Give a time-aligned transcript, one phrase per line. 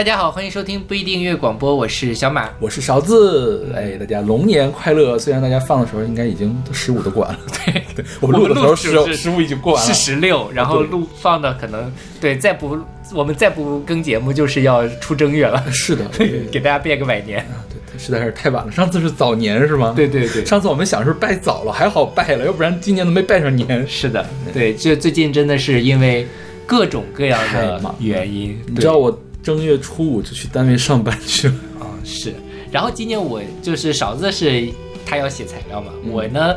[0.00, 2.48] 大家好，欢迎收听不一定音乐广播，我是小马。
[2.58, 5.18] 我是勺子，哎，大家龙年快乐！
[5.18, 12.78] 虽然大家放的时候应该已经十五都过完了，对 对，我们录的时候十十五已经过完了是了，十六，然后录放的可能对，再不
[13.12, 16.06] 我们再不更节目就是要出正月了，是的，
[16.50, 17.46] 给大家拜个晚年。
[17.68, 18.72] 对，实在是太晚了。
[18.72, 19.92] 上次是早年是吗？
[19.94, 23.86] 对对对，上次我们想是拜早了，还好拜了，要不然今年都没拜上年。
[23.86, 26.26] 是的，对，就最近真的是因为
[26.64, 32.34] 各种各样的原因，你知道我正月初五就去单位上班去了，啊、是。
[32.70, 34.68] 然后今年我就是勺子是
[35.04, 36.56] 他要写材料嘛，嗯我呢，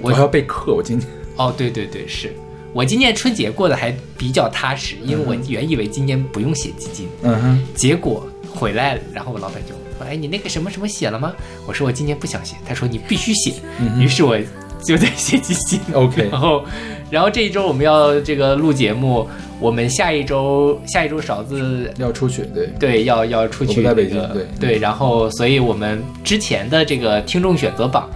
[0.00, 2.32] 我我要备课，我今年哦，对对对，是
[2.72, 11.32] 我今年春节过得还比较踏实，因为我原以为今年不用写基金，嗯哼，结果回来了，然后我老板就说：“哎，你那个什么什么写了吗？”
[11.66, 13.54] 我说：“我今年不想写。”他说：“你必须写。
[13.80, 14.38] 嗯于是我
[14.84, 15.80] 就在写基金。
[15.94, 16.64] OK 然后，
[17.10, 19.26] 然后这一周我们要这个录节目，
[19.60, 24.68] 我们下一周下一周勺子要出去，对，对要要出去、在北那个京对。
[24.68, 28.08] 对，然后所以我们之前的这个听众选择榜。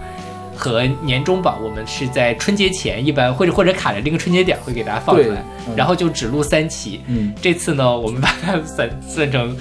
[0.61, 5.73] 和年终榜，我们是在春节前一般或者或者卡着这个春节点会给大家放出来，嗯。
[5.73, 6.99] 然后就只录三期。
[7.07, 9.55] 嗯，这次呢，我们把它算算成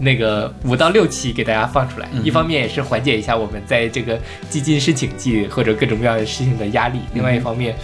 [0.00, 2.24] 那个五到六期给大家放出来，嗯。
[2.24, 7.76] 一方面也是缓解一下我们在这个基金申请季或者各种各样的事情的压力，另外一方面，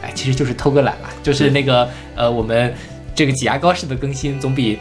[0.00, 2.72] 哎，其实就是偷个懒啦，就是那个呃，我们
[3.14, 4.78] 这个挤牙膏式的更新总比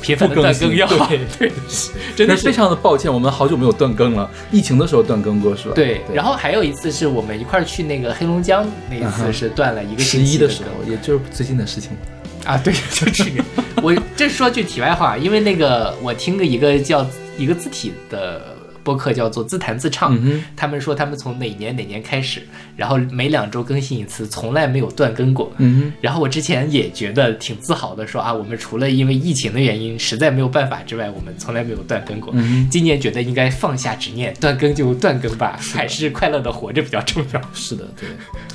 [0.00, 1.52] 频繁的断更要好，对 对，
[2.14, 2.52] 真的是非。
[2.52, 5.74] 常的抱歉，我们好久没有断更了，疫情的时候断更过是吧？
[5.74, 11.90] 对，然后还有一次是我们一块儿去那个黑龙江，那一次是断了一个十星期的一的时候，也就是最近的事情。
[12.44, 13.42] 啊，对， 就去年。
[13.82, 17.06] 我这说句题外话，因为那个我听个一个叫
[17.38, 18.53] 一个字体的
[18.84, 22.42] 播客叫做自弹自唱，嗯，他们说他们从哪年哪年开始，
[22.76, 25.50] 然后每两周更新一次，从来没有断更过。
[25.56, 32.32] 嗯然后我之前也觉得挺自豪的，说啊，我们除了因为疫情的原因实在没有办法之外，我们从来没有断更过。
[32.36, 37.40] 嗯今年觉得应该放下执念，断更就断更吧，还是快乐的活着比较重要。
[37.54, 38.08] 是的，对。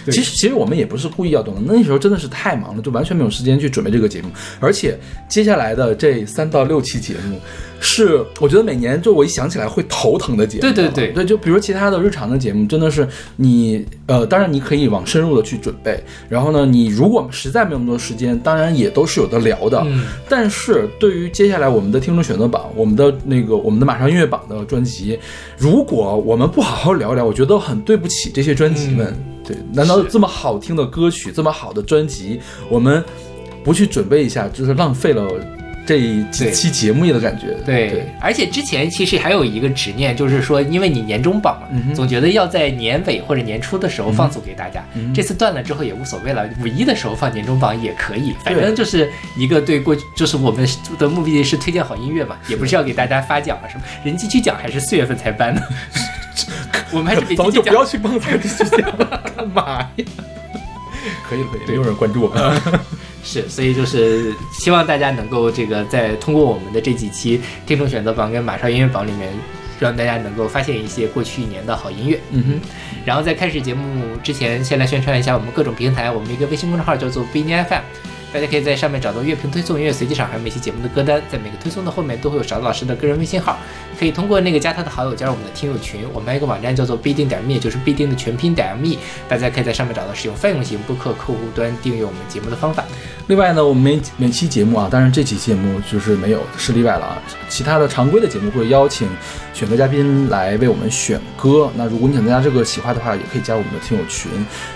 [0.06, 4.30] 对其实其实我们也不是故意要断更，那时候真的是太忙了，就完全没有时间去准备这个节目。
[4.60, 4.98] 而且
[5.28, 7.40] 接下来的这三到六期节目，
[7.80, 10.62] 是我觉得每年就我一想起来会头疼的节目。
[10.62, 13.08] 对对对对，就比如其他的日常的节目，真的是
[13.38, 19.82] 你呃，当然你可以往深入的去准备，然后呢，你如果实在没有那么多时间，当然也都是有的聊的。
[19.86, 25.18] 嗯，但是对于接下来我们的听众选择榜，我们的那个我们的马上音乐榜的专辑，
[25.58, 29.16] 如果我们不好好聊聊，我觉得很对不起这些专辑们。
[29.44, 32.40] 对，难道这么好听的歌曲，这么好的专辑，
[32.70, 33.04] 我们
[33.64, 35.28] 不去准备一下，就是浪费了
[35.90, 36.00] 这
[36.32, 37.56] 几期节目的感觉？
[37.66, 44.86] 对，而且之前其实还有一个执念，就是说，因为你年终榜嘛，嗯总觉得要在年尾或者年初的时候放送给大家。
[44.94, 50.68] 嗯这次断了之后也无所谓了，五一的时候放年终榜也可以，反正就是一个对过去，就是我们
[51.00, 53.84] 的目的是推荐好音乐嘛，也不是要给大家发奖啊什么。
[54.04, 55.62] 人机区奖还是四月份才颁的，
[56.94, 60.06] 我们还是给咱们就不要去蹦这这些了， 干嘛呀？
[61.28, 62.62] 可以了，可以，没有人关注我们。
[63.32, 69.32] 是，所以就是希望大家能够这个在通过我们的这几期听众选择榜跟马上音乐榜里面，
[69.80, 72.20] 让大家能够发现一些过去一年的好音乐。
[72.32, 72.60] 嗯哼，
[73.06, 76.10] 然后在开始节目之前，先来宣传一下我们各种平台。
[76.10, 77.82] 我们一个微信公众号叫做 b n FM，
[78.32, 81.20] 大家可以在上面找到乐评推送、音乐随机场，还有每期节目的歌单。
[81.32, 83.58] 在每个推送的后面都会有勺子老师的个人微信号，
[83.98, 86.02] 可以通过那个加他的好友加入我们的听友群。
[86.14, 88.98] 我们还有一个网站叫做必定点 me，就是必定的全拼点 me，
[89.28, 92.84] 大家可以在上面找到使用泛用型播客客户端订阅我们节目的方法。
[93.28, 97.22] 另外呢，我们每每期节目啊，当然这期节目就是没有是例外了啊。
[97.48, 99.08] 其他的常规的节目会邀请
[99.54, 101.72] 选歌嘉宾来为我们选歌。
[101.76, 104.30] 那如果你想参加这个企划的话，也可以加入我们的听友群。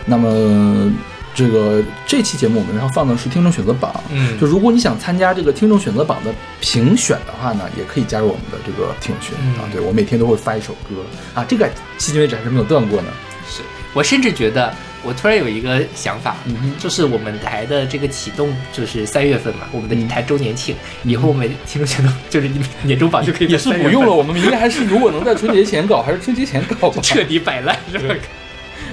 [0.06, 0.92] 那么
[1.34, 3.94] 这个这期节目我们要放的是听众选择榜。
[4.12, 9.70] 嗯就如果你想参加这个听众选择榜的评选的话呢，也可以加入我们的这个听友群、嗯啊。
[9.72, 11.66] 对我每天都会发一首歌啊，这个
[11.98, 13.08] 迄今为止还是没有断过呢。
[13.50, 13.62] 是
[13.94, 22.50] 我甚至觉得，我突然有一个想法，嗯哼就是我们台的这个启动就是三月份嘛，我们的嗯台周年庆，以后我们听众选择就是
[22.82, 27.00] 年终榜就可以也是3月份不用了，我们明天还是如果能在春节前搞，还是春节前搞吧。
[27.04, 28.16] 彻底摆烂是吧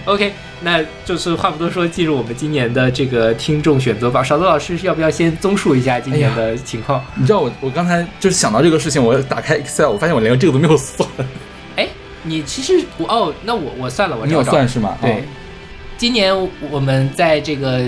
[0.05, 4.23] ？OK，那就是话不多说，进入我们今年的这个听众选择吧。
[4.23, 7.03] 勺子老师要不要先综述一下今年的情况？
[7.15, 11.09] 你知道我我刚才就是想到这个事情，我打开 Excel，我发现我连这个都没有算。
[11.77, 11.89] 哎、
[12.23, 14.97] 你其实我哦，那我我算了，我你有找找算是吗？
[15.01, 15.17] 对，哦
[15.97, 16.35] 今年
[16.71, 17.79] 我们在这个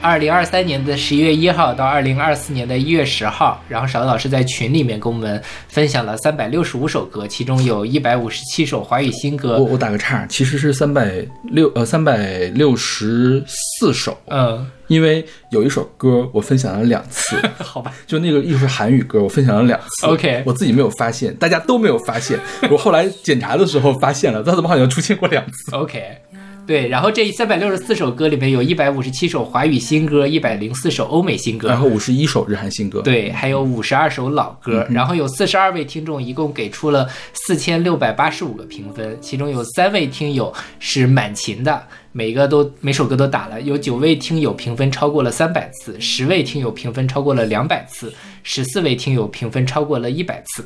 [0.00, 9.58] 二零二三年的十一月一号到二零二四年的一月十号，然后勺子老师在群里面跟我们分享了三百六十五首歌，其中有一百五十七首华语新我歌。
[9.58, 20.06] 我我打个岔，其实是三百六呃三百六十四首，嗯，因为有一首歌我分享了两次， 好吧就那个又是韩语歌，我分享了两次。
[20.06, 22.38] OK 我自己没有发现，大家都没有发现。
[22.70, 26.18] 我后来检查的时候发现了，它怎么好像出现过两次？，OK。
[26.66, 41.86] 对，然后这三百六十四首歌里面有一百五十七首华语新歌，一百零四首欧美新歌，然后五十一首日韩新歌。，对，还有五十二首老歌，然后有四十二位听众，一共给出了四千六百八十五个评分，其中有三位听友是满勤的，
[42.16, 48.10] 每个都每首歌都打了，有九位听友评分超过了三百次，十位听友评分超过了两百次，
[48.42, 50.64] 十四位听友评分超过了一百次。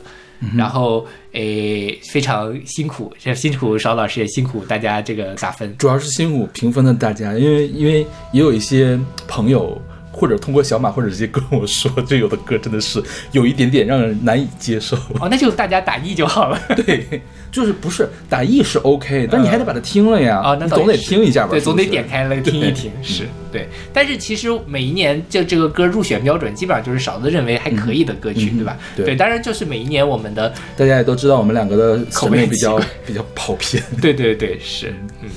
[0.57, 5.77] 然后，诶，非常辛苦，这辛苦邵老师也辛苦大家这个打分。
[5.77, 9.77] 主要是辛苦评分的大家，因为因为也有一些朋友
[10.21, 13.03] 或者通过小马或者直接跟我说，这有的歌真的是
[13.33, 14.95] 有一点点让人难以接受。
[15.19, 16.61] 哦，那就大家打一就好了。
[16.77, 23.67] 对，就是不是打一是 OK，但你还得把它听了呀，哦，那总得听一下吧，对，总得点开来听一听，是对。
[23.95, 28.79] 但是其实每一年就这个歌入选标准，基本上就是勺子认为还可以的歌曲，嗯对吧？
[28.97, 35.29] 对当然就是每一年我们的，大家也都知道我们两个的口味比较比较跑偏，对对对，是，嗯，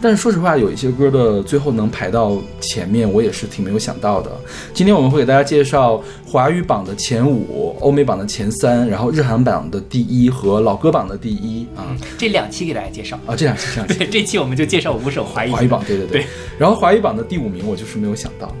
[0.00, 4.30] 但是说实话，有一些歌的最后能排到前面，我也是挺没有想到的。
[4.74, 13.18] 今天我们会给大家介绍华语榜的前五、欧美榜的前三，然后日韩榜的第一和老歌榜的第一啊这两期给大家介绍。
[13.26, 16.26] 啊，这两期这两期对，这期我们就介绍五首华语华语榜，对对对
[16.58, 18.54] 然后华语榜的第五名，我就是没有想到。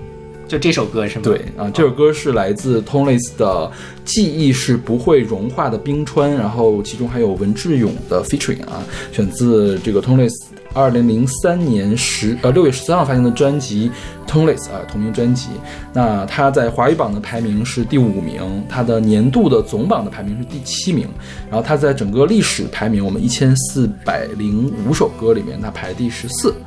[0.48, 1.22] 就这首歌是吗？
[1.24, 3.46] 对啊，这首歌是来自 Toneless 的
[4.04, 10.32] 《记忆是不会融化的冰川》，然后其中还有文志勇的 featuring 啊，选自这个 Toneless
[10.72, 13.90] 二零零三年十呃六月十三号发行的专辑
[14.26, 15.48] Toneless 啊同名专辑。
[15.92, 21.08] 那它在华语榜的排名是第五名，它的年度的总榜的排名是第七名，
[21.50, 26.65] 然后它在整个历史排名我们一千四百零五首歌里面，它排第十四啊。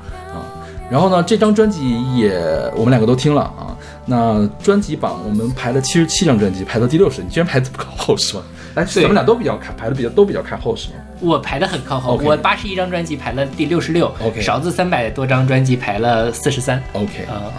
[0.89, 2.31] 然后呢，这张专辑也
[2.75, 3.77] 我们两个都听了啊。
[4.05, 8.43] 那专辑榜我们排了七十七张专辑，排到第六十，你居然排这么靠后是吗？
[8.75, 10.95] 哎，对咱们俩都比较看，排的比较都比较看后是吗？
[11.19, 16.81] 我排的很靠后我八十一张专辑排了第六十六 OK 勺子三百多张专辑排了四十三。
[16.93, 17.51] OK 啊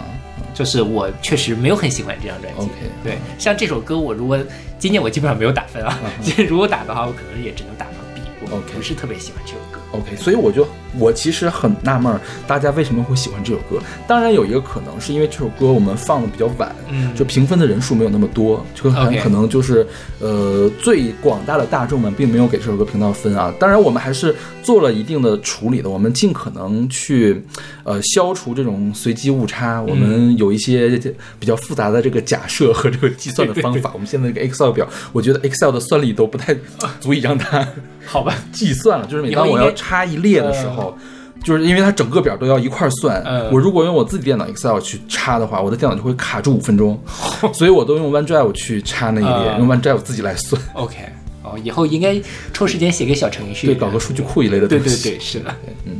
[0.53, 2.59] 就是我确实没有很喜欢这张专辑。
[2.61, 2.71] OK
[3.03, 4.37] 对，像这首歌，我如果
[4.77, 5.97] 今年我基本上没有打分啊，
[6.49, 9.79] 如果打的话，我可能也只能打到 B，我不是特别喜欢这首歌。
[9.91, 10.65] OK，所以我就
[10.97, 13.77] 我其实很纳闷儿，大家为什么会喜欢这首歌？
[14.07, 19.85] 当然有一个可能是因为这首歌我们放的比较晚，嗯就评分的人数没有那么多，就很可能就是
[20.19, 23.53] 呃最广大的大众们并没有给这首歌评到分啊。
[23.59, 27.43] 当然我们还是做了一定的处理的，我们尽可能去
[27.83, 30.99] 呃消除这种随机误差，我们有一些
[31.39, 33.91] 比较复杂的这个假设和这个计算的方法。
[33.93, 36.55] 我们现在这个 Excel 表，我觉得 Excel 的算力都不太
[36.99, 37.67] 足以让它。
[38.03, 40.95] 好吧，计算了，就是每当我要插一列的时候，
[41.43, 43.21] 就是因为它整个表都要一块儿算。
[43.25, 47.01] 嗯我如果用我自己电脑 Excel 去插的话，我的电脑就会卡住五分钟，
[47.53, 50.95] 所以我都用 OneDrive 去插那一列，嗯用 OneDrive 自己来算，OK，
[51.43, 52.19] 哦，以后应该
[52.53, 55.09] 抽时间写个小程序，对，搞个数据库一类的对东西。
[55.09, 55.55] 对对，是的，
[55.85, 55.93] 嗯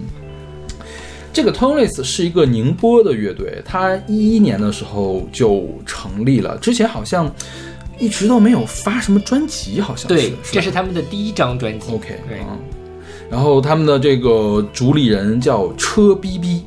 [1.33, 7.33] 这个 Toneless 是一个宁波的乐队，它一一年的时候就成立了，之前好像
[7.97, 10.13] 一直都没有发什么专辑，好像是。
[10.13, 11.93] 对，吧这是他们的第一张专辑。
[11.93, 12.59] OK，对，嗯，
[13.31, 16.65] 然后他们的这个主理人叫车逼逼，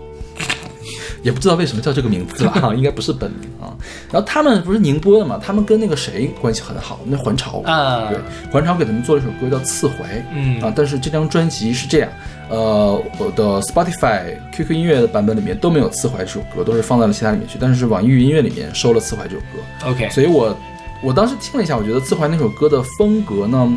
[1.23, 3.77] 也不知道为什么叫这个名字了啊， 应该不是本名啊。
[4.11, 8.19] 然后他们不是宁波的嘛，他们跟那个谁关系很好，那还朝啊对，
[8.51, 9.95] 还朝给他们做了一首歌叫《刺槐》，
[10.35, 12.09] 嗯啊，但是这张专辑是这样，
[12.49, 19.91] 呃，我的 Spotify、QQ 音乐的版本里面都没有《刺怀》这首歌，都是放在了其他里面去，但是网易云音乐里面收了《刺怀》这首歌。
[19.91, 20.57] OK，所以我
[21.03, 23.71] 我当时听了一下，我觉得刺怀那首歌的风格呢，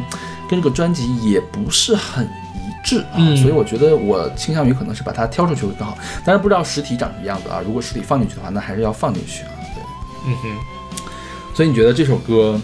[0.50, 2.47] 跟这个专辑也不是很一
[2.88, 5.98] 致啊，嗯所以我觉得我倾向于可能是把它挑出去会更好。
[6.26, 9.52] 但是不知道实体长什么样子啊，如果实体放进去的话，那还是要放进去啊。
[9.76, 9.84] 对，
[10.32, 11.06] 嗯哼。
[11.54, 12.58] 所以你觉得这首歌，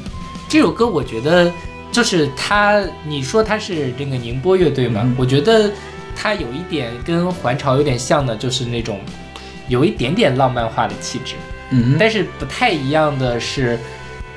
[0.48, 1.51] 这首歌我觉得
[1.92, 5.01] 就是它，你说它是这个宁波乐队嘛？
[5.03, 5.70] 嗯我觉得
[6.15, 9.00] 它有一点跟还朝有点像的，就是那种
[9.68, 11.36] 有一点点浪漫化的气质，
[11.72, 13.80] 嗯哼，但是不太一样的是，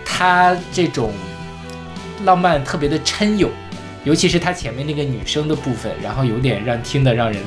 [0.04, 1.12] 它这种
[2.24, 3.50] 浪漫特别的嗔有，
[4.06, 7.42] 尤其是他前面那个女生的部分，然后有点让听的让人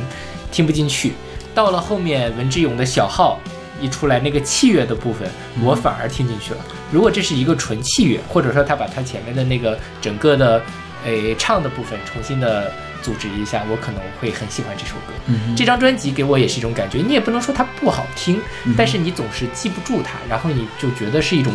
[0.52, 1.14] 听不进去。
[1.56, 3.40] 到了后面文志勇的小号
[3.80, 5.26] 一出来，那个器乐的部分，
[5.64, 6.60] 我反而听进去了。
[6.92, 10.62] 如果这是一个纯器乐，或者说他把他前面的那个整个的
[11.06, 12.70] 诶唱的部分重新的
[13.02, 15.14] 组织一下，我可能会很喜欢这首歌。
[15.28, 21.54] 嗯这张专辑给我也是一种感觉，你也不能说它不好听，嗯但是你总是记不住它，然后你就觉得是一种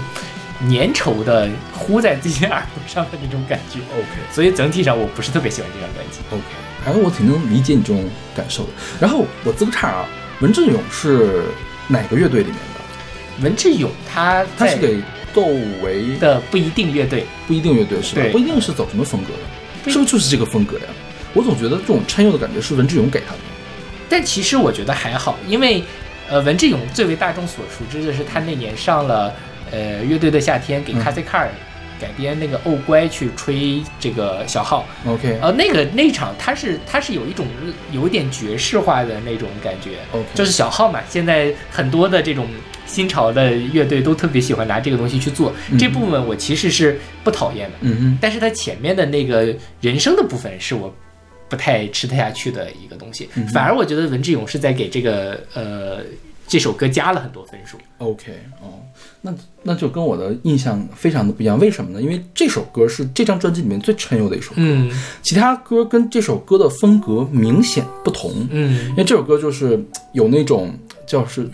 [0.63, 3.81] 粘稠的呼在自己耳朵上的那种感觉。
[3.81, 6.21] OK 所以整体上我不是特别喜欢这张专辑。
[6.31, 6.43] OK，
[6.85, 8.71] 反正我挺能理解你这种感受的。
[9.01, 10.07] 然后我自个岔啊，
[10.41, 11.45] 文志勇是
[11.89, 13.43] 哪个乐队里面的？
[13.43, 15.03] 文志勇他他是给
[15.35, 15.45] 窦
[15.83, 18.23] 唯的不一定乐队，不一定乐队是吧？
[18.31, 20.85] 不一定是走什么风格的，是不是就是这个风格呀？
[21.33, 23.39] 我总觉得这种抻悠的感觉是文志勇给他的。
[24.09, 25.83] 但其实我觉得还好，因为
[26.29, 29.35] 呃，文志勇最为大众所熟知的是他那年上了
[29.75, 30.99] 呃乐队的夏天给嗯。
[31.01, 31.51] 卡西卡尔
[32.01, 37.47] 改编那个《欧乖》去吹这个小号，OK，呃，那个那场他是他是有一种
[37.93, 39.91] 有点爵士化的那种感觉。
[40.13, 42.49] OK 就是小号嘛，现在很多的这种
[42.85, 45.79] 新潮的乐队都特别喜欢拿这个东西去做，嗯。
[45.79, 50.93] 这部分我其实是不讨厌的，嗯嗯，但是它前面的那个人声的部分是我
[51.49, 56.01] 不太吃得下去的一个东西，嗯反而我觉得文志勇是在给这个呃
[56.49, 57.79] 这首歌加了很多分数。
[57.99, 58.83] OK，哦，
[59.27, 61.59] 那那就跟我的印象非常的不一样。
[61.59, 62.03] 为什么呢？
[62.03, 64.91] 因为这首歌是这张专辑里面最抻悠的一首歌，嗯
[65.23, 68.47] 其他歌跟这首歌的风格明显不同。
[68.51, 70.75] 嗯因为这首歌就是有那种
[71.07, 71.49] 叫是，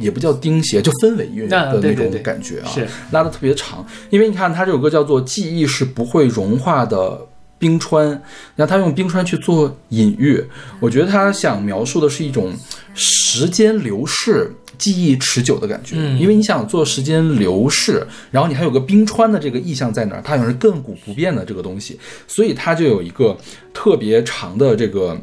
[0.00, 3.86] 也不叫钉鞋，就氛围乐啊的那种感觉啊，是拉的特别长。
[4.10, 7.20] 因为你看，它这首歌叫做《记忆是不会融化的
[7.56, 8.08] 冰川》，
[8.56, 10.44] 然后他用冰川去做隐喻，
[10.80, 12.52] 我觉得他想描述的是一种
[12.94, 14.50] 时间流逝。
[14.78, 16.18] 记忆持久的感觉，嗯。
[16.18, 23.36] 因为你想做时间流逝，然后你还有个冰川的这个意象在那儿，它好像是亘古不变的这个东西，所以它就有一个
[23.72, 25.16] 特别长的这个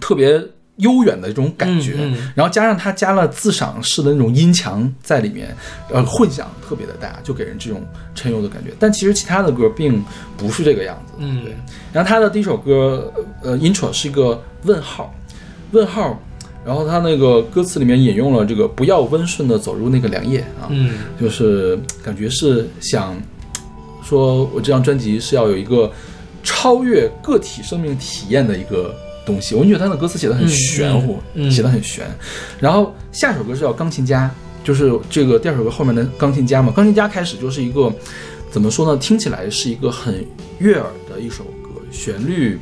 [0.00, 0.42] 特别
[0.76, 5.54] 悠远的这种感觉，嗯嗯然后加上它加了自赏式的那种音墙在里面，
[5.90, 8.70] 呃，混响特别的大，就给人这种沉游的感觉。
[8.78, 10.02] 但其实其他的歌并
[10.36, 11.44] 不是这个样子，嗯。
[11.44, 11.54] 对。
[11.92, 13.12] 然后他的第一首歌，
[13.42, 15.14] 呃，intro 是一个问号，
[15.72, 16.18] 问号，
[16.64, 23.20] 然后他那个歌词里面引用了这个“不要温顺的走入那个凉夜”啊，嗯就是感觉是想
[24.04, 25.90] 说，我这张专辑是要有一个
[26.42, 29.54] 超越个体生命体验的一个东西。
[29.54, 32.04] 我觉得他的歌词写的很玄乎，嗯嗯嗯写的很玄。
[32.60, 34.30] 然后下首歌是叫钢琴家，
[34.62, 36.72] 就是这个第二首歌后面的钢琴家嘛。
[36.74, 37.92] 钢琴家开始就是一个
[38.50, 38.96] 怎么说呢？
[38.98, 40.24] 听起来是一个很
[40.58, 42.58] 悦耳的一首歌，旋律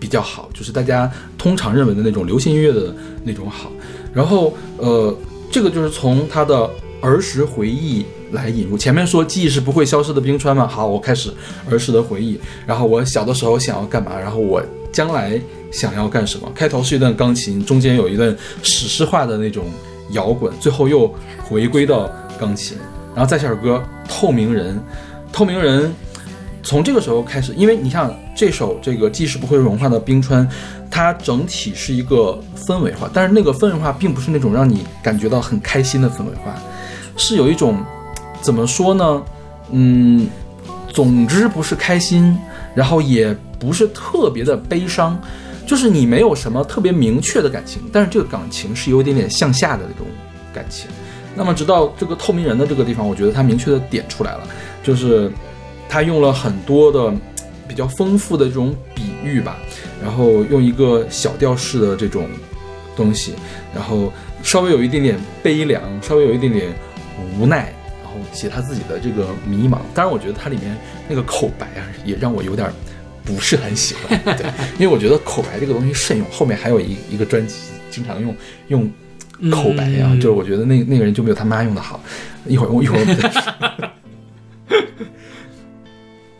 [0.00, 2.92] 比较好，就是大家通常认为的那种流行音乐的
[3.22, 3.70] 那种好。
[4.12, 5.14] 然后呃，
[5.52, 6.68] 这个就是从他的
[7.00, 8.76] 儿时回忆来引入。
[8.76, 11.30] 前面说记忆是不会消失的冰川嘛，好，我开始
[11.70, 12.40] 儿时的回忆。
[12.66, 15.40] 然后我小的时候想要干嘛，然后我将来
[15.70, 16.50] 想要干什么。
[16.54, 19.66] 开头是一段钢琴，中间有一段史诗化的那种
[20.12, 22.76] 摇滚，最后又回归到钢琴。
[23.14, 24.76] 然后再下首歌《透明人》，
[25.32, 25.92] 透明人
[26.62, 30.48] 从这个时候开始，因为你像这首这个即使不会融化的冰川，
[30.90, 36.54] 它整体是一个氛围化，但是那个氛围化并不是那种让你感觉到很开心的氛围化，
[37.16, 37.82] 是有一种
[38.40, 39.22] 怎么说呢？
[39.70, 40.28] 嗯，
[40.88, 42.36] 总之不是开心，
[42.74, 45.18] 然后也不是特别的悲伤，
[45.66, 50.06] 就是你没有什么特别明确的感情，但是这个感情是有一点点向下的那种
[50.52, 50.90] 感情。
[51.36, 54.40] 那么直到这个透明人的这个地方，我觉得他明确的点出来了，
[54.82, 55.30] 就是
[55.90, 57.12] 他用了很多的
[57.66, 59.58] 比较丰富的这种比喻吧，
[60.00, 62.28] 然后用一个小调式的这种
[62.94, 63.34] 东西，
[63.74, 66.72] 然后稍微有一点点悲凉，稍微有一点点
[67.38, 69.78] 无奈，然后写他自己的这个迷茫。
[69.92, 70.76] 当然，我觉得它里面
[71.08, 72.72] 那个口白啊，也让我有点
[73.24, 74.46] 不是很喜欢， 对，
[74.78, 76.26] 因为我觉得口白这个东西慎用。
[76.30, 77.56] 后面还有一一个专辑
[77.90, 78.34] 经常用
[78.68, 78.90] 用
[79.50, 82.00] 口白呀、嗯就是我觉得那那个人就没有他妈用的好。
[82.46, 83.90] 一会儿我一会儿我再说。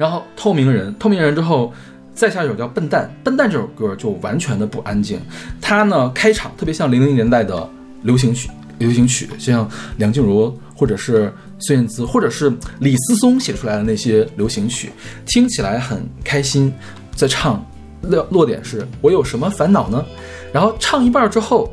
[0.00, 1.70] 然后透明人，透明人之后，
[2.14, 5.20] 再下一首叫《笨蛋》，《笨蛋》这首歌就完全的不安静。
[5.60, 7.68] 它呢开场特别像零零年代的
[8.02, 14.90] 流行曲，流行曲像梁静茹或者是孙燕姿或者是李思松写出来的那些流行曲，
[15.26, 16.72] 听起来很开心，
[17.14, 17.62] 在唱
[18.00, 20.02] 落落点是我有什么烦恼呢？
[20.50, 21.70] 然后唱一半之后，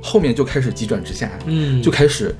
[0.00, 2.32] 后面就开始急转直下，嗯就开始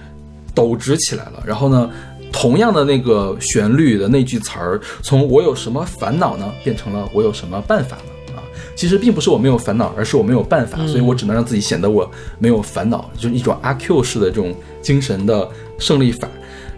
[0.55, 1.43] 抖直起来了。
[1.45, 1.91] 然后呢，
[2.39, 8.45] 同样的那个旋律的那句词儿，从“我有什么烦恼呢”变成了“我有什么办法呢”啊。
[8.75, 16.29] 其实并不是我没有烦恼，而是我没有办法，所以我只能让自己显得我没有烦恼，就是一种阿 Q 式的这种精神的胜利法。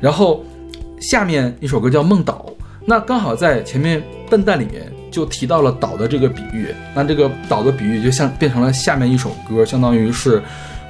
[0.00, 0.44] 然后
[1.00, 2.46] 下面一首歌叫《梦岛》，
[2.86, 4.00] 那刚好在前面
[4.30, 10.40] 《笨蛋》里面就提到了岛的这个比喻，那这个岛的比喻就像变成了下面一首歌，相当于是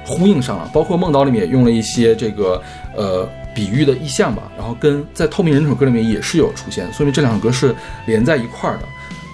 [0.05, 0.69] 呼应上了。
[0.71, 2.61] 包括《梦岛》里面也用了一些这个
[2.95, 3.27] 呃
[3.59, 7.75] 比喻的意象吧，然后跟在《透明人》这首歌里面也是有出现，说明这两首歌是
[8.05, 8.83] 连在一块儿的。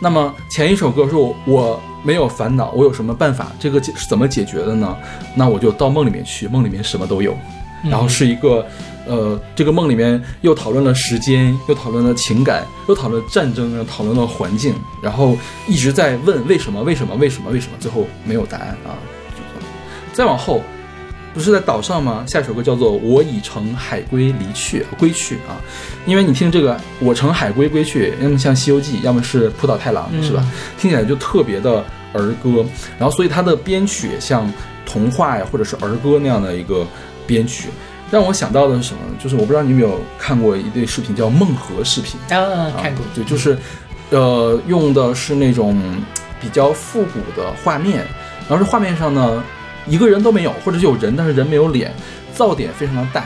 [0.02, 3.52] 那么前一首歌说我我没有烦恼，我有什么办法？
[3.60, 4.98] 这个解是怎么解决的呢？
[5.36, 7.38] 那我就到梦里面去，梦里面什么都有。
[7.84, 8.66] 然后是一个，
[9.06, 18.98] 呃，这个梦里面又讨论了时间，又讨论了情感，又讨论战争，又讨论了环境，然后一直在问为什么，为什么，为什么，为什么，最后没有答案啊。
[20.14, 20.64] 再往后，
[21.36, 22.24] 不是在岛上吗？
[22.26, 25.60] 下一首歌叫做《我已乘海龟离去归去》啊，
[26.06, 30.42] 因为你听这个“我乘海龟归去”，要么像《西游记》，要么是浦岛太郎，是吧？
[30.80, 32.66] 听起来就特别的儿歌，
[32.98, 34.50] 然后所以它的编曲也像
[34.86, 36.88] 童话呀或者是儿歌那样的一个
[37.28, 37.68] 编曲，
[38.10, 39.18] 让我想到的是什么呢？
[39.22, 43.58] 就是我不知道你有没有看过一对视频叫梦河视频啊，看过，对，就是
[44.12, 45.78] 呃用的是那种
[46.40, 48.06] 比较复古的画面，
[48.48, 49.44] 然后这画面上呢。
[49.88, 51.94] 一个人都没有，或者是有人，但是人没有脸，
[52.36, 53.24] 噪点非常的大，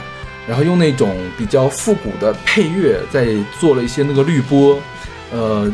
[0.47, 3.27] 然后用那种比较复古的配乐，在
[3.59, 4.77] 做了一些那个滤波，
[5.31, 5.71] 呃，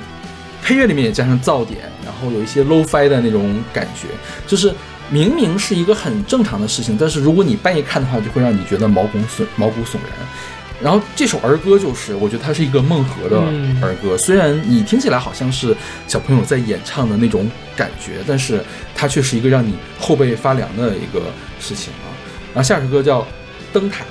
[0.62, 4.08] 配乐里面也加上噪点，然后有一些 low fi 的那种感觉，
[4.48, 4.74] 就是
[5.10, 10.27] 明明是一个很正常的事情，但是如果你半夜看的话，就会让你觉得毛骨悚毛骨悚然。
[10.84, 13.39] 然后这首儿歌就是，我觉得它是一个梦河的
[13.82, 18.62] 儿歌，虽然你听起来好像是小朋友在演唱的那种感觉，但是
[18.94, 21.22] 它却是一个让你后背发凉的一个
[21.62, 22.12] 事情啊。
[22.53, 23.22] 然后下首歌叫
[23.72, 24.03] 《灯塔》，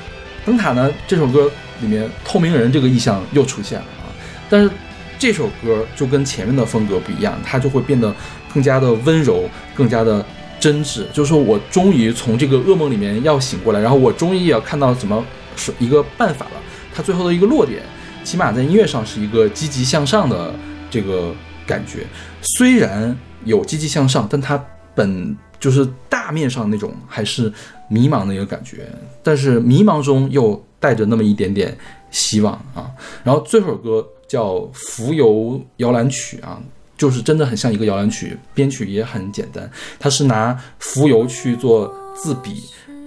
[0.46, 1.50] 灯塔呢这首歌
[1.82, 4.08] 里面透明人这个意象又出现了啊，
[4.48, 4.70] 但是
[5.18, 8.12] 这首歌就跟前面的风格不一样，它就会变得
[8.54, 9.44] 更加的温柔，
[9.74, 10.24] 更加的
[10.58, 11.04] 真挚。
[11.12, 15.22] 就是说我终于从这个噩梦里面要醒过来，然后我终于要看到怎么。
[15.56, 16.60] 是一个办法了，
[16.94, 17.82] 它最后的一个落点，
[18.22, 20.54] 起码在音乐上是一个积极向上的
[20.90, 21.34] 这个
[21.66, 22.06] 感觉。
[22.42, 24.62] 虽然有积极向上，但它
[24.94, 27.52] 本就是大面上那种还是
[27.88, 28.86] 迷茫的一个感觉，
[29.22, 31.76] 但是迷茫中又带着那么一点点
[32.10, 32.90] 希望啊。
[33.22, 36.60] 然后最后首歌叫《浮游摇篮曲》啊，
[36.96, 42.62] 就是真的很像一个摇篮曲，编曲也很简单，它是拿浮游去做自比。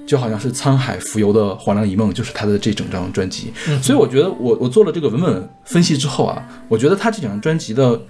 [0.07, 3.51] 就好像是沧海浮游的黄粱一梦，就是他的这整张专辑。
[3.83, 8.01] 所以我觉得，我我做了这个文本分析之后啊，我觉得他这整张专辑的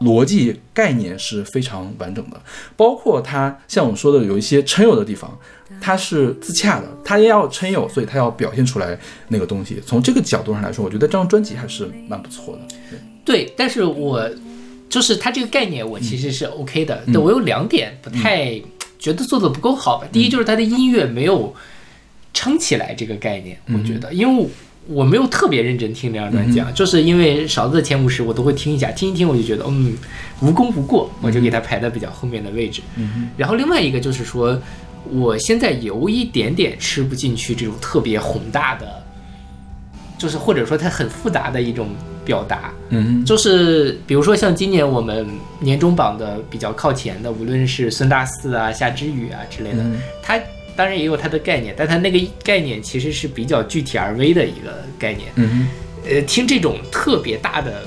[0.00, 2.38] 逻辑概念是非常完整的，
[2.76, 5.36] 包括他像我说的有一些称有的地方，
[5.80, 9.82] 他是自洽的，他也要称有，所以他要表现出来那个东西。
[9.86, 12.98] 从这个角度上来说，我觉得这张专辑还是蛮不错的。
[13.24, 14.28] 对，但是我
[14.90, 17.02] 就是他这个概念，我其实是 OK 的。
[17.06, 18.60] 对我有两点不太。
[18.98, 20.06] 觉得做的不够好吧？
[20.10, 21.54] 第一就是他的音乐没有
[22.32, 24.48] 撑起来这个概念，我觉得，因为
[24.88, 29.96] 我没有特别认真听这张专辑，啊，就是因为勺子的前五十我都会听一下，听一听我就觉得嗯
[30.40, 32.82] 无功无过，我就给他排在比较后面的位置。
[33.36, 34.60] 然后另外一个就是说，
[35.10, 39.02] 我现在有一点点吃不进去这种特别宏大的，
[40.18, 41.88] 就是或者说它很复杂的一种。
[42.26, 45.26] 表达，嗯，就是比如说像今年我们
[45.60, 49.82] 年终榜的比较靠前的，无论是孙大四啊、夏之雨啊之类的，
[50.20, 50.38] 他
[50.74, 55.28] 当然也有他的概念，但他那个概念其实是比较具体而微的一个概念。
[55.36, 55.68] 嗯，
[56.04, 57.82] 呃，听这种特别大的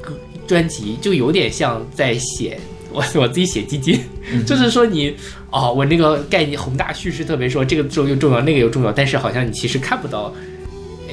[0.00, 2.58] 歌专辑，就有点像在写
[2.90, 4.00] 我我自己写基金，
[4.46, 5.14] 就是说你
[5.50, 10.34] 哦，我那个概念宏大叙事特别说这个重又重要，那个又重要，但是好像你其实看不到。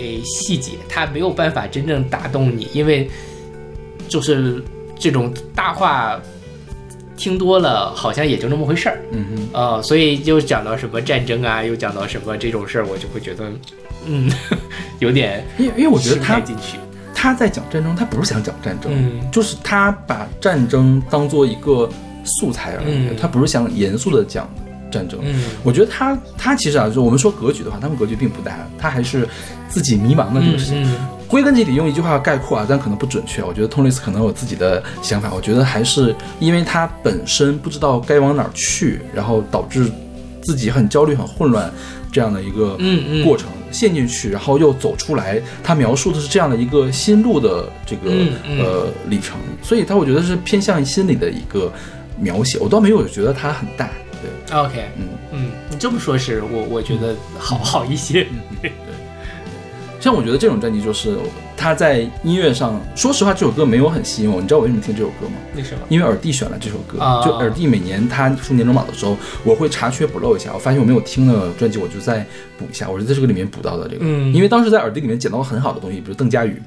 [0.01, 3.09] 诶，细节它没有办法真正打动你，因为
[4.07, 4.63] 就是
[4.99, 6.19] 这种大话
[7.15, 8.99] 听多了，好像也就那么回事儿。
[9.11, 9.47] 嗯嗯。
[9.53, 13.51] 呃，所以又讲到什么战争啊，又讲到什么这种事儿，我就会觉得，
[14.05, 14.29] 嗯，
[14.99, 15.45] 有点。
[15.59, 16.41] 因为因为我觉得他
[17.13, 18.91] 他在讲战争，他不是想讲战争，
[19.31, 21.87] 就是他把战争当做一个
[22.25, 24.49] 素材而已，他不是想严肃的讲。
[24.91, 29.27] 战争，嗯，我觉得他他其实啊，就我们说格局的话，他们格局并不大，他还是
[29.69, 30.87] 自己迷茫的这个事情。
[31.27, 33.41] 归根结底，用一句话概括啊，但可能不准确。
[33.41, 35.31] 我觉得 Tony 可能有自己的想法。
[35.33, 39.89] 我觉得还是因为他本身不知道该往哪儿去，然后导致
[40.41, 41.71] 自己很焦虑、很混乱
[42.11, 42.77] 这样的一个
[43.23, 45.41] 过程，陷进去，然后又走出来。
[45.63, 48.11] 他描述的是这样的一个心路的这个
[48.59, 51.71] 呃里程，所以他我觉得是偏向于心理的一个
[52.19, 52.59] 描写。
[52.59, 53.89] 我倒没有觉得它很大。
[54.21, 58.27] 对，OK，嗯嗯，你这么说，是我我觉得好 好一些。
[58.61, 58.71] 对，
[59.99, 61.15] 像我觉得这种专辑，就是
[61.55, 64.41] 他在音乐上，说实话，这首歌没有很吸引我。
[64.41, 65.33] 你知道我为什么听这首歌吗？
[65.55, 65.81] 为什么？
[65.89, 66.97] 因为耳弟选了这首歌。
[67.23, 70.51] 就耳弟每年他出年终榜的时候，我会查缺补漏一下。
[70.53, 72.25] 我发现我没有听的专辑，我就再
[72.57, 72.89] 补一下。
[72.89, 73.99] 我是在这个里面补到的这个。
[74.01, 74.33] 嗯。
[74.33, 76.59] 因为当时在耳弟里面捡到很好的东西，比如邓佳宇，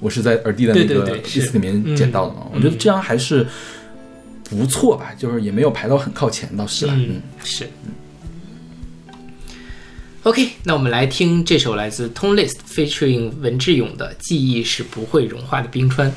[0.00, 2.48] 我是在耳弟的那个 list 里面捡到的嘛。
[2.52, 3.46] 我觉得这样还是。
[4.48, 6.94] 不错吧，就是也没有排到很靠前，倒是了。
[6.94, 7.68] 嗯，是。
[10.22, 16.10] OK，那我们来听这首来自 Tone List featuring 文志勇的《记忆是不会融化的冰川》。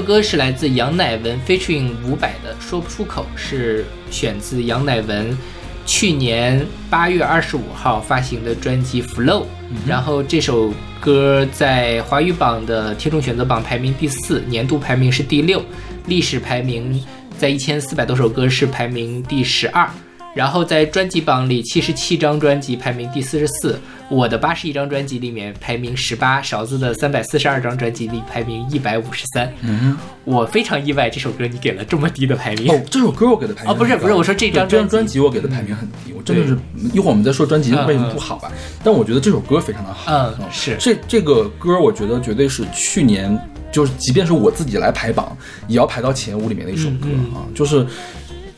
[0.00, 5.36] 首歌是来自杨乃文 featuring 伍佰的《说不出口》，是选自杨乃文
[5.84, 9.42] 去年八月二十五号发行的专辑《Flow》。
[9.86, 15.62] 然后这首歌在华语榜的听众选择榜排名第四，年度排名是第六，
[16.06, 16.98] 历史排名
[17.36, 19.86] 在一千四百多首歌是排名第十二。
[20.34, 29.52] 然后在专辑榜里，七十七张专辑排名第四十四，我的八十一张专辑里面排名十八，勺子的三百四十二张专辑里排名一百五十三。
[29.62, 32.72] 嗯，我非常意外，这首歌你给了这么低的排名。
[32.72, 36.56] 哦，这首歌我给的排名哦不是不是我说这张这张专专辑我给的排名很低，我真的是
[36.94, 38.52] 一会儿我们再说专辑嗯为什么不好吧，
[38.84, 40.12] 但我觉得这首歌非常的好。
[40.12, 40.76] 嗯是。
[40.78, 43.36] 这这个歌我觉得绝对是去年
[43.72, 47.34] 就是即便是我自己来排榜，也要排到前五里面的一首歌嗯。
[47.34, 47.84] 啊，就是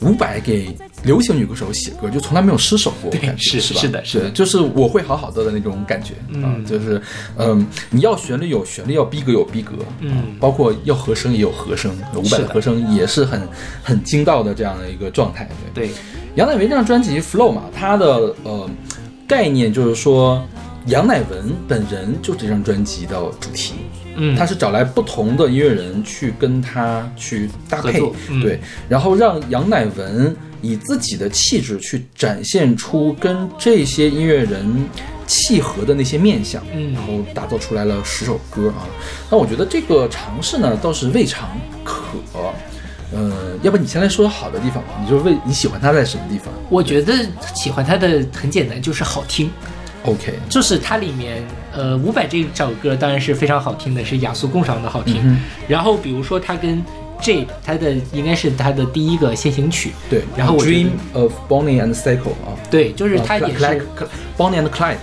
[0.02, 3.80] 伍佰给流行女歌手写歌，就从来没有失手过，我感觉是是吧？
[3.80, 4.30] 是的是的。
[4.30, 7.00] 就是我会好好的的那种感觉啊嗯，就是
[7.36, 10.34] 嗯，你要旋律有旋律，要逼格有逼格，嗯。
[10.40, 12.44] 包括要和声也有和声，伍佰的。
[12.44, 13.48] 的和声也是很
[13.82, 15.86] 很精到的这样的一个状态，对。
[15.86, 15.94] 对，
[16.34, 18.68] 杨乃文这张专辑《Flow》嘛，它的呃
[19.28, 20.42] 概念就是说，
[20.86, 23.74] 杨乃文本人就这张专辑的主题，
[24.24, 34.64] 嗯，他是找来不同的音乐人去跟他去搭配，嗯对，然后让杨乃文以自己的气质去展现出跟这些音乐人
[35.26, 38.86] 契合的那些面相，嗯然后打造出来了十首歌啊。
[39.28, 41.48] 那我觉得这个尝试呢，倒是未尝
[41.82, 42.02] 可。
[43.14, 44.94] 呃，要不你先来说说好的地方吧？
[45.02, 47.12] 你就为你喜欢他在什么地方我觉得
[47.54, 49.50] 喜欢它的很简单，就是好听。
[50.04, 55.20] ？OK，就是它里面，呃，伍佰这首歌当然是非常好听的，是雅俗共赏的好听。
[55.24, 56.82] 嗯然后比如说它跟
[57.20, 63.86] Jade，他的应该是它的第一个先行曲，对，然后我 Dream of Bonnie and Psycho 啊，对，就是它也是
[64.36, 64.96] ，Bonnie and Clyde，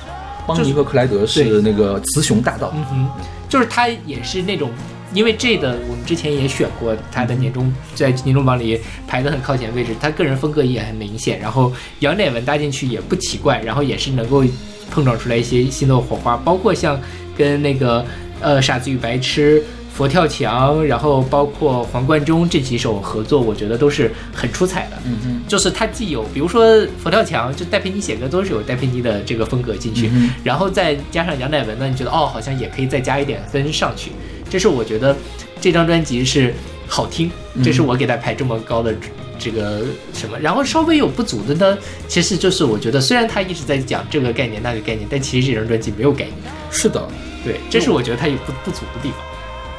[0.46, 3.10] 邦尼和克莱德是那个雌雄大盗，嗯哼，
[3.48, 4.70] 就是它也是那种。
[5.12, 14.44] 因为 J 的我们之前也选过他的年终，在年终榜里排的很靠前位置，他个人风格也很明显，然后杨乃文搭进去也不奇怪，然后也是能够
[14.92, 17.00] 碰撞出来一些新的火花，包括像
[17.38, 18.06] 跟那个
[18.42, 24.98] 呃傻子与白痴、佛跳墙，然后包括黄贯中这几首合作，我觉得都是很出彩的。
[25.06, 34.12] 嗯嗯，就是它既有，比如说佛跳墙，就戴佩妮写歌都是有戴佩妮的这个风格进去，嗯然后再加上杨乃文呢，你觉得哦，好像也可以再加一点分上去。
[34.50, 35.16] 这是我觉得
[35.62, 36.54] 这张专辑是
[36.88, 37.30] 好听，
[37.64, 38.94] 这是我给他排这么高的
[39.40, 39.82] 这个
[40.14, 40.38] 什么。
[40.40, 46.36] 然后稍微有不足的呢，其实就是我觉得虽然他一直在讲这个概念那个概念，但其实这张专辑没有概念。
[46.70, 47.02] 是的。
[47.44, 49.20] 对，这是我觉得他有不不足的地方。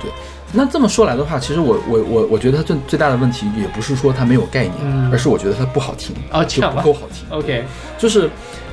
[0.03, 0.11] 对
[0.53, 7.25] 那这么说来的话，其实我我我我觉得他最最大的问题也不是说他没有概念，嗯而是我觉得它不好听，啊哦这样吗不够好听。
[7.29, 7.65] OK，
[7.99, 8.29] 就是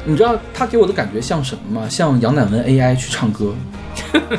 [0.06, 1.88] 你知道他给我的感觉像什么吗？
[1.89, 3.54] 像杨乃文 AI 去唱歌，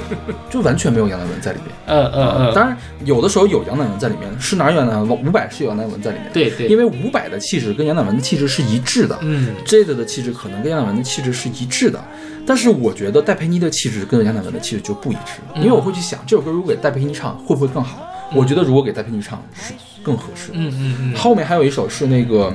[0.50, 1.68] 就完全没有杨乃文在里面。
[1.86, 5.10] 嗯嗯嗯，当然，有的时候有杨乃文在里面，是哪儿有杨乃文？
[5.10, 6.30] 伍佰是有杨乃文在里面。
[6.32, 9.18] 对对，因为伍佰的气质跟杨乃文的气质是一致的。
[9.22, 12.02] 嗯 Jade 的气质可能跟杨乃文的气质是一致的，
[12.46, 18.06] 但是我觉得戴佩妮的气质跟杨乃文的气质就不一致，因为我会去想这首歌如果给戴佩妮唱会不会更好？
[18.34, 20.50] 我觉得如果给戴佩妮唱是更合适。
[20.52, 22.52] 嗯嗯嗯，后面还有一首是那个，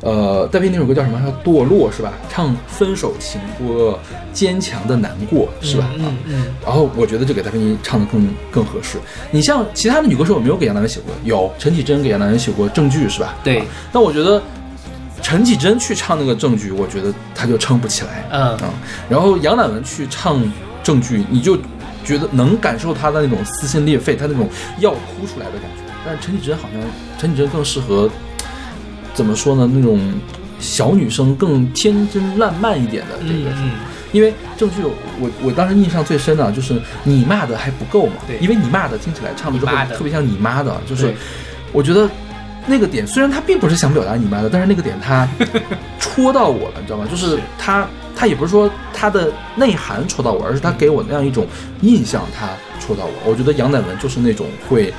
[0.00, 1.20] 呃，戴佩妮那首歌叫什么？
[1.20, 2.12] 叫《堕落》是吧？
[2.28, 3.98] 唱分手情歌，
[4.32, 5.84] 坚强的难过是吧？
[5.84, 8.98] 啊嗯嗯然后我觉得就给戴佩妮唱的更更合适。
[9.30, 11.14] 你像其他的女歌手有没有给杨乃文写过？
[11.24, 13.34] 有，陈绮贞给杨乃文写过《证据》是吧？
[13.44, 14.42] 对啊但我觉得
[15.22, 18.24] 陈绮贞去唱那个《证据》，我觉得她就撑不起来。
[18.30, 18.68] 嗯嗯，
[19.08, 20.40] 然后杨乃文去唱
[20.82, 21.58] 《证据》，你就
[22.06, 25.82] 觉得能感受他的那种撕心裂肺，他那种要哭出来的感觉。
[26.06, 26.80] 但是陈绮贞好像，
[27.18, 28.08] 陈绮贞更适合
[29.12, 29.68] 怎么说呢？
[29.74, 30.00] 那种
[30.58, 33.50] 小女生更天真烂漫一点的这个。
[33.50, 33.70] 嗯嗯，
[34.12, 34.82] 因为这部剧
[35.20, 41.12] 我我当时印象最深的就是你骂的还不够嘛，对因为你骂的听起来唱的之后你骂的特别像你妈的，就是
[41.72, 42.08] 我觉得
[42.66, 45.28] 那个点虽然他并不是想表达你妈的，但是那个点他
[45.98, 47.06] 戳到我了，你知道吗？
[47.10, 47.86] 就是是他
[48.16, 51.46] 他也不是说他的内涵戳到我，而是他给我那样一种
[51.82, 52.48] 印象，他
[52.80, 53.12] 戳到我。
[53.30, 54.92] 我觉得杨乃文就是那种会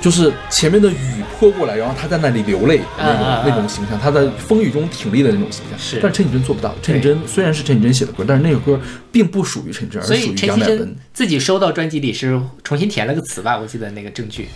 [0.00, 5.78] 就是前面的雨泼过来，然后他在那里流泪那种、那种形象，他在风雨中挺立的那种形象。
[5.78, 6.74] 是但是陈绮贞做不到。
[6.82, 8.80] 陈绮贞虽然是陈绮贞写的歌，但是那首歌
[9.10, 10.96] 并不属于陈绮贞，而所属于杨乃文。
[11.12, 13.58] 自己收到专辑里是重新填了个词吧？
[13.58, 14.48] 我记得那个证据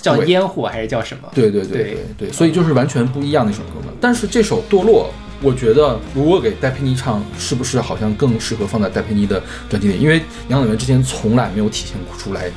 [0.00, 1.28] 叫烟火还是叫什么？
[1.32, 3.92] 对对对对对对，所以就是完全不一样的一首歌嘛。
[4.00, 9.98] 但是这首《堕落》，我觉得如果给戴佩妮唱，是不是好像更适合放在戴佩妮的专辑里？
[9.98, 12.50] 因为杨乃文之前从来没有体现出来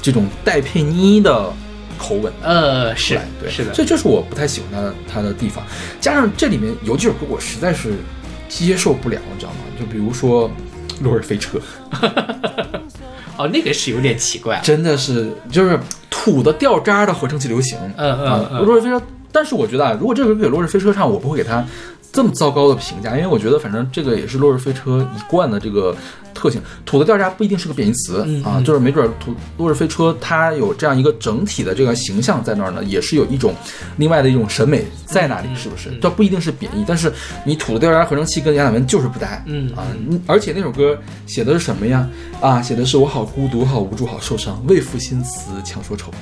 [0.00, 1.52] 这种戴佩妮的
[1.96, 2.32] 口吻。
[2.42, 5.64] 呃，是对，是的，这就是我不太喜欢他的他的地方。
[6.00, 7.94] 加上这里面有几首歌我实在是
[8.48, 9.58] 接受不了，你知道吗？
[9.78, 10.50] 就比如说
[11.04, 11.58] 《落日飞车》，
[13.38, 14.60] 哦，那个是有点奇怪。
[14.64, 15.78] 真的是就是
[16.10, 17.78] 土的掉渣的合成器流行。
[17.96, 19.00] 嗯嗯落日飞车。
[19.34, 21.64] 但是我觉得啊，如果这首歌给落日飞车唱，我不会给他
[22.12, 25.96] 这么糟糕的评价，因为我觉得反正这个也是落日飞车一贯的这个
[26.34, 26.60] 特性。
[26.84, 33.54] 土的掉渣不一定是个贬义词、啊，就是没准儿土落日飞车它有这样一个整体的这个形象在那儿呢，也是有一种
[33.96, 35.98] 另外的一种审美在那里，嗯是不是嗯？
[36.02, 37.10] 这不一定是贬义，但是
[37.46, 39.86] 你土的掉渣合成器跟杨乃文就是不搭，嗯啊，
[40.26, 42.06] 而且那首歌写的是什么呀？
[42.42, 46.12] 啊，写的是我好孤独，好无助，好受伤，为赋新词强说愁。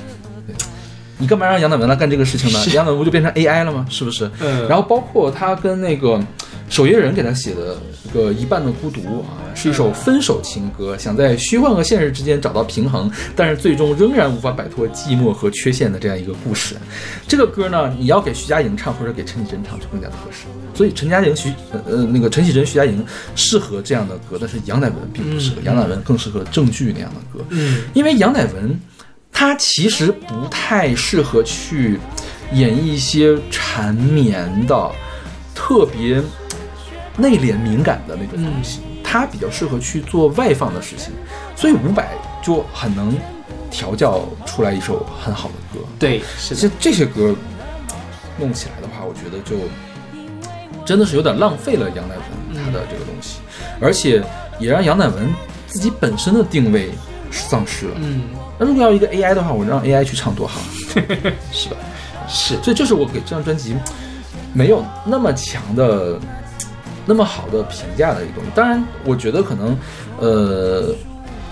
[1.21, 2.59] 对你干嘛让杨乃文来干这个事情呢？
[2.75, 3.87] 杨乃文不就变成 AI 了吗？
[3.91, 4.31] 是不是？
[4.41, 6.21] 嗯然后包括他跟那个
[6.69, 16.77] 守夜人给他写的一个一半的孤独啊，是一首分手情歌，想在虚幻和现实之间找到平衡，但是最终仍然无法摆脱寂寞和缺陷的这样一个故事。
[17.29, 20.47] 这个歌呢，你要给徐佳莹唱或者给陈绮贞唱就更加的合适。
[20.73, 23.05] 所以陈佳莹、徐呃呃那个陈绮贞、徐佳莹
[23.35, 27.45] 适合这样的歌，但是杨乃文并不适合，嗯杨乃文更适合郑剧那样的歌。
[27.51, 28.81] 嗯因为杨乃文
[29.33, 31.99] 他其实不太适合去
[32.53, 34.91] 演绎一些缠绵的、
[35.55, 36.23] 特别
[37.17, 41.13] 内敛敏感的那种东西，他比较适合去做外放的事情，
[41.57, 42.09] 所以伍佰
[42.43, 43.17] 就很能
[43.71, 45.85] 调教出来一首很好的歌。
[45.99, 47.35] 对，是的，这这些歌
[48.39, 49.57] 弄起来的话，我觉得就
[50.85, 53.39] 真的是有点浪费了杨乃文他的这个东西，
[53.81, 54.23] 而且
[54.59, 55.33] 也让杨乃文
[55.67, 56.91] 自己本身的定位
[57.31, 57.93] 丧失了。
[57.97, 58.23] 嗯，
[58.61, 60.61] 那如果要一个 AI 的话，我让 AI 去唱多好，
[61.51, 61.77] 是吧？
[62.29, 63.75] 是所以这是我给这张专辑
[64.53, 66.21] 没有那么强的、
[67.07, 68.51] 那么好的评价的一个东西。
[68.55, 69.77] 当然，我觉得可能，
[70.19, 70.95] 呃，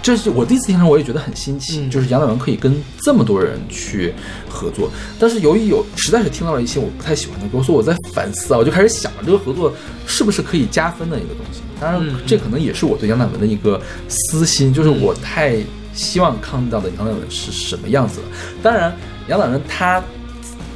[0.03, 4.13] 这是我第一次听上，我也觉得很新奇，嗯就是杨乃文可以跟这么多人去
[4.49, 4.91] 合作。
[5.19, 9.73] 但是由于有实在是听到了一些我不太喜欢的歌，所以我在反思啊，我就开始想这个合作
[10.07, 11.61] 是不是可以加分的一个东西。
[11.81, 15.57] 当然嗯，这可能也是我对杨乃文的一个私心，就是我太
[15.99, 18.27] 希望看到的养老人是什么样子的。
[18.63, 18.95] 当然，
[19.27, 20.01] 养老人他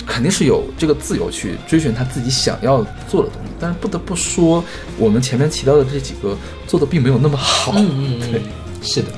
[0.05, 4.63] 肯定是有这个自由去追寻他自己想要做的东西，但是不得不说，
[4.99, 7.73] 我们前面提到的这几个做的并没有那么好。
[7.77, 8.43] 嗯嗯嗯对，
[8.83, 9.09] 是的。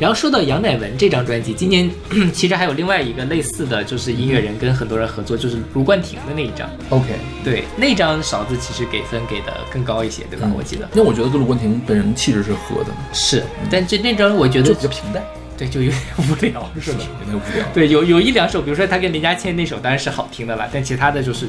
[0.00, 1.88] 然后说到杨乃文这张专辑，今年
[2.32, 6.68] 其实还有另外一个类似的就是音乐人跟很多人合作，就是卢冠廷的那一张。
[6.90, 10.46] OK，对，那张勺子其实给分给的更高一些，对吧？
[10.50, 15.22] 嗯我记得因为我觉得跟卢冠廷本人气质是合的，是，但这那张我觉就得比较平淡，
[15.56, 16.98] 对就有点无聊，是吧？
[17.20, 17.66] 有点无聊。
[17.72, 21.46] 对，有有一两首，比如说他跟林嘉倩那首当然是好听的了，但其他的就是，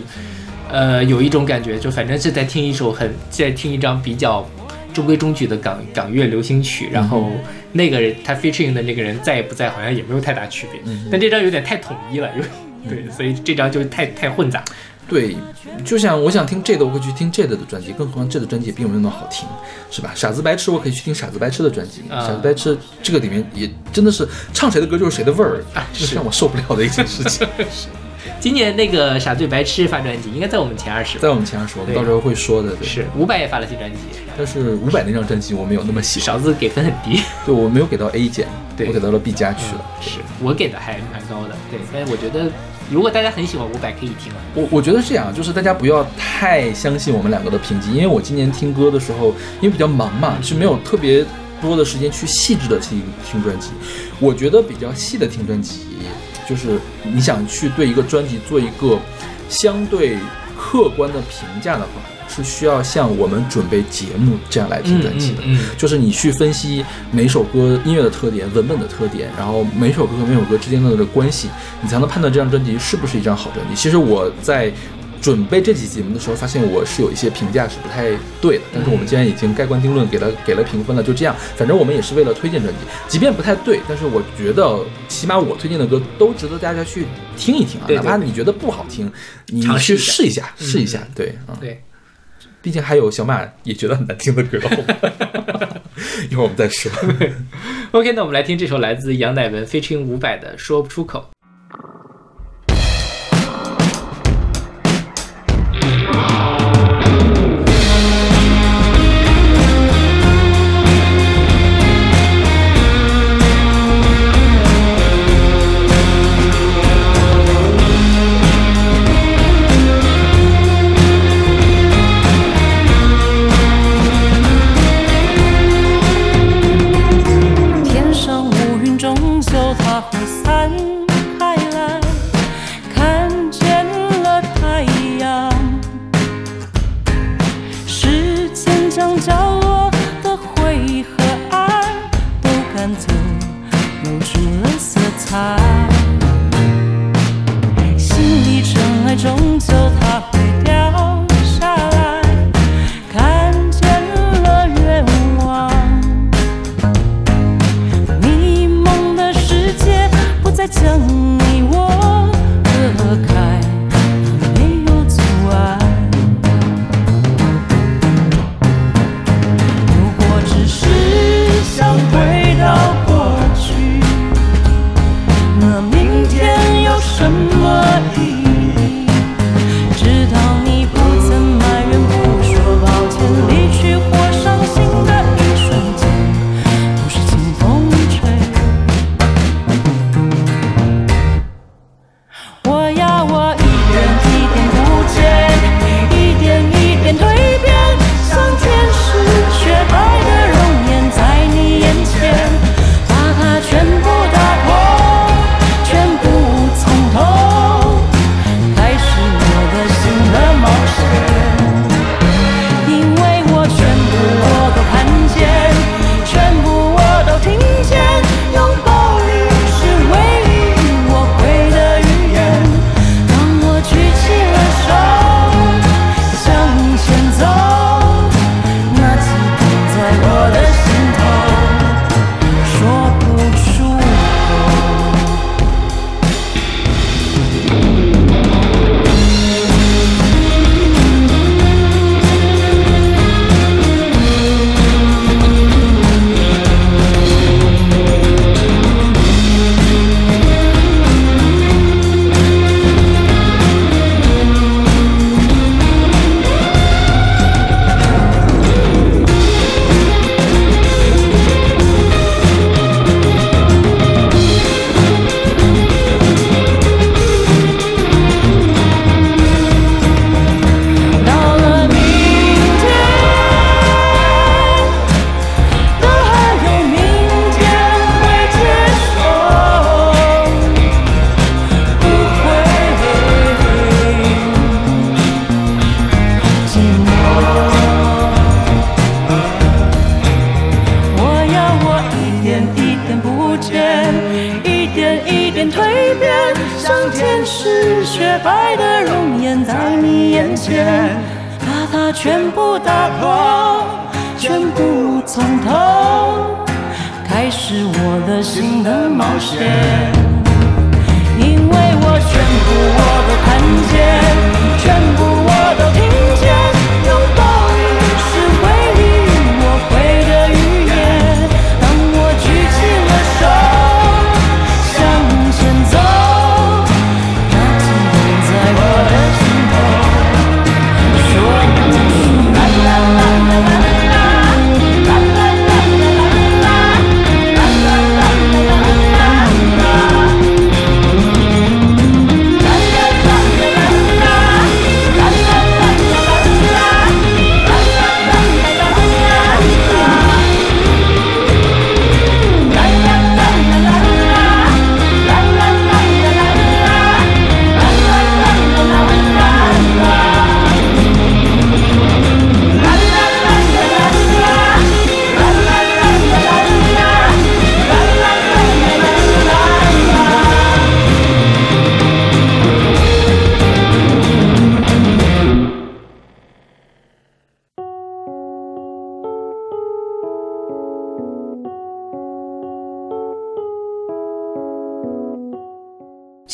[0.71, 4.47] 呃，有一种感觉，就反正是在听一首很在听一张比较
[4.95, 7.29] 中规中矩的港港乐流行曲，然后
[7.73, 10.81] 那个人他 featuring 的那个人在不在，好像也没有太大区别。
[10.85, 12.43] 嗯但这张有点太统一了，有
[12.89, 14.63] 对，所以这张就太太混杂。
[15.07, 15.35] 对，
[15.83, 19.47] 就像我想听这个，我会去听这个的专辑，更何况这个专辑也并没有那么好听，
[19.91, 20.11] 是吧？
[20.15, 22.01] 傻子白痴，我可以去听傻子白痴的专辑。
[22.09, 27.47] 啊傻子白痴这个里面也真的是唱谁的歌就是谁的味儿，啊这是让我受不了的一件事情。
[28.39, 31.17] 今年那个傻醉白痴发专辑，应该在我们前二十。
[31.19, 32.75] 在我们前二十，我们到时候会说的。
[32.75, 33.99] 对，是伍佰也发了新专辑，
[34.37, 39.85] 但是伍佰那张专辑我没有那么喜欢，勺子给分很低，对我没有给到 A 减，对我给到了 B 加去了。
[40.01, 41.55] 是我给的还蛮高的。
[41.69, 42.51] 对，但是我觉得
[42.91, 44.31] 如果大家很喜欢伍佰，可以听。
[44.53, 49.29] 我我觉得是这样，就是大家不要太相信我们两个的评级，因为我今年听歌的时候，
[49.61, 51.25] 因为比较忙嘛，是没有特别
[51.61, 53.69] 多的时间去细致的听听专辑。
[54.19, 55.81] 我觉得比较细的听专辑，
[56.47, 58.99] 就是你想去对一个专辑做一个
[59.49, 60.17] 相对
[60.57, 61.89] 客观的评价的话，
[62.27, 65.41] 是需要像我们准备节目这样来听专辑的。
[65.43, 71.49] 嗯就是你去分析每首歌音乐的特点、文本的特点，然后每首歌和每首歌之间的这个关系，
[71.81, 73.75] 你才能判断这张专辑是不是一张好专辑。
[73.75, 74.71] 其实我在
[75.25, 89.11] 准备这期节目的时候，发现我是有一些评价是不太对的，但是我们既然已经盖棺定论，给了给了评分了，就这样，反正我们也是为了推荐专辑，即便不太对，但是我觉得起码我推荐的歌都值得大家去听一听啊，对对哪怕你觉得不好听，
[89.47, 91.57] 你尝试去试一下，试一下嗯，对啊。
[91.59, 91.81] 对，
[92.61, 94.59] 毕竟还有小马也觉得很难听的歌，
[96.29, 96.91] 一会儿我们再说。
[97.93, 101.31] OK，那我们来听这首来自杨乃文 featuring 伍佰的《说不出口》。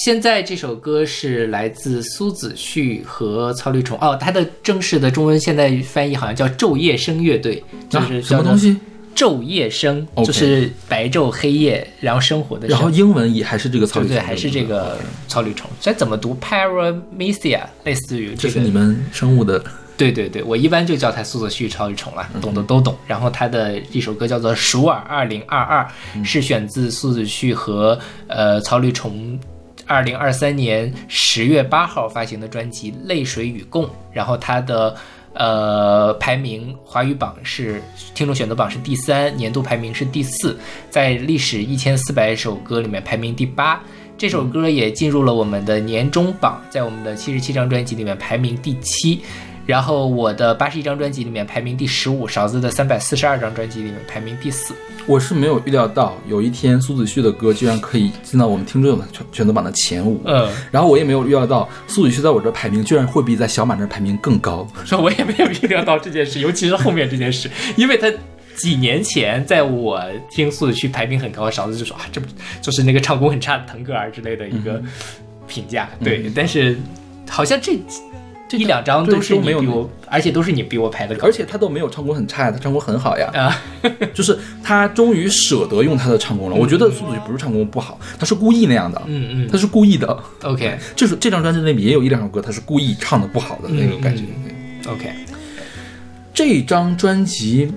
[0.03, 8.75] 现在这首歌是来自苏子旭和曹绿虫哦，他的正式的中文现在翻译好像叫昼夜声乐队，就是啊什么东西？
[9.15, 12.89] 昼夜声就是白昼黑夜，然后生活的然后。
[12.89, 14.97] 英文也还是这个曹对对，吕虫还是这个
[15.27, 19.63] 草履虫，这怎么读 Paramecia，类似于这个这是你们生物的
[19.95, 22.97] 对对对，我一般就叫它苏子旭超级宠了，懂的都懂。
[23.05, 25.87] 然后他的一首歌叫做《鼠耳二零二二》，
[26.23, 29.39] 是选自苏子旭和呃曹绿虫
[29.91, 33.85] 二零二三年十月八号发行的专辑《泪水与共》。
[34.13, 34.95] 然后他的
[35.33, 37.81] 呃排名华语榜是
[38.15, 40.57] 听众选择榜是第三，年度排名是第四，
[40.89, 43.81] 在历史一千四百首歌里面排名第八。
[44.17, 49.21] 这首歌也进入了我们的年终榜，在我们的七十七张专辑里面排名第七。
[49.65, 54.73] 然后我的八十一张专辑里面排名第十五，勺子的三百四十二张专辑里面排名第四。
[55.07, 64.67] 我是没有预料到有一天苏子旭的歌居然可以进到我们听众的选选择榜的前五，嗯，然后我也没有预料到苏子旭在我这排名居然会比在小马这排名更高。
[64.85, 68.11] 说 我也没有预料到这件事，尤其是后面这件事，因为他
[68.55, 72.27] 几年前在我听苏子旭排名很高，勺子就说啊，这不
[72.61, 74.81] 就是那个唱功很差的腾格尔之类的一个
[75.47, 76.77] 评价，对，但是
[77.29, 78.01] 好像这这
[78.57, 83.29] 一两张都是没有你比我，而且都是你比我排的高，而且他都没有唱功很差，他唱功很好呀。
[83.33, 83.61] 啊，
[84.13, 86.55] 就是他终于舍得用他的唱功了。
[86.55, 90.17] 我觉得苏子旭不是唱功不好，他是故意那样的，嗯嗯他是故意的。
[90.43, 94.23] ，OK 这 首这张专辑里面也有一两首歌，他是故意唱的不好的那种感觉。
[94.83, 95.11] 对 OK，
[96.33, 97.71] 这张专辑，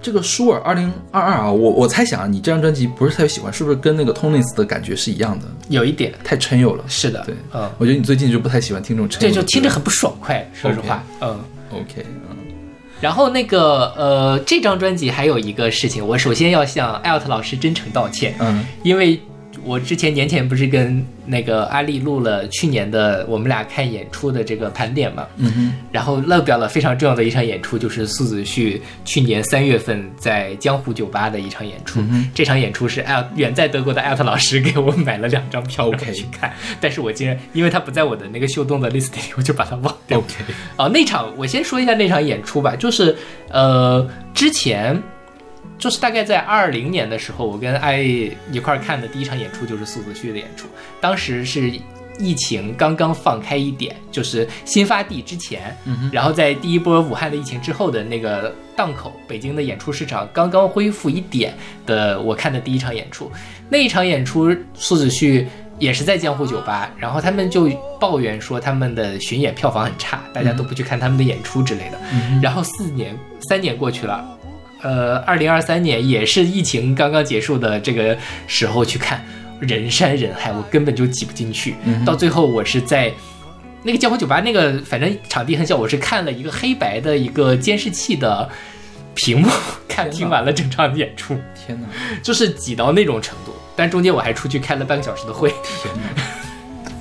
[0.00, 5.46] 这个舒尔二零二二啊，我我猜想啊，你这张专辑不是特别喜欢，是不是跟那个 Tonis 的感觉是一样的？
[5.68, 6.84] 有一点太抻悠了。
[6.86, 9.34] 是的，对嗯，我觉得你最近就不太喜欢听这种抻悠的歌。
[9.34, 11.38] 这就听着很不爽快，说实话，嗯。
[11.72, 12.36] OK，嗯
[12.98, 19.20] 然后那个呃，这张专辑还有一个事情，我首先要向艾奥特老师真诚道歉，嗯因为
[19.66, 32.00] 我之前年前不是跟那个阿丽录了去年的我们俩看演出的这个盘点嘛，嗯哼，然后漏表了非常重要的一场演出，就是苏子旭去年三月份在江湖酒吧的一场演出。
[32.32, 40.18] 这场演出是艾尔远在德国的艾特老师给我买了两张票我去看， 但是我竟然因为他不在我的那个秀动的 list 里，我就把它忘掉。
[40.18, 40.34] OK，
[40.76, 43.16] 哦，那场我先说一下那场演出吧，就是
[43.50, 45.02] 呃之前。
[45.78, 48.00] 就是大概在二零年的时候，我跟艾
[48.50, 50.66] 一块儿看的第一场演出就是苏子旭的演出，
[51.00, 51.72] 当时是
[52.18, 55.76] 疫情刚刚放开一点，就是新发地之前，
[56.10, 61.54] 然后在第一波武汉的疫情之后的那个档口，北京的演出市场刚刚恢复一点
[61.84, 63.30] 的，我看的第一场演出，
[63.68, 65.46] 那一场演出苏子旭。
[65.78, 67.68] 也是在江湖酒吧，然后他们就
[68.00, 71.98] 抱怨说他们的巡演票房很差，大家都不去看他们的演出之类的。
[72.40, 73.14] 然后四年
[73.46, 74.26] 三年过去了，
[74.86, 78.16] 呃，二零二三年也是疫情刚刚结束的这个
[78.46, 79.20] 时候去看，
[79.58, 81.74] 人山人海，我根本就挤不进去。
[82.04, 83.12] 到最后我是在
[83.82, 88.48] 那个江湖酒吧那个，反正场地很小，我是看了一个黑白的一个监视器的
[89.16, 89.48] 屏幕
[89.88, 91.88] 看听完了整场演出， 天哪，
[92.22, 93.52] 就是挤到那种程度。
[93.74, 95.48] 但中间我还出去开了半个小时的会，
[95.82, 96.92] 天哪，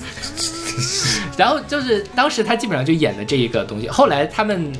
[1.37, 4.73] 然后就是当时他基本上就演的这一个东西，后来他们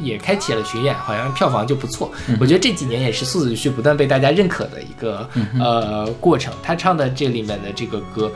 [0.00, 2.10] 也开启了巡演，好像票房就不错。
[2.40, 5.28] 我觉得这几年也是苏子旭不断被大家认可的一个、
[5.58, 6.52] 呃过程。
[6.62, 8.32] 他唱的这里面的这个歌，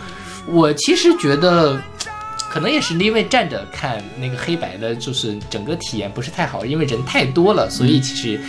[0.47, 1.81] 我其实觉得。
[2.49, 8.41] 可能也是因为站着看那个黑白的，就是整个体验不是太好，因为人太多了，所以其实，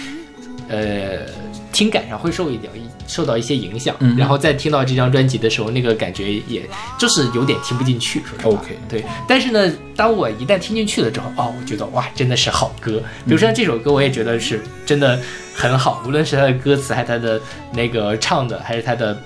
[0.70, 1.26] 呃，
[1.72, 2.72] 听感上会受一点
[3.08, 3.96] 受到一些影响。
[4.00, 8.62] 嗯然后再听到这张专辑的时候，那个感觉也就是有点听不进去，说实话。
[8.62, 13.02] OK 对，但是呢，当我一旦听进去了之后，哦，我觉得哇，真的是好歌。
[13.26, 15.20] 比如说像这首歌，我也觉得是真的
[15.54, 17.42] 很好，无论是它的歌词，还是它的
[17.74, 19.18] 那个唱的，还是它的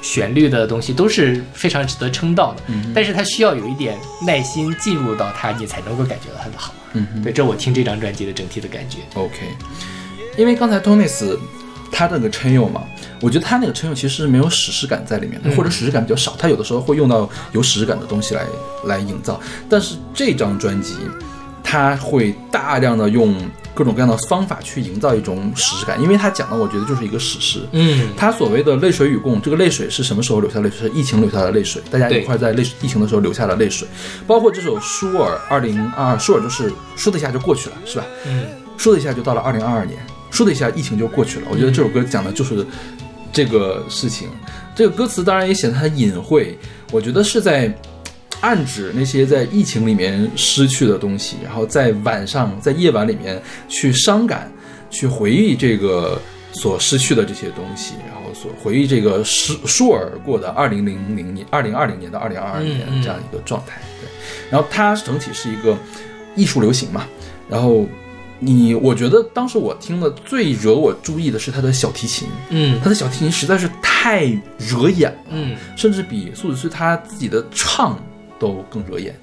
[0.00, 2.62] 旋律的东西，都是非常值得称道的。
[2.68, 6.74] 嗯但是它需要有一点耐心进入到它，你才能够感觉到它的好。
[6.94, 8.98] 嗯哼对，这我听这张专辑的整体的感觉。
[9.14, 9.36] OK，
[10.36, 11.38] 因为刚才 Tonis
[11.90, 12.82] 他那个称佑嘛，
[13.20, 18.44] 我觉得他那个称佑其实是没有史诗感在里面或者史诗感比较少，他有的时候会用到有史诗感的东西来
[18.84, 20.94] 来营造，但是这张专辑
[21.62, 23.36] 他会大量的用
[23.74, 27.60] 各种各样的方法去营造一种史诗感，因为他讲的我觉得就是一个史诗。
[27.72, 30.88] 嗯他所谓的泪水与共，这个泪水是什么时候流下的泪水？
[30.88, 33.86] 是疫情流下的泪水，大家一块在泪疫情的时候流下了泪水，
[34.26, 38.04] 包括这首舒尔二零二二，舒尔就是说的一下就过去了，是吧？
[38.26, 39.98] 嗯说的一下就到了二零二二年，
[40.30, 41.46] 说的一下疫情就过去了。
[41.50, 42.66] 我觉得这首歌讲的就是
[43.32, 44.28] 这个事情。
[44.74, 46.54] 这个歌词当然也显得很隐晦，
[46.90, 47.70] 我觉得是在
[48.40, 54.50] 暗指那些在疫情里面失去的东西，然后在晚上在夜晚里面去伤感，
[54.88, 56.18] 去回忆这个
[56.52, 63.82] 所失去的这些东西，然后所回忆这个失倏而过的二零零零年、二零二零年到二零二二年这样一个状态。
[64.00, 64.08] 对，
[64.50, 65.76] 然后它整体是一个
[66.34, 67.06] 艺术流行嘛，
[67.50, 67.86] 然后
[68.40, 74.24] 你，我觉得当时我听的最惹我注意的是他的小提琴，嗯他的小提琴实在是太
[74.58, 77.96] 惹眼了，嗯甚至比苏子旭他自己的唱
[78.38, 79.14] 都更惹眼。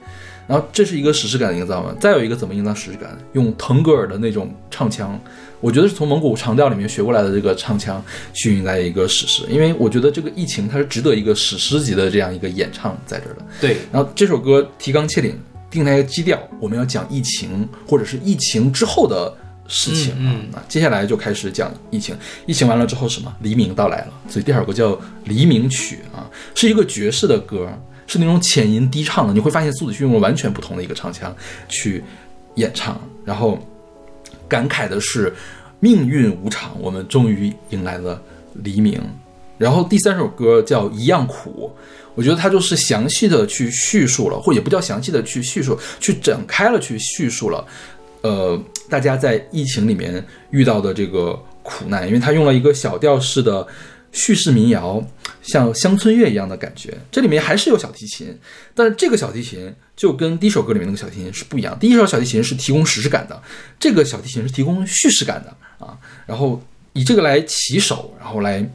[0.47, 3.18] 然后这是一个史诗感的营造嘛，再有一个怎么营造史诗感？
[3.34, 5.20] 用腾格尔的那种唱腔，
[5.59, 8.01] 我觉得是从蒙古长调里面学过来的这个唱腔
[8.32, 9.43] 去迎来一个史诗。
[9.49, 13.41] 因为我觉得这个疫情它是值得一个史诗级的这样一个演唱在这儿的。
[13.59, 15.38] 对，然后这首歌提纲挈领，
[15.70, 19.34] 定下一个基调，我们要讲疫情，或者是疫情之后的
[19.68, 20.18] 事情啊。
[20.20, 22.15] 嗯那接下来就开始讲疫情，
[22.45, 23.34] 疫情完了之后什么？
[23.41, 24.91] 黎明到来了，所以第二首歌叫
[25.26, 27.70] 《黎明曲》啊，是一个爵士的歌，
[28.07, 29.34] 是那种浅吟低唱的。
[29.34, 31.36] 你会发现苏子旭用了完全不同的一个唱腔
[31.68, 32.03] 去
[32.55, 32.99] 演唱。
[33.26, 33.59] 然后
[34.47, 35.34] 感慨的是
[35.82, 38.22] 命运无常，我们终于迎来了
[38.53, 39.01] 黎明。
[39.58, 41.72] 然后第三首歌叫《一样苦》，
[42.16, 47.66] 我觉得它就是详细的去叙述了，或也不叫详细的去叙述，去展开了去叙述了，
[48.22, 53.68] 呃，大家在疫情里面遇到的这个苦难，因为它用了一个小调式的
[54.12, 55.03] 叙事民谣，
[55.41, 56.97] 像乡村乐一样的感觉。
[57.12, 58.36] 这里面还是有小提琴，
[58.74, 61.78] 但是这个小提琴就跟第一首歌里面那个小提琴是不一样。
[61.80, 63.41] 第一首小提琴是提供史诗感的，
[63.80, 65.97] 这个小提琴是提供叙事感的啊。
[66.26, 66.62] 然后
[66.93, 68.68] 以这个来起手，然后来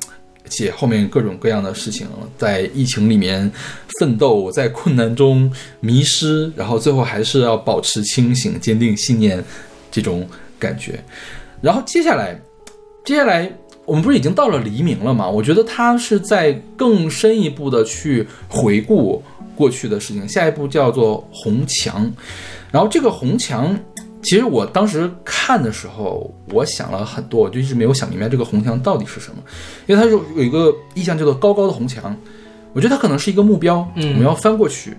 [0.53, 3.51] 写后面各种各样的事情，在疫情里面
[3.99, 5.51] 奋斗，在困难中
[5.81, 9.43] 迷失，然后最后还是要保持清醒、坚定信念
[9.91, 10.29] 这种
[10.59, 11.03] 感觉。
[11.63, 12.39] 然后接下来，
[13.05, 13.51] 接下来
[13.87, 15.29] 我们不是已经到了黎明了吗？
[15.29, 19.23] 我觉得他是在更深一步的去回顾
[19.57, 20.29] 过去的事情。
[20.29, 22.13] 下一步叫做红墙，
[22.71, 23.79] 然后这个红墙，
[24.23, 29.43] 其实我当时看的时候，我想了很多，我就一直没有想明白这个红墙到底是什么。
[29.87, 32.17] 因为它有有一个意象叫做高高的红墙，
[32.73, 34.13] 我觉得它可能是一个目标，嗯。
[34.13, 34.97] 我们要翻过去，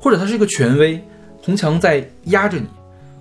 [0.00, 0.98] 或者它是一个权威，
[1.42, 2.66] 红墙在压着你，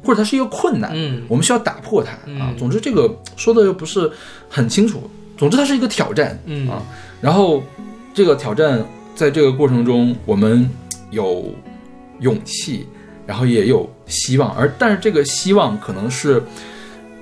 [0.03, 1.21] 或者它是一个困难，嗯。
[1.27, 2.49] 我们需要打破它啊。
[2.51, 2.57] 嗯。
[2.57, 4.09] 总之这个说的又不是
[4.49, 5.03] 很清楚，
[5.37, 6.69] 总之它是一个挑战，嗯。
[6.69, 6.81] 啊，
[7.19, 7.61] 然后
[8.13, 8.81] 这个挑战
[9.15, 10.69] 在这个过程中，我们
[11.09, 11.53] 有
[12.21, 12.87] 勇气，
[13.31, 16.43] 然后也有希望，而但是这个希望可能是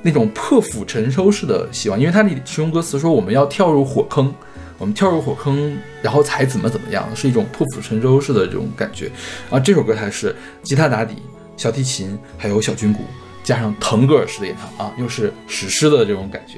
[0.01, 4.33] 那种破釜沉舟式的希望，因为它里其中歌词说我们要跳入火坑，
[4.79, 9.11] 我们跳入火坑，然后才怎么怎么样，是一种破釜沉舟式的这种感觉。
[9.51, 11.13] 啊，这首歌它是吉他打底，
[11.55, 13.03] 小提琴还有小军鼓，
[13.43, 16.55] 加上腾格尔式的演唱啊，又是史诗的这种感觉。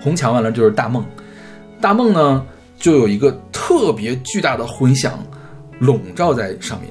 [0.00, 1.04] 红墙完了就是大梦，
[1.80, 2.46] 大梦呢
[2.78, 5.18] 就有一个特别巨大的混响
[5.80, 6.88] 笼罩在上面，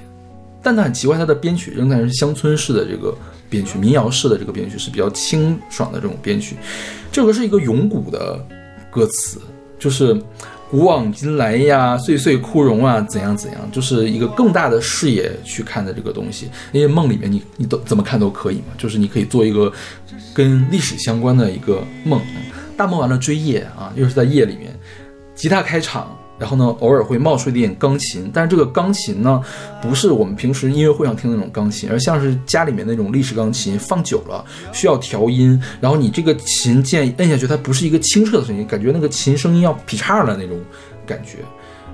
[0.68, 3.18] 但它很奇怪，它的编曲仍然是乡村式的这个
[3.50, 6.58] 编曲，民谣式的这个编曲是比较清爽的这种编曲。
[7.10, 8.38] 这首歌是一个咏古的
[8.92, 9.40] 歌词，
[9.80, 10.14] 就是
[10.70, 16.50] 古往今来呀，岁岁枯荣啊，怎样怎样，就是一个更大的视野去看的这个东西。
[16.74, 19.72] 因为梦里面你你都怎么看都可以嘛，就是你可以做一个
[20.34, 22.20] 跟历史相关的一个梦。
[22.76, 24.78] 大梦完了追夜啊，又是在夜里面，
[25.34, 29.42] 吉他开场，然后呢，偶尔会冒出一点钢琴，但是这个钢琴呢，
[29.82, 40.60] 不是我们平时音乐会上听的那种钢琴，而像是家里面那种立式钢琴，放久了需要调音，然后你这个琴键摁下去，它不是一个清澈的声音，感觉那个琴声音要劈叉了那种
[41.06, 41.40] 感觉，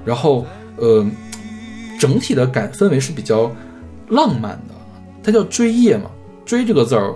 [0.03, 1.05] 然后呃，
[1.99, 3.49] 整体的感氛围是比较
[4.09, 4.73] 浪漫的，
[5.23, 6.09] 它叫追夜嘛，
[6.43, 7.13] 追这个字儿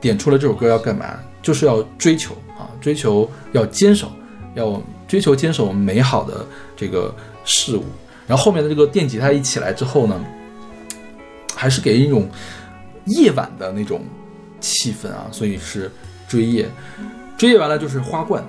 [0.00, 1.04] 点出了这首歌要干嘛，
[1.42, 4.10] 就是要追求啊，追求要坚守，
[4.54, 6.46] 要追求坚守美好的
[6.80, 7.14] 这个
[7.44, 7.84] 事物。
[8.26, 10.24] 然后后面的这个电吉他一起来之后呢，
[11.54, 12.26] 还是给人一种
[13.06, 14.02] 夜晚的那种
[14.60, 15.90] 气氛啊，所以是
[16.26, 16.66] 追夜。
[17.36, 18.42] 追夜完了就是花冠，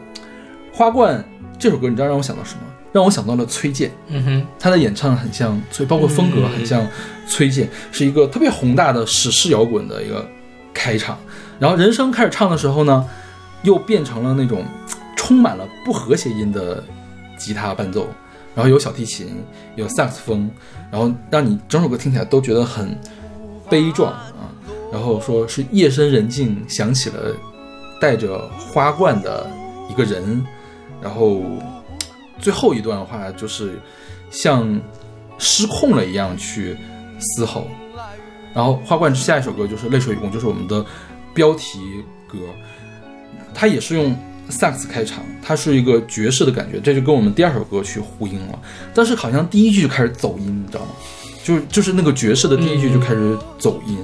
[0.71, 1.23] 花冠
[1.57, 2.61] 这首歌你知道让我想到什么？
[2.91, 3.89] 让我想到了崔健。
[4.07, 6.85] 嗯哼，他的演唱很像崔，包括风格很像
[7.25, 10.29] 崔健，是一个特别宏大的史诗摇滚的一个
[10.73, 11.17] 开场。
[11.57, 13.09] 然后人声开始唱的时候呢，
[13.63, 14.65] 又变成了那种
[15.15, 16.83] 充满了不和谐音的
[17.37, 18.07] 吉他伴奏，
[18.55, 19.43] 然后有小提琴，
[19.75, 20.49] 有萨克斯风，
[20.91, 22.97] 然后让你整首歌听起来都觉得很
[23.69, 24.51] 悲壮啊。
[24.91, 27.35] 然后说是夜深人静，想起了
[27.99, 29.49] 带着花冠的
[29.89, 30.45] 一个人，
[31.01, 31.41] 然后
[32.39, 33.79] 最后一段话就是
[34.29, 34.79] 像
[35.37, 36.75] 失控了一样去
[37.19, 37.67] 嘶吼。
[38.53, 40.85] 然后花冠下一首歌就是《泪水与共》，就是我们的
[41.33, 42.37] 标题歌，
[43.53, 44.13] 它也是用
[44.49, 48.59] 萨克斯开场，它是一个爵士的感觉，这就跟我们第二首歌去呼应了。
[48.93, 50.91] 但是好像第一句就开始走音，你知道吗？
[51.43, 53.97] 就是就是那个爵士的第一句就开始走音，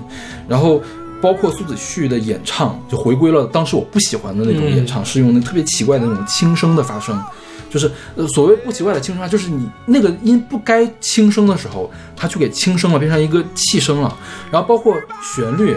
[0.48, 0.82] 然后
[1.22, 7.22] 包括苏子旭的演唱就回归了当时我不喜欢的那种演唱，是用那特别奇怪的那种轻声的发声。
[7.70, 14.18] 就是呃，所谓不奇怪的轻声啊，就是你那个音不该轻声的时候，它去给轻声了，变成一个气声了。
[14.50, 15.76] 然后包括旋律，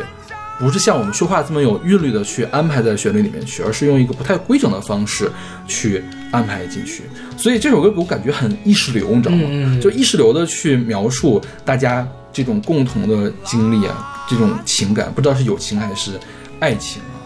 [0.61, 5.31] 不是像我们说话这么有韵律的去安排在旋律里面去，而是用一个不太规整的方式
[5.67, 7.03] 去安排进去。
[7.37, 9.79] 所以这首歌给我感觉很意识流，你知道吗？
[9.81, 16.13] 就意识流的去描述大家这种共同的经历啊，这种情感，不知道是友情还是
[16.61, 17.19] 爱情啊。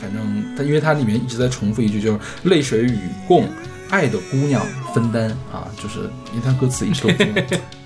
[0.00, 3.48] 反正它因为它里面一直在重复一句，就是泪水与共。
[3.88, 6.00] 爱的姑娘分担啊，就是
[6.32, 7.08] 因为它歌词一直都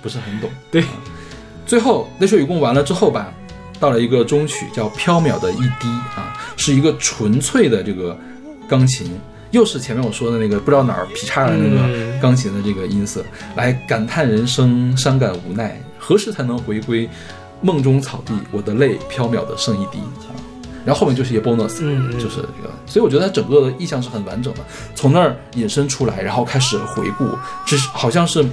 [0.01, 0.49] 不是很懂。
[0.71, 0.87] 对啊
[1.63, 3.31] 最后泪水与共完了之后吧，
[3.81, 8.15] 到了一个中曲叫《缥缈的一滴》啊，是一个纯粹的这个
[8.69, 9.19] 钢琴，
[9.49, 13.25] 又是前面我说的那个不知道哪儿劈叉的那个嗯钢琴的这个音色，
[13.55, 17.09] 来感叹人生，伤感无奈，何时才能回归
[17.61, 18.33] 梦中草地？
[18.51, 20.29] 我的泪飘渺的剩一滴啊。
[20.85, 24.59] 然后后面就是一些 bonus，嗯嗯就是这个，所以我觉得它整个的意象是很完整的，
[24.95, 27.27] 从那儿引申出来，然后开始回顾，
[27.65, 28.43] 这是好像是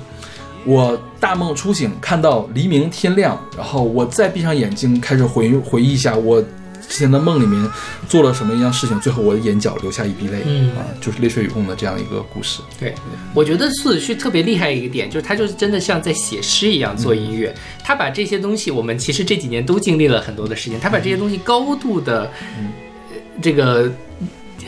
[0.64, 7.70] 我大梦初醒，看到黎明天亮，然后我再闭上眼睛，开始回回忆一下我之前的梦里面
[8.08, 12.60] 做了什么一样事情，最后我的眼角流下一滴泪，嗯啊，就是泪水与共的这样一个故事。
[12.78, 12.94] 对，
[13.34, 17.54] 我觉得苏子旭特别厉害一个点，就是他就是真的像在写诗一样做音乐。
[17.84, 22.68] 他把这些东西，我们其实这几年都经历了很多的事情，他把这些东西高度的，嗯
[23.40, 23.90] 这个，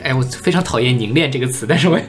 [0.02, 2.04] 哎，我非常讨厌“凝练”这个词，但是我也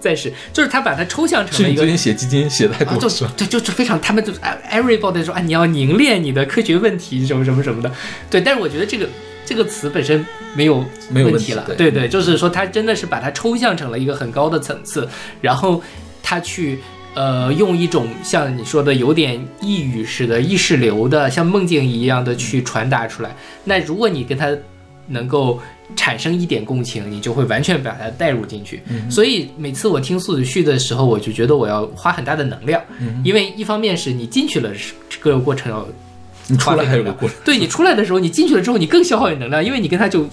[0.00, 3.26] 暂时就是他把它抽象成了一个是最近写基金写太啊，就多是？
[3.36, 7.90] 对，就是非常，他们就啊 everybody 说啊，你要凝练你的科学问题什么什么什么的，
[8.30, 8.40] 对。
[8.40, 9.08] 但是我觉得这个
[9.44, 15.08] 这个词本身没有没有问题了，题对对对，就是说他真的是把它抽象成了一个很高的层次，
[15.40, 15.82] 然后
[16.22, 16.78] 他去。
[17.14, 23.34] 呃，用一种像你说的有点抑语式的、意识流的，像梦境一样的去传达出来。
[23.64, 24.56] 那如果你跟他
[25.08, 25.60] 能够
[25.96, 28.82] 产生一点共情，你就会完全把它带入进去。
[29.10, 32.82] 所以每次我听苏子序的时候，我就觉得我要花很大的能量，
[33.24, 34.70] 因为一方面是你进去了，
[35.08, 35.86] 这个过程要
[36.46, 40.26] 你出来还有个过程，对你出来的时候，你进去了之后，你更消耗你能量，因为你跟他就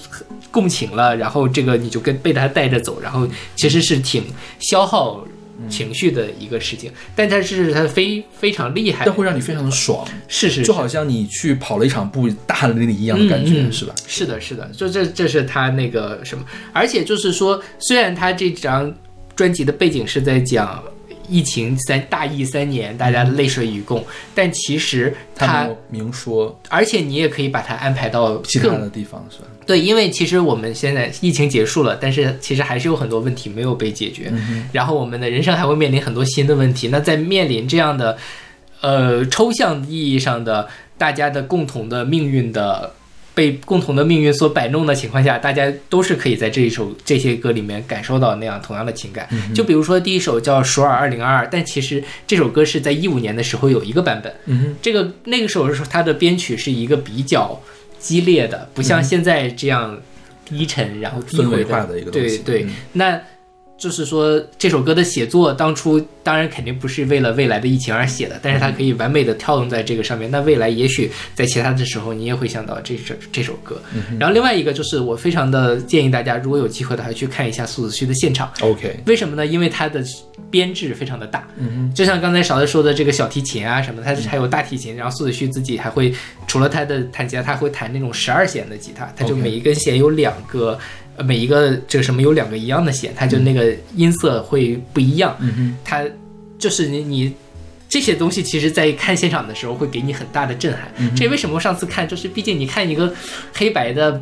[0.51, 4.23] 共情了，然后这个你就跟被他带着走，然后其实是挺
[4.59, 5.25] 消耗
[5.69, 6.91] 情绪的一个事情。
[7.15, 9.05] 但它是它非非常厉害。
[9.05, 13.93] 但，会让你非常的爽，是是，就好像你去跑了一场步，大汗淋漓一样的感觉，是吧？
[14.07, 16.43] 是的，是的，就这这是他那个什么，
[16.73, 18.93] 而且就是说，虽然他这张
[19.35, 20.83] 专辑的背景是在讲
[21.29, 24.03] 疫情三大疫三年，大家的泪水与共，
[24.33, 29.45] 但其实他他明说而且你也可以把它安排到其他的地方，是吧？
[29.65, 34.31] 对，因为其实我们现在疫情结束了，但是其实还是有很多问题没有被解决，
[34.71, 36.87] 然后我们的人生还会面临很多新的问题。
[36.87, 38.17] 那在面临这样的，
[38.81, 40.67] 呃，抽象意义上的
[40.97, 42.94] 大家的共同的命运的。
[43.35, 49.27] 被共同的命运所摆弄的情况下，大家都是可以在这一首这些歌里面感受到那样同样的情感。
[49.53, 57.61] 就比如说第一首叫《首尔二零二二》，但其实这首歌是在一五年的时候有一个版本，嗯这个那个时候是它的编曲是一个比较
[57.99, 59.99] 激烈的，不像现在这样
[60.45, 62.37] 低沉然后低回氛围化的一个东西。
[62.37, 62.75] 对对，嗯。
[62.93, 63.21] 那
[63.77, 70.31] 就是说这首歌的写作当初当然肯定不是为了未来的疫情而写的，但是它可以完美的跳动在这个上面。
[70.31, 73.79] 那未来也许在其他的时候你也会想到这首这首歌。
[74.17, 78.49] 然后另外一个就是我非常的建议大家，如果有机会的话去看一下苏子旭的现场。
[78.61, 79.45] ，OK，为什么呢？
[79.45, 80.01] 因为它的
[80.49, 86.13] 编制非常的大，嗯就像刚才勺子说的这个小提琴啊什么，它还有大提琴，然后苏子旭自己还会
[86.47, 90.71] 除了他的弹吉他，他还会弹那种十二弦的吉他，他就每一根弦有两个。
[90.71, 90.79] 呃
[91.23, 95.35] 每一个这个什么有两个一样的弦，它就那个音色会不一样。
[95.39, 96.03] 嗯哼，它
[96.57, 97.33] 就是你你
[97.87, 100.91] 这些东西，其实在看现场的时候会给你很大的震撼。
[100.97, 103.13] 嗯这也为什么我上次看，就是毕竟你看一个
[103.53, 104.21] 黑白的。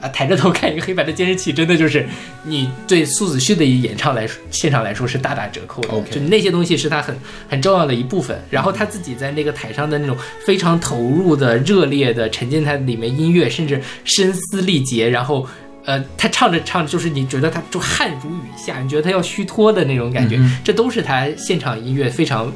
[0.00, 2.06] 啊，抬着头看一个黑白的监视器，真的就是
[2.42, 5.88] 你对苏子旭的演唱来说，现场来说是大打折扣的。
[6.10, 7.16] 就那些东西是他很
[7.48, 8.38] 很重要的一部分。
[8.50, 10.14] 然后他自己在那个台上的那种
[10.44, 15.48] 非常投入的、热烈的沉浸在里面音乐，甚至声嘶力竭，然后。
[15.84, 22.52] 呃，他唱着唱着，就是你觉得他就汗如雨下，你觉得他要虚脱的那种感觉，嗯这都是他现场音乐非常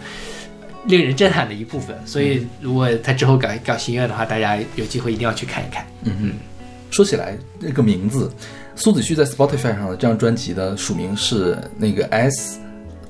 [0.86, 1.96] 令人震撼的一部分。
[2.06, 5.86] 所以，如果他之后搞搞新乐的话，大家有机会一定要去看一看。
[6.04, 6.32] 嗯嗯。
[6.90, 8.32] 说起来，那个名字，
[8.74, 12.58] 苏子旭在 Spotify 上的这张专辑的署名是那个 S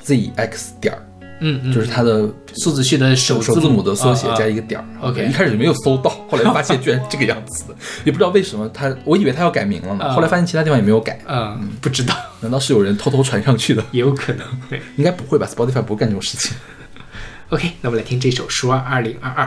[0.02, 1.00] Z X 点儿，
[1.40, 4.84] 嗯嗯，就是它的数字系的首首字母的缩写加一个点儿。
[5.00, 7.64] OK 一开始就没有搜到，后来发现居然这个样子，
[8.04, 13.84] 也不知道为什么他，我以为他要改名了呢，啊后来发现其他地方也没有改，嗯，不知道，难道是有人偷偷传上去的？
[13.92, 14.46] 也 有可能。
[14.68, 16.56] 对 应该不会吧？Spotify 不会干这种事情。
[17.50, 19.46] OK，那我们来听这首《说二零二二》。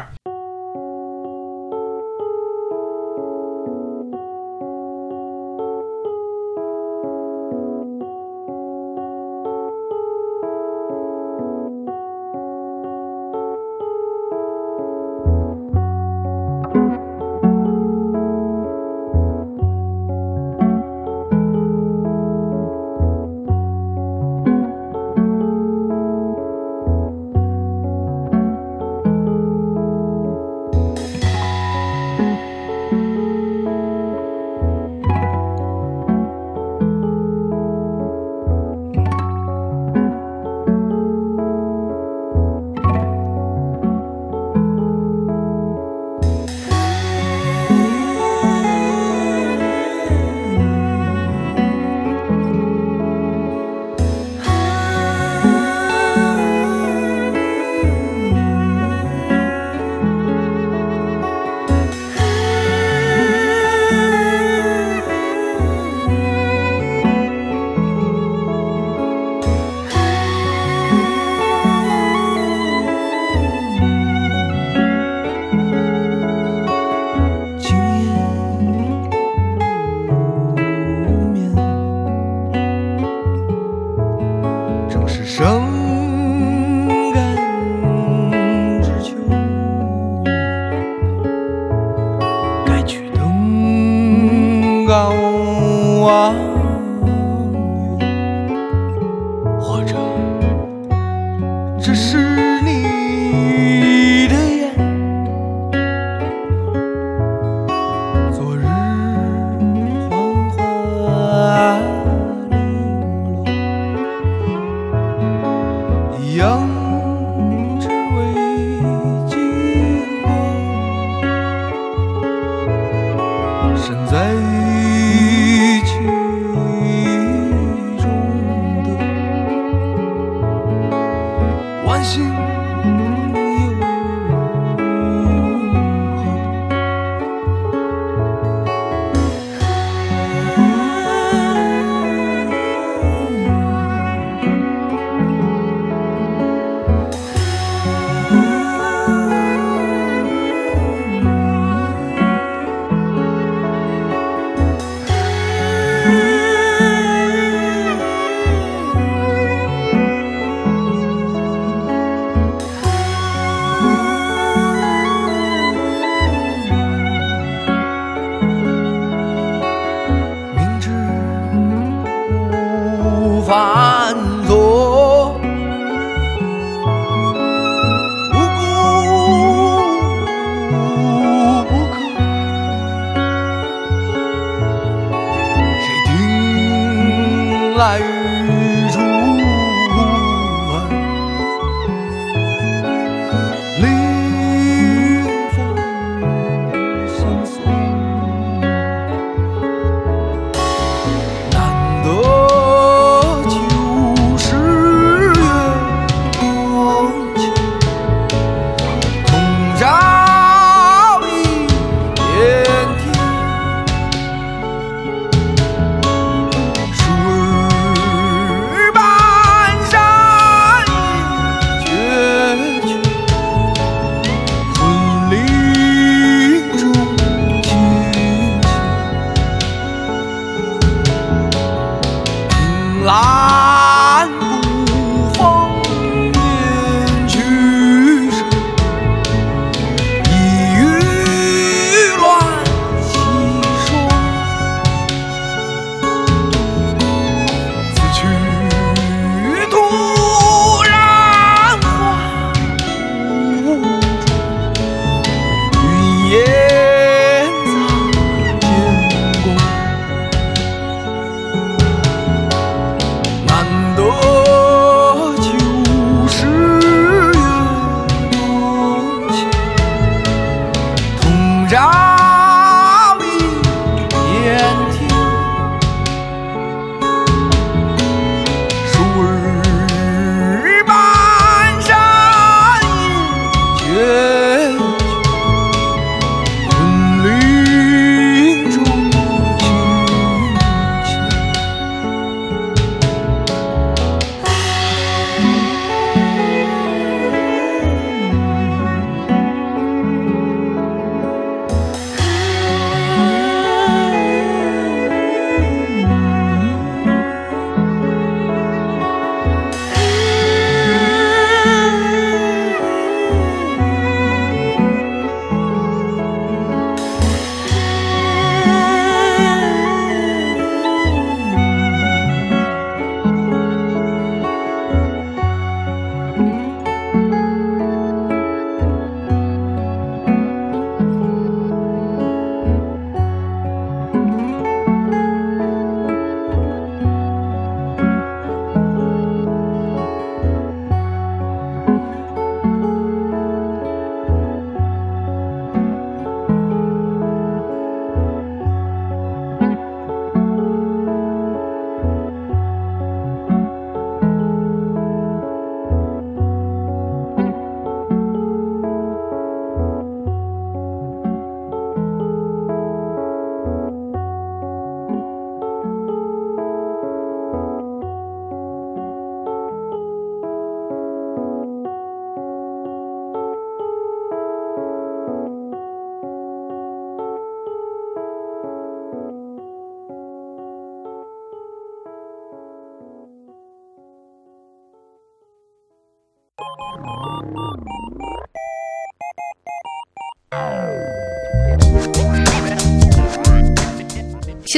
[233.02, 233.51] live.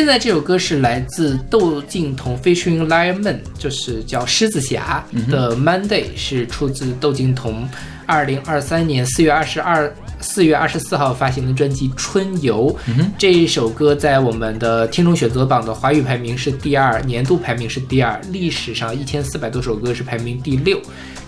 [0.04, 7.66] 现在这首歌是来自窦靖童 featuring Lion Man，就是叫狮子侠的 Monday，、是出自窦靖童
[8.06, 9.90] 二零二三年四月二十二。
[10.20, 12.74] 四月二十四号发行的专辑《春游》，
[13.18, 20.80] 这一首歌在我们的听众选择榜的华语排名是第二，年度排名是第二，历史上一千四百多首歌是排名第六。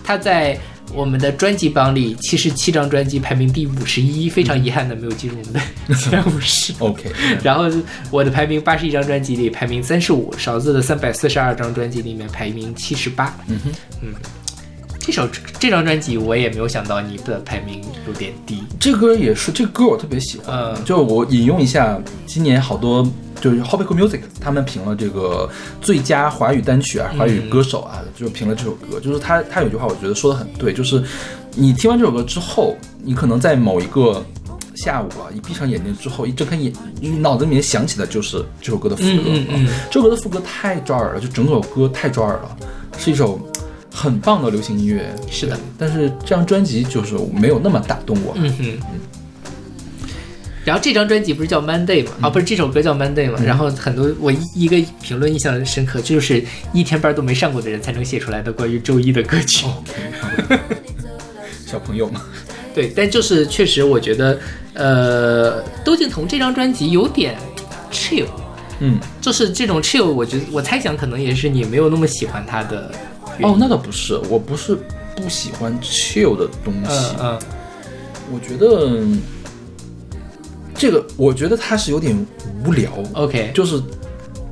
[0.02, 0.58] 它在
[0.94, 5.60] 我们的专辑榜里七十七张专辑排名第五十一，非常遗憾的没有进入我们的
[5.94, 6.72] 前五十。
[6.80, 7.10] OK，
[7.42, 7.64] 然后
[8.10, 13.36] 我的排名八十一张专辑里排名三十五，勺子的三百四十二张专辑里面排名七十八。
[13.48, 13.72] 嗯哼，
[14.02, 14.14] 嗯，
[15.06, 15.24] 这首
[15.60, 18.64] 这张专辑我也没有想到你的排名有点低。
[18.80, 20.46] 这歌也是，这歌我特别喜欢。
[20.52, 21.96] 嗯就我引用一下，
[22.26, 23.08] 今年好多
[23.40, 25.48] 就是 Hobbico Music 他们评了这个
[25.80, 28.98] 最佳华语单曲啊、华语歌手啊，就评了这首歌。
[28.98, 31.00] 就是他他有句话，我觉得说的很对，就是
[31.54, 34.20] 你听完这首歌之后，你可能在某一个。
[34.74, 39.22] 下午啊，一闭上眼睛之后，一睁开眼，你脑子里面想起的就是这首歌的副歌。
[39.24, 42.56] 嗯嗯嗯这首歌的副歌太抓耳了，就整首歌太抓耳了，
[42.98, 43.40] 是一首
[43.96, 45.08] 很棒的流行音乐。
[45.30, 48.34] 是的，但是这张专辑就是没有那么打动我。
[48.36, 48.78] 嗯哼。
[50.66, 52.10] 然后这张专辑不是叫 Monday 吗？
[52.22, 53.38] 啊，不是这首歌叫 Monday 吗？
[53.42, 59.64] 然后很多我一一个评论印象深刻，这就是一天班都没上过的人才能写出来的关于周一的歌曲。
[61.64, 62.20] 小朋友嘛，
[62.74, 64.38] 对，但就是确实，我觉得，
[64.74, 67.36] 呃，窦靖童这张专辑有点
[67.92, 68.26] chill，
[68.80, 72.92] 嗯，就是这种 chill，我觉得我猜想可能也是你没有那么喜欢他的。
[73.42, 74.76] 哦，那倒不是，我不是
[75.14, 77.38] 不喜欢 chill 的东西，嗯嗯。
[78.32, 79.00] 我觉得
[80.74, 82.16] 这个，我觉得它是有点
[82.64, 83.80] 无聊，，OK，就是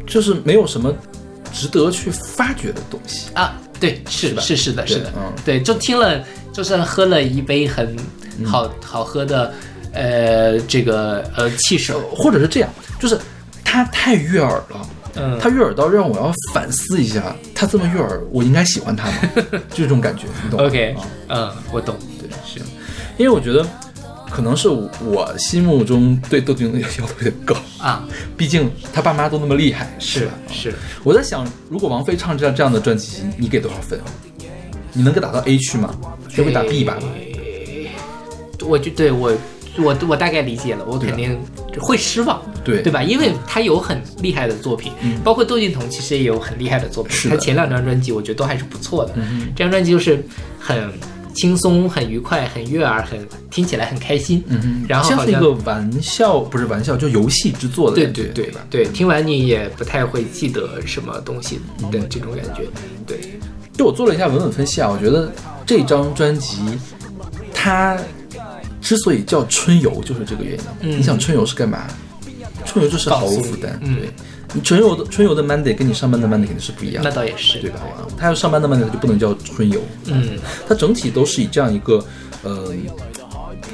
[0.06, 0.94] 就是没有什么
[1.52, 3.30] 值得去发掘的东西。
[3.34, 5.32] 啊，对，是的是是的，是的，嗯。
[5.44, 7.96] 对，就听了，就是喝了一杯很
[8.44, 9.52] 好、好喝的，
[9.92, 12.70] 呃，这个呃汽水，或者是这样，
[13.00, 13.18] 就是
[13.64, 14.88] 它太悦耳了。
[15.16, 19.14] 嗯，它悦耳到让我要反思一下，他这么悦耳，我应该喜欢他吗？
[19.70, 22.60] 就这种感觉，你懂吗？OK，啊嗯，我懂，对，是，
[23.16, 23.64] 因为我觉得
[24.30, 28.04] 可能是我心目中对窦靖童的要求有点高，啊，
[28.36, 30.32] 毕竟他爸妈都那么厉害，是吧？
[30.50, 34.00] 是，我在想，如果王菲唱这样这样的专辑，你给多少分？
[34.92, 35.94] 你能给打到 A 区吗？
[36.28, 36.98] 就会打 B 吧？
[38.66, 39.32] 我就对我
[39.78, 41.38] 我我大概理解了，我肯定
[41.80, 43.02] 会失望，对对吧？
[43.02, 49.12] 因为他有很厉害的作品，包括窦靖童其实也有很厉害的作品，是他前两张专辑我觉得都还是不错的。
[49.16, 50.24] 嗯这张专辑就是
[50.58, 50.92] 很
[51.34, 53.18] 轻松、很愉快、很悦耳、很
[53.50, 58.60] 听起来很开心，嗯嗯，然后像像是一个玩笑，不是玩笑，就游戏之作的对感觉，对对吧？
[58.70, 61.60] 对，听完你也不太会记得什么东西
[61.90, 62.62] 的这种感觉，
[63.04, 63.18] 对，
[63.76, 65.32] 就我做了一下文本分析啊，我觉得
[65.66, 66.58] 这张专辑
[67.52, 67.98] 它
[68.84, 70.60] 之所以叫春游，就是这个原因。
[70.82, 71.86] 嗯你想春游是干嘛？
[72.66, 74.10] 春游就是毫无负担，嗯对。
[74.52, 77.80] 你春游的春游的 Monday 跟你上班的 Monday 肯定是不一样那，倒也是，对吧？
[78.16, 82.04] 他要上班的 Monday 他就不能叫春游，嗯它整体都是以这样一个
[82.42, 82.72] 呃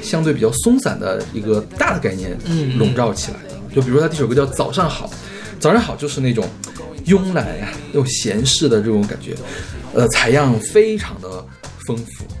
[0.01, 3.75] 相对比较松散的一个大的概念嗯笼罩起来的。
[3.75, 5.07] 就比如说他第一首歌叫《早上好》，
[5.59, 6.45] 早上好就是那种
[7.05, 9.35] 慵懒呀、又闲适的这种感觉，
[9.93, 11.45] 呃，采样非常的
[11.85, 12.25] 丰富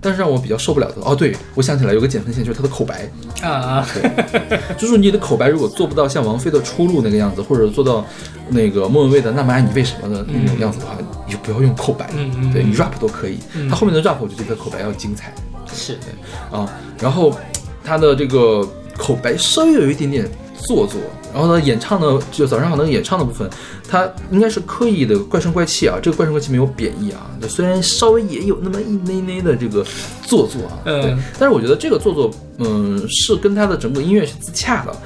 [0.00, 3.08] 但是让我比较受不了的，哦，对我想起来有个减分线，就是他的口白，
[3.42, 8.04] 啊对， 就是你的口白如果做不到像王菲的《出路》那个样子，或者做到
[8.48, 10.96] 那个莫文蔚的《那么爱你为什么》的那种样子的话，
[11.26, 12.08] 你就不要用口白，
[12.52, 13.38] 对你 rap 都可以。
[13.68, 15.34] 他后面的 rap 我就觉得口白要精彩。
[15.72, 15.98] 是，
[16.50, 16.68] 啊，
[17.00, 17.32] 然后
[17.84, 20.28] 他的这个口白稍微有一点点
[20.66, 21.00] 做作，
[21.32, 23.48] 然后呢，演唱的就早上好那个演唱的部分，
[23.88, 29.84] 他应该是刻意的怪声怪气啊，这个怪声怪气没有贬义啊，虽然稍微也有那么一内内的这个
[30.22, 34.96] 做作啊，嗯对，但是我觉得这个做作，嗯，是跟他的整个音乐是自洽的，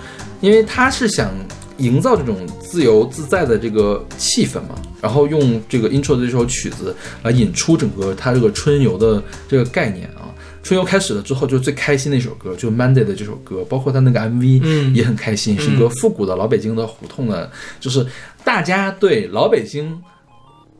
[0.40, 1.30] 因为他是想
[1.78, 10.23] 营造这种自由自在的这个气氛嘛，然后用这个 intro 的这首曲子来引出整个他这个春游的这个概念啊。
[10.64, 14.92] 春游开始了之后，就是最开心的一首歌，就是 Monday 的这首歌，包括他那个 MV，嗯。
[14.92, 17.48] 也很开心，是一个复古的老北京的胡同的，
[17.78, 18.04] 就是
[18.42, 19.96] 大家对老北京。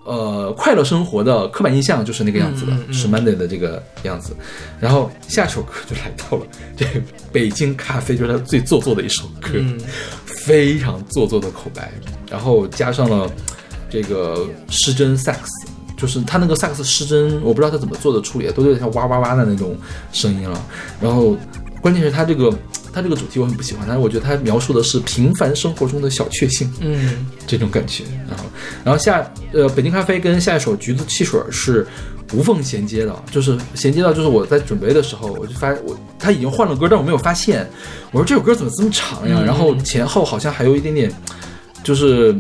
[0.07, 2.93] 呃，快乐生活的刻板印象就是那个样子的，嗯嗯嗯。
[2.93, 4.37] 是 Monday 的这个样子。
[4.79, 7.01] 然后下首歌就来到了这个
[7.33, 9.81] 北京咖啡，就是他最做作的一首歌，嗯。
[10.45, 11.91] 非常做作的口白，
[12.31, 13.33] 然后加上了
[13.89, 19.77] 这个失真萨克斯，就是他那个萨克斯失真，我不知道他怎么做的处理，都有点像哇哇哇的那种
[20.13, 20.61] 声音了。
[21.01, 21.37] 然后
[21.81, 22.53] 关键是他这个
[22.93, 26.73] 他这个主题我很不喜欢，但是我觉得他描述的是平凡生活中的小确幸。
[26.81, 28.45] 嗯 这种感觉然后。
[28.85, 31.87] 然后下呃，北京咖啡跟下一首橘子汽水是
[32.33, 37.69] 无缝衔接的，就是衔接到就是我在准备的时候，我就发我他已经换了歌，但我没有发现，
[38.11, 39.37] 我说这首歌怎么这么长呀？
[39.39, 41.13] 嗯然后前后好像还有一点点，
[41.85, 42.35] 就是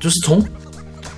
[0.00, 0.42] 就是从。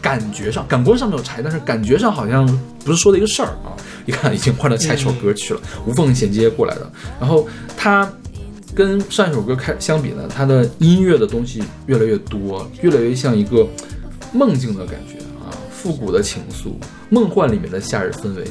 [0.01, 2.47] 感觉上、感官上没有差异，但是感觉上好像
[2.85, 3.75] 不是说的一个事儿啊！
[4.07, 6.91] 你看已经换到下一首歌去了，无缝衔接过来的。
[7.21, 7.47] 然后
[7.77, 8.11] 它
[8.75, 13.67] 跟上一首歌开相比呢，它的音乐的东西越来越多，越来越像一个
[14.33, 16.73] 梦境的感觉啊，复古的情愫，
[17.11, 18.45] 梦幻里面的夏日氛围。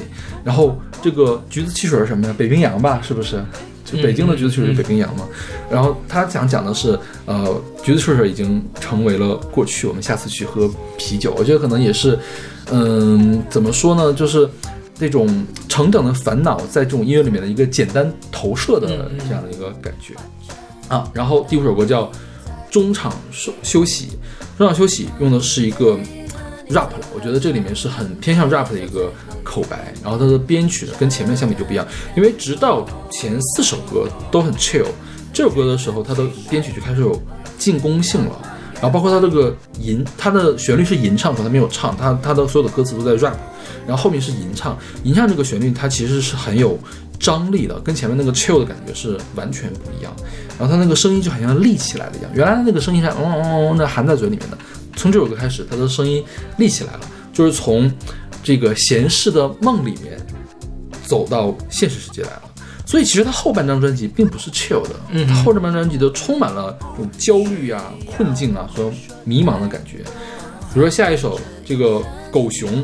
[0.44, 2.34] 然后这个橘子汽水是什么呀？
[2.36, 3.42] 北冰洋吧，是不是？
[3.90, 5.24] 就北京的橘子汽水是北冰洋嘛。
[5.70, 11.34] 然后他想讲的是，呃，橘子汽水已经成为了过去，我们下次去喝啤酒。
[11.38, 12.18] 我觉得可能也是，
[12.70, 14.12] 嗯，怎么说呢？
[14.12, 14.48] 就是
[14.98, 20.14] 那种成长的烦恼，在这种音乐里面的一个简单投射的这样的一个感觉
[20.88, 21.08] 啊。
[21.14, 22.10] 然后第五首歌叫
[22.70, 24.08] 中场休休息，
[24.56, 25.96] 中场休息用的是一个
[26.70, 29.10] rap 了，我觉得这里面是很偏向 rap 的一个
[29.48, 34.84] 口白，然后它的编曲呢跟前面相比就不一样，因为直到前四首歌都很 chill，
[35.32, 37.20] 这首歌的时候它的编曲就开始有
[37.58, 38.38] 进攻性了。
[38.74, 43.34] 然后包括它这个吟，它的旋律是吟唱，可它没有唱，它它的所有的歌词都在 rap，
[43.88, 46.78] 然后后面是吟唱，吟唱这个旋律它其实是很有
[47.18, 50.14] 张力的，跟前面那个 chill 的感觉是完全不一样。
[50.56, 54.56] 然后它那个声音就好像立起来了一样，原来那个声音是嗡嗡嗡嗡的含在嘴里面的，
[54.94, 56.22] 从这首歌开始，它的声音
[56.58, 57.00] 立起来了，
[57.32, 57.90] 就是从
[58.48, 60.18] 这个闲适的梦里面
[61.04, 62.42] 走到现实世界来了。
[62.86, 68.90] 所以其实他后半张专辑并不是 chill 的，嗯他后半张专辑都充满了这种焦虑啊、困境啊和
[69.24, 69.98] 迷茫的感觉。
[69.98, 72.82] 比如说下一首这个狗熊，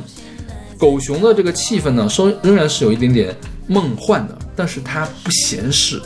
[0.77, 3.35] 狗熊的这个气氛呢，仍仍然是有一点点
[3.67, 5.99] 梦幻的，但是它不闲适，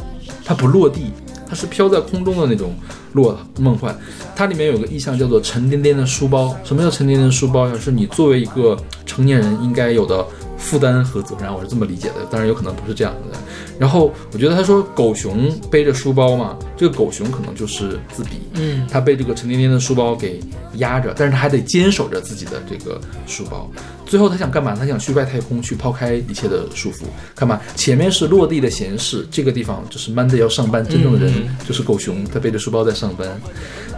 [0.44, 1.06] 它不落地，
[1.48, 2.74] 它是飘在空中的那种
[3.14, 3.96] 落梦幻。
[4.36, 6.54] 它里面有个意象叫做沉甸甸的书包。
[6.62, 7.74] 什么叫沉甸甸的书包呀？
[7.80, 8.76] 是你作为一个
[9.06, 10.24] 成年人应该有的
[10.58, 12.16] 负担和责任，我是这么理解的。
[12.30, 13.38] 当然有可能不是这样的。
[13.78, 20.40] 然后我觉得他说狗熊背着书包嘛，这个狗熊可能就是自闭，嗯他被这个沉甸甸的书包给
[20.74, 23.70] 压着，但是他还得坚守着自己的这个书包。
[24.04, 24.74] 最后他想干嘛？
[24.74, 27.02] 他想去外太空，去抛开一切的束缚。
[27.36, 27.60] 看嘛？
[27.76, 33.28] 前面是落地的闲适，这个地方就是 Monday 要上班，真正的人嗯就是狗熊，他背着书包在上班。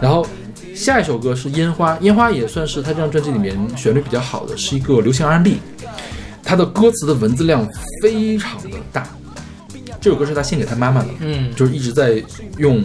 [0.01, 0.27] 然后
[0.75, 5.57] 下一首歌是烟花，烟花也算是他这张专辑里面旋律比较好的，是一个流行 R&B，
[6.43, 7.67] 他的歌词的文字量
[8.03, 9.07] 非常的大。
[10.01, 12.21] 这首歌是他献给他妈妈的，嗯就是一直在
[12.57, 12.83] 用，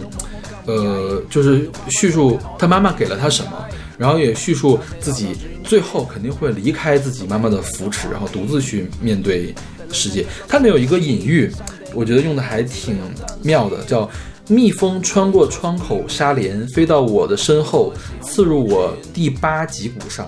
[0.67, 3.51] 呃，就是叙述他妈妈给了他什么，
[3.97, 9.53] 然后也叙述自己最后肯定会离开自己妈妈的扶持，然后独自去面对
[9.91, 10.23] 世界。
[10.47, 11.51] 它里面有一个隐喻，
[11.95, 12.99] 我觉得用的还挺
[13.41, 14.07] 妙的，叫
[14.47, 17.91] “蜜蜂穿过窗口纱帘，飞到我的身后，
[18.21, 20.23] 刺入我第八脊骨上”，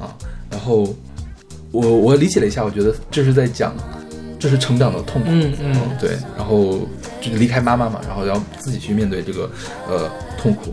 [0.00, 0.14] 啊，
[0.50, 0.94] 然后
[1.72, 3.74] 我我理解了一下，我觉得这是在讲。
[4.38, 6.86] 这是成长的痛苦，嗯嗯对，然后
[7.20, 9.50] 就是离开妈妈嘛，然后要自己去面对这个
[9.88, 10.08] 呃
[10.40, 10.72] 痛苦，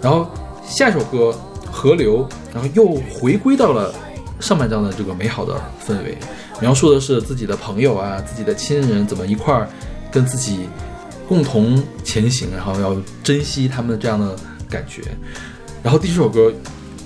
[0.00, 0.26] 然后
[0.66, 1.36] 下一首歌
[1.70, 3.94] 《河流》，然后又回归到了
[4.40, 6.16] 上半章的这个美好的氛围，
[6.58, 9.68] 描述的是自己的朋友啊，自己的亲人怎么一块儿
[10.10, 10.60] 跟自己
[11.28, 14.34] 共同前行，然后要珍惜他们这样的
[14.70, 15.02] 感觉。
[15.82, 16.50] 然后第十首歌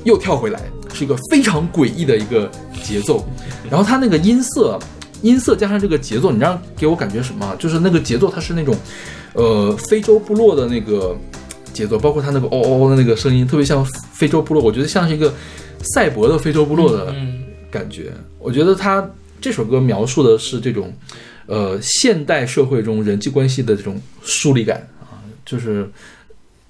[0.04, 0.60] 又跳回来，
[0.94, 2.48] 是一个非常诡异的一个
[2.84, 3.24] 节奏，
[3.68, 4.78] 然后它那个音色。
[5.26, 7.56] 音色加上这个节奏，你知道给我感觉什么？
[7.58, 8.76] 就是那个节奏，它是那种，
[9.32, 11.16] 呃，非洲部落的那个
[11.72, 15.34] 节奏，包括它那个哦哦哦的那个声音，特别像非洲部落，我觉得像是一个
[15.94, 17.14] 赛博的非洲部落的
[17.70, 18.12] 感觉。
[18.38, 20.92] 我觉得他这首歌描述的是这种，
[21.46, 25.90] 呃，现代社会中人际关系的这种疏离感啊，就是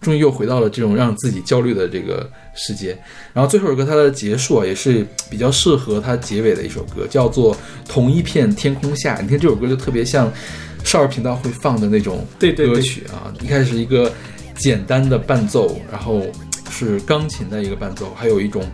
[0.00, 2.98] 终于又回到了这种让自己焦虑的这个世界。
[3.32, 7.54] 然后最后一首歌它的结束啊，也是比较适合它结尾的一首歌，叫做
[7.88, 9.16] 《同一片天空下》。
[9.22, 10.32] 你听这首歌就特别像
[10.82, 14.12] 少儿频道会放的那种对对对歌曲啊，一开始一个
[14.56, 16.22] 简单的伴奏，然后
[16.70, 18.64] 是钢琴的一个伴奏，还有一种。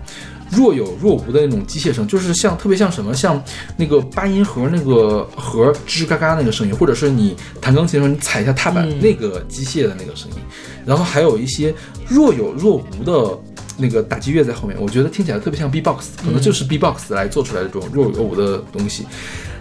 [0.54, 3.42] 若有若无的那种机械声，就是像特别像什么，像
[3.78, 10.36] 那个八音盒那个盒吱吱嘎嘎那个声音，或者是你弹钢琴的时候你踩一下踏板、嗯那个机械的那个声音，
[10.84, 11.74] 然后还有一些
[12.06, 13.38] 若有若无的
[13.76, 19.06] 那个打击乐在后面，我觉得听起来特别像 B-box，可能就是 B-box 来做出来的这种若有若无的东西。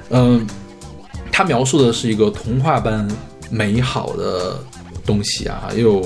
[0.10, 0.46] 嗯，
[1.32, 3.08] 它描述的是一个童话般
[3.50, 4.60] 美好的
[5.06, 6.02] 东西啊，又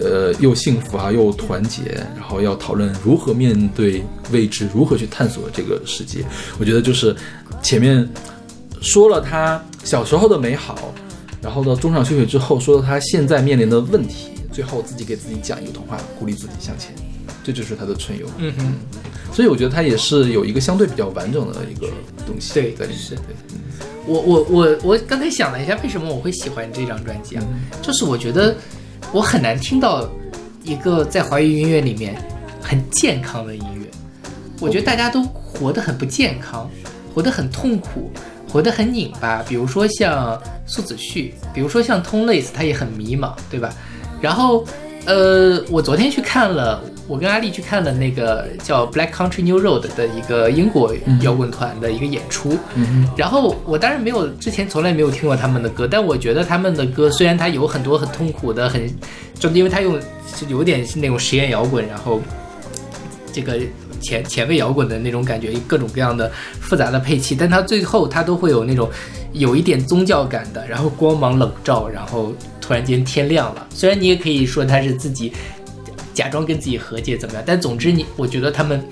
[0.00, 1.82] 呃又幸福啊，又团结，
[2.16, 4.02] 然后要讨论如何面对
[4.32, 6.24] 未知，如何去探索这个世界。
[6.58, 7.14] 我觉得就是
[7.62, 8.08] 前面
[8.80, 10.92] 说了他小时候的美好，
[11.42, 16.90] 然后到，中场休息之后说了他现在面临的问题，最后自己给自己讲一个童话，鼓励自己向前，
[17.44, 18.26] 这就是他的春游。
[18.38, 18.74] 嗯哼，
[19.32, 21.86] 所以我觉得他也是有一个相对比较完整的一个
[22.26, 22.98] 东西对在里面。
[22.98, 23.36] 是对，
[24.06, 27.44] 我我我我刚才想了一下，为什么我会喜欢这张专辑啊？
[27.80, 28.56] 就是我觉得
[29.12, 30.10] 我很难听到
[30.64, 32.16] 一个在华语音乐里面
[32.60, 33.86] 很健康的音乐。
[34.60, 36.70] 我觉得大家都活得很不健康，
[37.14, 38.10] 活得很痛苦，
[38.48, 39.42] 活得很拧巴。
[39.42, 43.74] 比如说像苏子旭，比如说像 Toneless，他也很迷茫，对吧？
[44.22, 44.64] 然后，
[45.04, 52.56] 呃，我昨天去看了，我跟阿丽去看了那个叫 Black Country New Road 的一个英国摇滚团的一个演出。
[52.74, 58.90] 嗯然后我当然没有之前从来没有听过他们的歌，但我觉得他们的歌虽然它有很多很痛苦的，很
[59.38, 60.00] 就因为他用
[60.34, 62.20] 是有点是那种实验摇滚，然后
[63.32, 63.58] 这个
[64.00, 68.88] 前前卫摇滚的那种感觉，各种各样的复杂的配器，但它最后它都会有那种
[69.32, 73.66] 有一点宗教感的，然后光芒冷照，然后突然间天亮了。
[73.74, 75.32] 虽然你也可以说他是自己
[76.14, 78.82] 假装跟自己和解怎么样，但总之你我觉得他们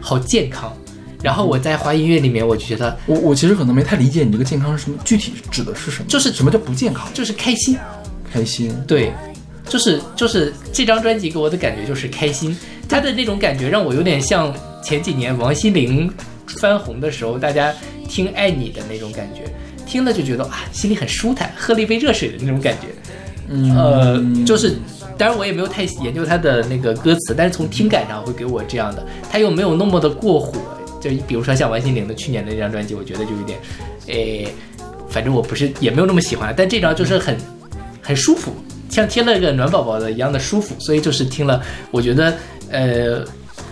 [0.00, 0.72] 好健康。
[1.20, 6.04] 然后我在华语音乐里面，我就觉得我我其实可能没太理解你这个健康是什么，具体指的是什么？
[6.08, 7.08] 就是什么叫不健康？
[7.12, 7.76] 就是开心，
[8.32, 8.72] 开心。
[8.86, 9.12] 对，
[9.68, 12.56] 就是就是这张专辑给我的感觉就是开心，
[12.88, 16.08] 他的那种感觉让我有点像前几年王心凌
[16.60, 17.74] 翻红的时候，大家
[18.08, 19.42] 听《爱你》的那种感觉，
[19.84, 22.86] 听了就觉得啊，心里很舒坦，喝了一杯热水的那种感觉。
[23.48, 24.76] 嗯呃，就是，
[25.18, 30.52] 当然我也没有太研究他的那个歌词，但是从听感上会给我这样的，他又没有那么的过火，
[31.00, 33.58] 就比如说像王心凌的去年的那张专辑，我觉得就有点，
[34.06, 34.48] 诶，
[35.10, 37.36] 反正我不是也没有那么喜欢，但这张就是很
[38.00, 38.52] 很舒服，
[38.88, 42.34] 像贴了一个暖宝宝的一样的舒服，所以就是听了，我觉得
[42.70, 43.24] 呃，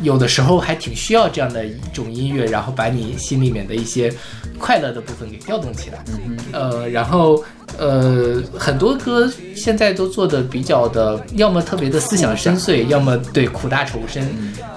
[0.03, 4.13] 有的时候还挺需要这样的一种音乐，然后把你心里面的一些
[4.59, 6.05] 快乐的部分给调动起来。
[6.53, 7.43] 呃，然后
[7.79, 14.29] 呃，很多歌现在都做的比较的，要么特别的思想深邃，要么对苦大仇深。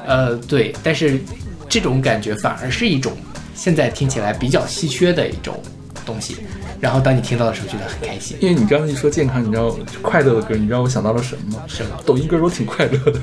[0.06, 1.20] 呃，对，但是
[1.68, 3.14] 这种感觉反而是一种
[3.54, 5.62] 现在听起来比较稀缺的一种
[6.06, 6.38] 东西。
[6.82, 8.38] 然后当你听到的时候，觉得很开心。
[8.40, 11.64] 因为你刚才一说健康，你知道快乐的歌，你知道我想到了什么吗？
[11.68, 13.20] 什么抖音歌都挺快乐的，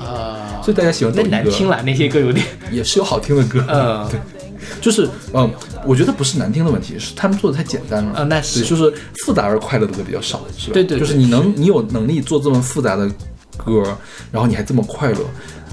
[0.00, 1.28] 啊、所以大家喜欢抖那。
[1.42, 4.08] 难听了，那些歌有点，也是有好听的歌，嗯。
[4.10, 4.20] 对，
[4.80, 5.50] 就是嗯，
[5.86, 8.20] 我觉得不是难听的问题，是他们做的太简单了。
[8.20, 8.60] 啊那是。
[8.60, 8.92] 对，就是
[9.24, 10.74] 复杂而快乐的歌比较少，是吧？
[10.74, 11.00] 对对对。
[11.00, 13.08] 就是你能你有能力做这么复杂的
[13.56, 13.82] 歌，
[14.32, 15.18] 然后你还这么快乐，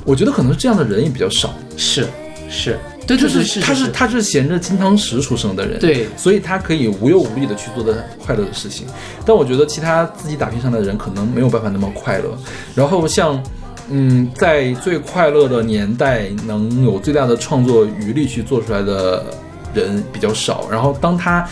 [0.05, 2.07] 我觉得可能是这样的人也比较少，是
[2.49, 6.07] 是，对就是他是他是衔着金汤匙出生的人，对。
[6.15, 8.87] 所以他可以无忧无虑的去做的快乐的事情。
[9.25, 12.37] 但我觉得其他自己打拼上来的人可能没有办法那么快乐。
[12.73, 13.41] 然后像，
[13.89, 19.25] 嗯，在最快乐的年代能有最大的创作余力去做出来的
[19.73, 20.67] 人比较少。
[20.69, 21.47] 然后当他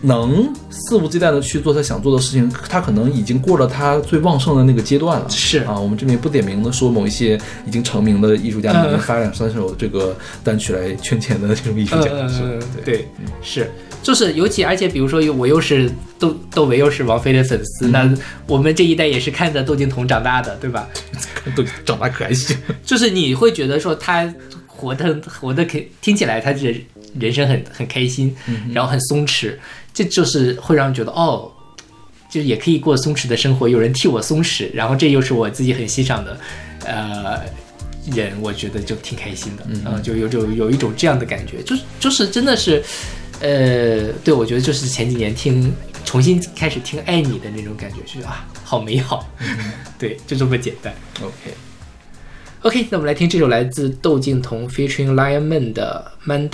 [0.00, 5.26] 能肆无忌惮的去做他想做的事情，他可能已经过了他最旺盛的那个阶段了。
[5.30, 12.84] 是啊，我们这边不点名的说某一些已经成名的艺术家，嗯已经发两三首这个单曲来圈钱的这种艺术家，是对。
[12.84, 13.08] 对，
[13.40, 13.70] 是，
[14.04, 18.08] 就是尤其而且比如说我又是窦窦唯又是王菲的粉丝，那
[18.46, 20.88] 我们这一代也是看着窦靖童长大的，对吧？
[21.56, 22.56] 窦长大可还行。
[22.84, 24.32] 就是你会觉得说他
[24.66, 26.80] 活的活的可听起来他人
[27.18, 28.36] 人生很很开心，
[28.72, 29.54] 然后很松弛，
[29.92, 31.50] 这就是会让人觉得哦。
[32.30, 36.36] 就也可以过松弛的生活，有人替我松弛，然后这又是我自己很欣赏的，
[36.84, 37.38] 呃，
[38.12, 42.82] 人，我觉得就挺开心的，嗯、就有种有一种这样的感觉，就是就是真的是，
[43.44, 45.70] 呃，对我觉得就是前几年听
[46.02, 49.28] 重新开始听《爱你》的那种感觉，就是啊， 好美好，
[49.98, 50.94] 对，就这么简单。
[51.22, 56.48] OK，OK，那我们来听这首来自窦靖童 featuring Lion Man 的《Monday》。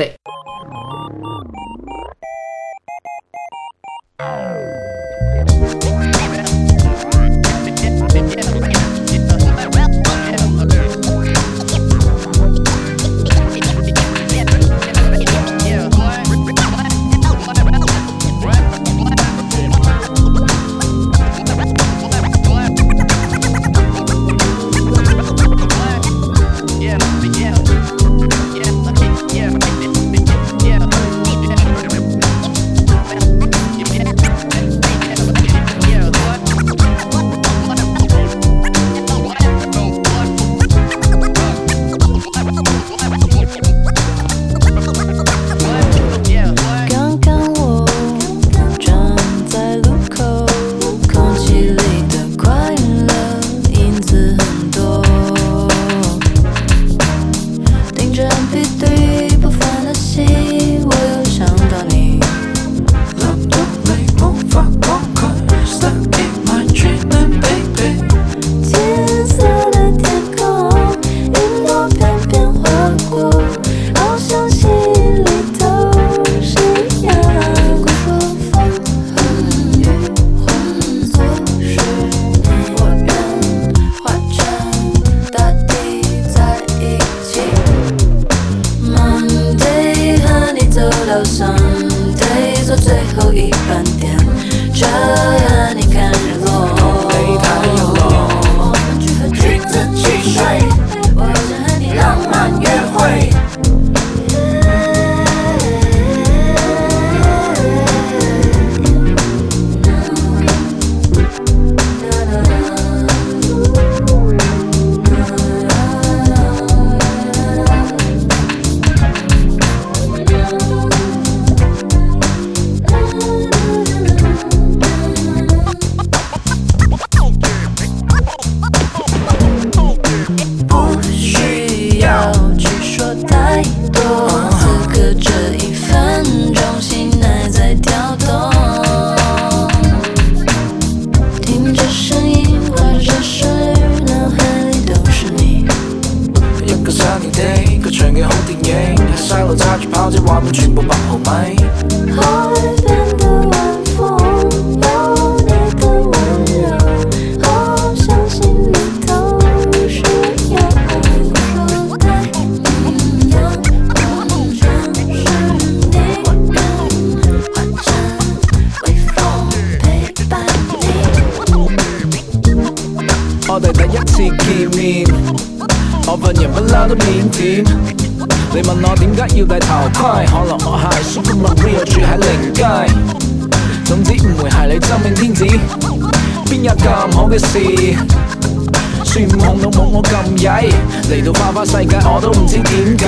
[189.04, 189.26] 孙？
[189.26, 190.72] 悟空都冇我咁曳，
[191.10, 193.04] 嚟到花花世界我都唔知點解。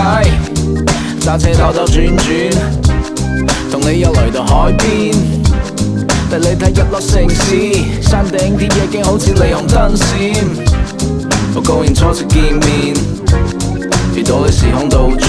[1.20, 2.52] 揸車兜兜轉轉，
[3.70, 5.14] 同你又嚟到海邊。
[6.30, 10.02] 帶你睇日落城市，山頂啲夜景好似霓虹燈閃。
[11.54, 12.94] 好高興初次見面，
[14.16, 15.22] 遇到你時空倒轉。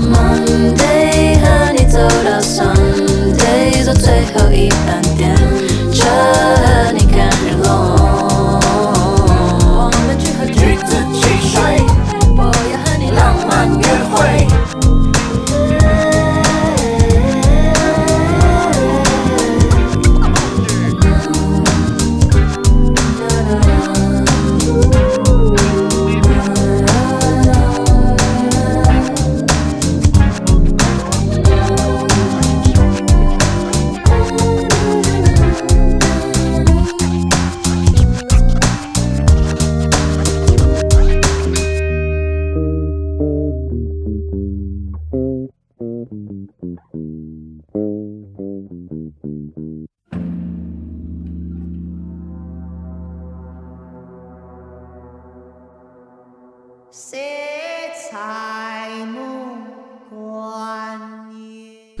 [0.00, 2.35] Monday 和你走到
[4.56, 5.55] 一两点。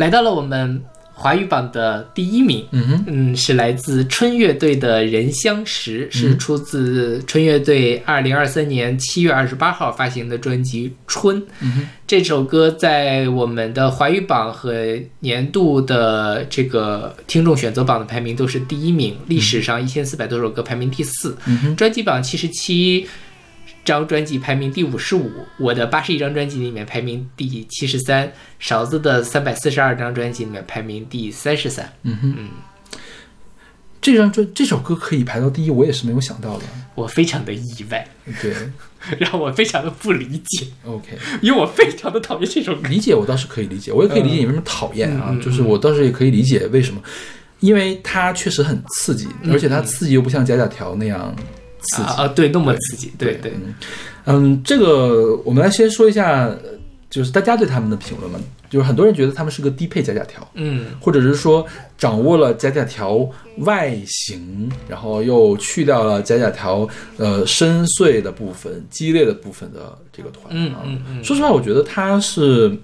[0.06, 0.80] 来到了我们
[1.12, 11.42] 华语榜的第一名，嗯哼，嗯，是来自春乐队的《人相识》，是出自春乐队二零二三年七月二十八号发行的专辑《春》。
[12.06, 21.36] 这首歌在我们的华语榜和年度的这个听众选择榜的排名都是第一名，历史上一千四百多首歌排名第四。
[21.76, 23.08] 专辑榜七十七
[23.86, 31.90] 张专辑排名第五十五，我的八十一张专辑里面排名第七十三，勺子的三百四十二张专辑里面排名第三十三。
[32.02, 32.48] 嗯哼
[34.02, 36.64] 这张专这首歌可以排到第一，我也是没有想到的。
[36.94, 38.06] 我非常的意外，
[38.40, 38.52] 对
[39.18, 42.88] 让我非常的不理解，，OK， 因为我非常的讨厌这首歌。
[42.88, 47.00] 理解我倒是可以理解，我也可以理解你为什么讨厌啊，就是我倒是也可以理解为什么，
[47.60, 51.34] 因为它确实很刺激，而且它刺激又不像假假条那样
[51.86, 52.08] 刺激。
[52.08, 53.52] 啊啊，对，那么刺激，对对，
[54.24, 56.58] 嗯，这个我们来先说一下，呃
[57.08, 58.38] 就是大家对他们的评论嘛，
[58.68, 61.64] 就是很多人觉得他们是个低配假假条，嗯或者是说
[61.96, 63.26] 掌握了假假条
[63.58, 66.86] 外形，然后又去掉了假假条
[67.16, 70.82] 呃深邃的部分、激烈的部分的这个团嗯啊。
[70.84, 72.76] 嗯嗯说实话，我觉得他是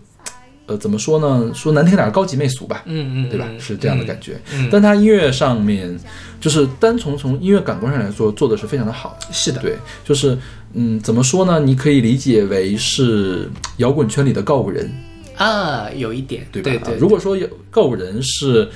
[0.73, 1.51] 呃怎么说呢？
[1.55, 2.83] 说难听点儿，高级媚俗吧。
[2.87, 3.47] 嗯嗯，对吧？
[3.49, 5.95] 嗯是这样的感觉，嗯但他音乐上面，
[6.41, 9.19] 就是单从从音乐感官上来说，做的是非常的好。
[9.31, 10.37] 是的，对，就是
[10.75, 11.61] 嗯，怎么说呢？
[11.61, 14.91] 你可以理解为是摇滚圈里的告五人，
[15.37, 16.83] 啊，有一点，对吧？
[16.87, 18.69] 对如果说有告五人是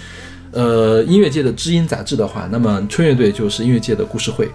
[0.52, 4.48] 呃音乐界的知音杂志的话，那么春乐队就是音乐界的故事会，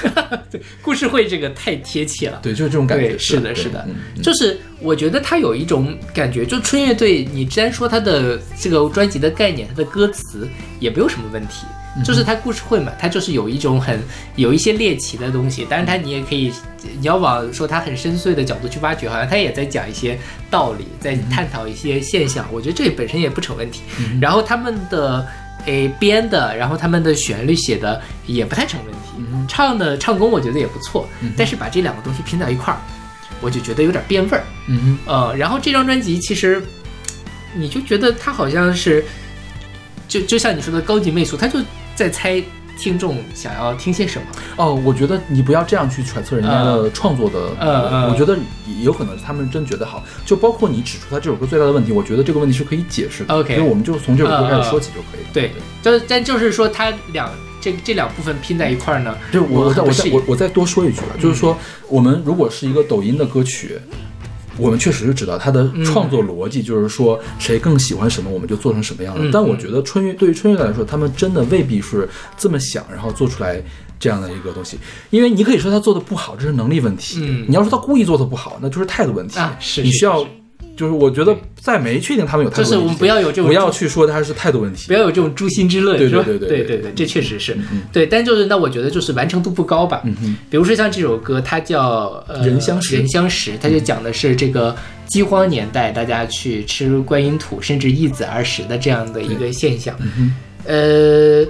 [0.50, 2.40] 对故事会这个太贴切了。
[2.42, 3.16] 对，就是这种感觉。
[3.18, 10.48] 是的，是的嗯，就是我觉得他有一种感觉，就春乐队，你既然说他的这个专辑的概念，他的歌词
[10.80, 11.66] 也没有什么问题，
[12.02, 14.02] 就是它故事会嘛，它就是有一种很
[14.36, 16.52] 有一些猎奇的东西，但是它你也可以，
[16.98, 20.18] 你要往说它很深邃的角度去挖掘，好像它也在讲一些
[20.50, 23.82] 道理，在探讨一些现象，我觉得这本身也不成问题。
[24.20, 25.24] 然后他们的
[25.66, 32.80] 诶编的，然后他们的旋律写的也不太成问题，唱的唱功我觉得也不错，但是把这两个东西拼到一块儿，
[33.40, 34.44] 我就觉得有点变味儿。
[34.66, 36.60] 嗯呃，然后这张专辑其实，
[37.54, 39.04] 你就觉得它好像是，
[40.08, 41.60] 就就像你说的高级媚俗，他就
[41.94, 42.42] 在猜
[42.76, 44.26] 听众想要听些什么。
[44.56, 48.36] 哦，我觉得你不要这样去揣测人家的创作的，呃嗯我觉得
[48.82, 53.32] 有可能是他们真觉得好，就包括你指出他这首歌最大的问题，我觉得这个问题是可以解释的。
[53.32, 55.28] OK 所以我们就从这首歌开始说起就可以了。
[55.32, 55.52] 对，
[55.82, 57.30] 就是但就是说，他两
[57.60, 61.56] 这这两部分拼在一块儿呢，就是我我再我我我再多说一句啊，就是说
[61.88, 63.78] 我们如果是一个抖音的歌曲。
[64.56, 69.24] 我们确实是知道他的创作逻辑，就是说谁更喜欢什么，我们就做成什么样的。
[69.24, 73.60] 嗯但我觉得春运对于春运来说，他们真的未必是这么想，然后做出来
[73.98, 74.78] 这样的一个东西。
[75.10, 79.38] 因为你可以说他做的不好，这是能力问题；嗯你要说他故意做的不好，那就是态度问题。
[79.38, 80.30] 啊是是你需要是，
[80.76, 84.92] 就是我觉得在没确定他们有态度问题，就是我们不要有这种不要去说他是态度问题不。
[84.92, 86.22] 要有这种诛心之论，对是吧？
[86.24, 87.56] 对对对对对对这确实是，
[87.92, 88.06] 对。
[88.06, 90.02] 但就是那我觉得就是完成度不高吧。
[90.04, 94.74] 嗯哼，比如说像这首歌，它叫呃人相识人相识，它就讲的是这个
[95.06, 99.96] 饥荒年代，大家去吃观音土，甚至易子而食的这样的一个现象。
[100.00, 100.34] 嗯
[100.66, 101.46] 呃，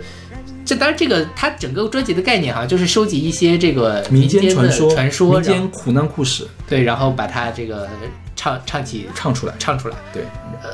[0.65, 7.89] 这当然这个它整个专辑的概念哈，就是收集一些这个民间的传说，传说，民间苦难故事对，然后把它这个
[8.37, 9.55] 唱唱起唱出来。
[9.59, 9.97] 唱出来。
[10.13, 10.23] 对，
[10.63, 10.71] 呃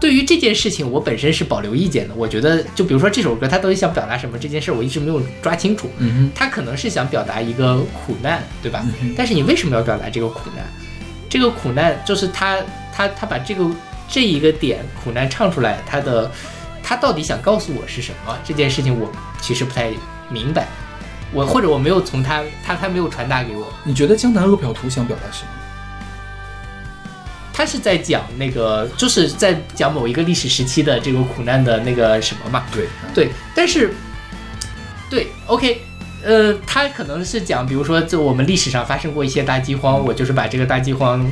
[0.00, 2.14] 对于这件事情，我本身是保留意见的。
[2.16, 5.88] 我觉得，就比如说这首歌，它到底想表达什么这件事，我一直没有抓清楚。
[5.98, 8.84] 嗯它可能是想表达一个苦难，对吧？
[9.16, 10.66] 但是你为什么要表达这个苦难？
[11.30, 12.58] 这个苦难就是他
[12.92, 13.64] 他他把这个
[14.08, 16.28] 这一个点苦难唱出来，他的
[16.82, 18.36] 他到底想告诉我是什么？
[18.44, 19.08] 这件事情我
[19.40, 19.92] 其实不太
[20.28, 20.66] 明白。
[21.32, 25.50] 我或者我没有从他他他没有传达给我，你觉得《江南恶表图》想表达什么？
[27.52, 32.64] 他是在讲那个，就是在讲某一个历史时期的这个苦难的那个什么嘛？
[32.72, 33.92] 对，对，但是，
[35.10, 35.82] 对，OK，
[36.24, 41.30] 呃，他可能是讲，比如说，就我们历史上发生过一些大饥荒，我就是把这个大饥荒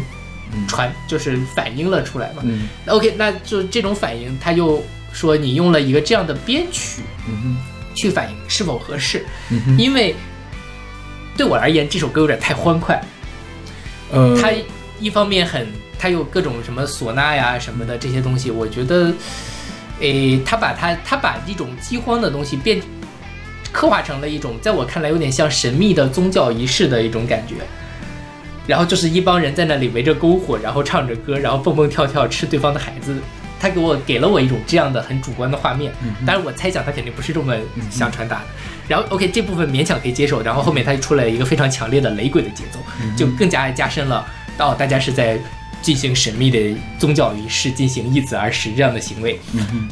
[0.68, 2.42] 传，就是反映了出来嘛。
[2.44, 2.68] 嗯。
[2.86, 7.56] OK，那就这种反应，他又说你用了一个这样的编曲嗯
[7.94, 10.14] 去反映是否合适，嗯，因为
[11.36, 13.02] 对我而言，这首歌有点太欢快，
[14.12, 14.52] 呃，它
[15.00, 15.66] 一方面很，
[16.00, 19.12] 它有各种什么唢呐呀什么的这些东西，我觉得，
[20.00, 22.80] 诶，他把它他把一种饥荒的东西变
[23.70, 27.56] 刻画成了一种，在我看来有点像神秘的宗教仪式的一种感觉。
[28.66, 33.14] 然后就是一帮人在那里围着篝火，然后唱着歌，然后蹦蹦跳跳吃对方的孩子。
[33.58, 35.92] 他给我给了我一种这样的很主观的画面，
[36.24, 37.54] 当然我猜想他肯定不是这么
[37.90, 38.44] 想传达的。
[38.88, 42.78] 然后 OK 这部分勉强可以接受，然后后面他就出来一个非常强烈的雷鬼的节奏，
[43.18, 44.26] 就更加加深了
[44.58, 45.38] 哦大家是在
[45.82, 49.38] 进行神秘的宗教仪式，进行易子而食这样的行为。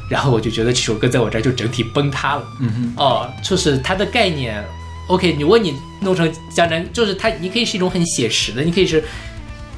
[0.09, 2.47] 然后我就觉得这首歌在我这儿就整体崩塌了。
[2.61, 4.63] 嗯哦，就是它的概念
[5.09, 9.03] ，OK，你问你弄成江南，就是它，你可以是一种很写实的，你可以是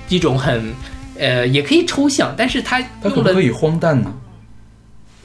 [0.09, 0.74] 一种很，
[1.16, 4.12] 呃，也可以抽象，但是它用了它可不可以荒诞呢？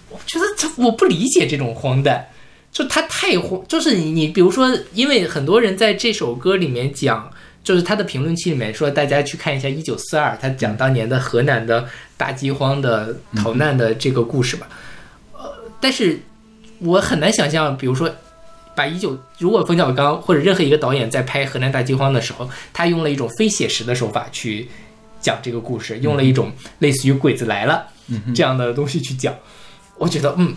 [0.09, 2.27] 我觉得这我不理解这种荒诞，
[2.71, 7.31] 就它太荒，就是你你比如说，因为很多人在这首歌里面讲，
[7.65, 11.85] 就是他的评论区里面说，大家去看一下《一九四二》，他讲当年的河南的
[12.15, 14.69] 大饥荒的逃难的这个故事吧。
[15.33, 16.19] 呃，但是
[16.79, 18.09] 我很难想象，比如说。
[18.77, 24.67] 把一九，如果冯小刚或者任何一个导演在拍河南大饥荒的时候，他用了一种非写实的手法去
[25.21, 27.87] 讲这个故事，用了一种类似于“鬼子来了”
[28.35, 29.33] 这样的东西去讲，
[29.97, 30.53] 我觉得嗯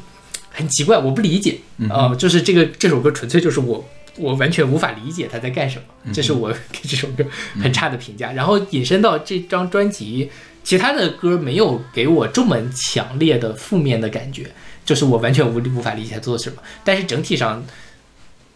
[0.50, 3.88] 很奇怪，我不理解啊、就是这个这首歌纯粹就是我
[4.18, 7.24] 我完全无法理解他在干什么，这是我给这首歌
[7.60, 8.32] 很差的评价。
[8.32, 10.30] 然后引申到这张专辑，
[10.62, 14.50] 其他的歌没有给我这么强烈的负面的感觉，
[14.84, 17.64] 就是我完全无无法理解他做什么，但是整体上，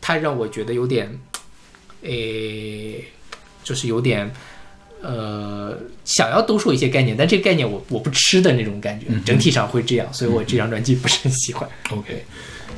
[0.00, 1.18] 他让我觉得有点，
[2.02, 3.04] 诶，
[3.64, 4.30] 就是有点。
[5.04, 11.68] 呃，想要兜售一些概念，但这个概念我我不吃的那种感觉，整体上会这样，所以我这张专辑不是很喜欢。
[11.90, 12.24] OK，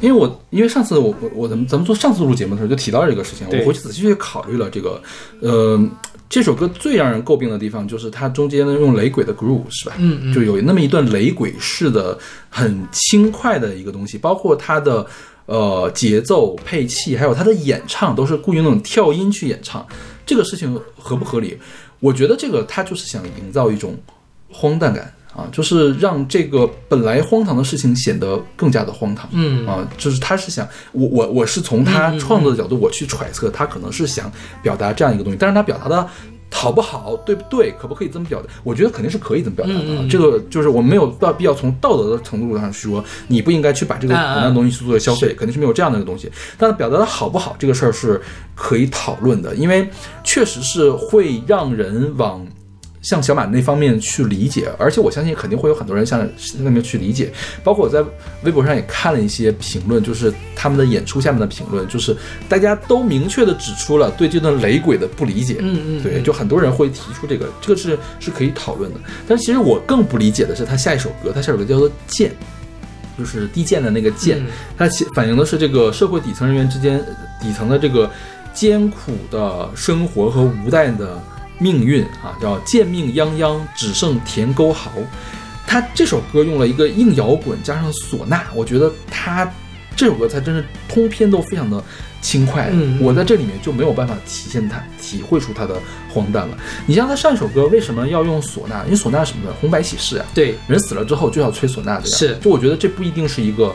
[0.00, 5.02] 因为我因为上次我我我咱们咱们做上次录节目的时候就提到这个事情，我回去仔细去考虑了这个，
[5.40, 5.80] 呃，
[6.28, 9.94] 这首歌最让人诟病的地方就是它中间的用雷鬼的 groove 是吧？
[9.98, 12.18] 嗯嗯就有那么一段雷鬼式的
[12.50, 15.06] 很轻快的一个东西，包括它的
[15.46, 19.86] 呃节奏配器，还有它的演唱都是故意用那种跳音去演唱，
[20.26, 21.58] 这个事情合不合理？
[22.00, 23.96] 我觉得这个他就是想营造一种
[24.50, 25.10] 荒诞感。
[25.36, 29.28] 啊，就是让这个本来荒唐的事情显得更加的荒唐。
[29.32, 34.31] 嗯啊，就是他是想我我我是从他创作的角度我去揣测，他可能是想
[34.62, 36.09] 表达这样一个东西，但是他表达的。
[36.56, 37.74] 好不好，对不对？
[37.77, 38.47] 可不可以这么表达？
[38.62, 40.09] 我觉得肯定是可以这么表达的。
[40.09, 46.31] 这个就是我们没有到必要从道德的程度上说，你不应该去把这个啊啊同样的东西去做消费，肯定是没有这样的一个东西。
[46.56, 48.23] 但是表达的好不好，这个事儿是
[48.55, 49.89] 可以讨论的，因为
[50.23, 52.47] 确实是会让人往
[53.05, 56.28] 向小马那方面去理解，而且我相信肯定会有很多人向
[56.59, 57.31] 那边去理解。
[57.62, 58.02] 包括我在
[58.43, 62.16] 微博上也看了一些评论，就是他们的演出下面的评论，就是
[62.48, 65.59] 大家都明确的指出了对这段雷鬼的不理解。
[65.60, 68.98] 嗯嗯，对，嗯就很多人会提出这个，这个是是可以讨论的。
[69.28, 72.31] 但其实我更不理解的是他下一首歌，他下一首歌叫做《剑》，
[73.18, 74.47] 就是低贱的那个贱，嗯
[74.78, 76.98] 它其反映的是这个社会底层人员之间
[77.40, 78.10] 底层的这个
[78.55, 81.22] 艰苦的生活和无奈的
[81.59, 84.90] 命运啊，叫贱命泱泱，只剩田沟壕。
[85.66, 89.51] 他这首歌用了一个硬摇滚加上唢呐，我觉得他
[89.97, 91.82] 这首歌才真是通篇都非常的
[92.20, 92.68] 轻快。
[92.72, 95.74] 嗯我在这里面就没有办法体现他，体会出他的
[96.12, 96.56] 荒诞了。
[96.86, 98.82] 你像他上一首歌为什么要用唢呐？
[98.86, 99.52] 因为唢呐是什么的？
[99.60, 102.16] 红白喜事啊，对，人死了之后就要吹唢呐的呀。
[102.16, 103.74] 是就我觉得这不一定是一个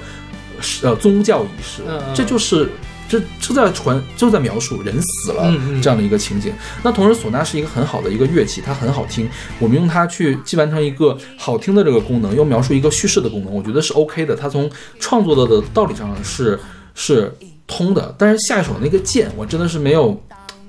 [0.83, 1.81] 呃宗教仪式，
[2.13, 2.69] 这就是
[3.09, 6.53] 这就在传就在描述人死了这样的一个情景。
[6.83, 9.27] 那同时，唢呐是一个很好的一个乐器，它很好听，
[9.59, 14.35] 我们用它去既完成一个好听的这个功能，又描述一个叙事的功能，我觉得是 OK 的。
[14.35, 14.69] 它从
[14.99, 16.57] 创作的的道理上是
[16.93, 17.33] 是
[17.67, 18.15] 通的。
[18.17, 20.21] 但是下一首那个剑，我真的是没有。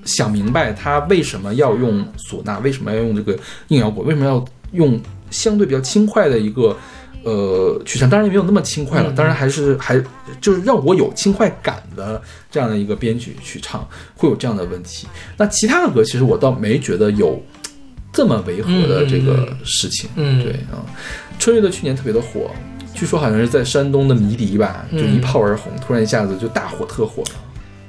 [0.03, 3.39] 想明白他为什么要用唢呐，为什么要用这个
[3.69, 4.43] 硬摇滚，为什么要
[4.73, 4.99] 用
[5.31, 6.75] 相对比较轻快的一个
[7.25, 10.03] 呃曲项，当然也没有那么轻快了，嗯当然还是还
[10.41, 12.21] 就是让我有轻快感的
[12.51, 13.87] 这样的一个编曲去唱，
[14.17, 15.07] 会有这样的问题。
[15.37, 17.43] 那其他的歌其实我倒没觉得有
[18.13, 20.85] 这么违和的这个事情，嗯对啊，
[21.39, 22.51] 春乐的去年特别的火。
[22.93, 27.31] 据说好像是在山东的迷笛吧，就一炮而红，突然一下子就大火特火了。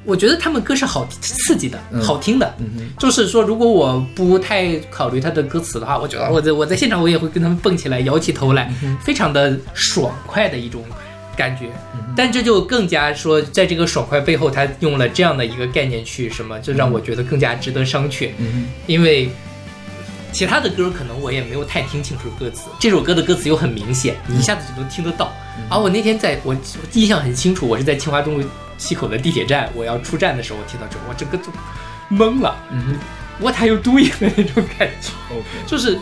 [0.03, 2.55] 我觉得他们歌是好刺激的，嗯好听的。
[2.59, 8.73] 嗯，就是说，如果我不太考虑他的歌词的话，我觉得我在我在现场我也会跟他们蹦起来，摇起头来，
[9.03, 10.83] 非常的爽快的一种
[11.37, 11.69] 感觉。
[12.15, 18.31] 但这就更加说，在这个爽快背后，他用了这样的一个概念去什么，就让我觉得更加值得商榷。
[18.39, 19.29] 嗯因为
[20.31, 25.31] 其他的歌可能我也没有太听清楚歌词，这首歌的歌词又很明显，你一下子就能听得到。
[25.69, 26.55] 而我那天在我
[26.93, 28.47] 印象很清楚，我是在清华东路
[28.81, 31.43] 西口的地铁站，我要出站的时候，我听到这，我整个就
[32.09, 32.55] 懵了。
[32.71, 32.97] 嗯
[33.39, 35.11] What are you doing 的那种感觉，
[35.67, 35.97] 就是，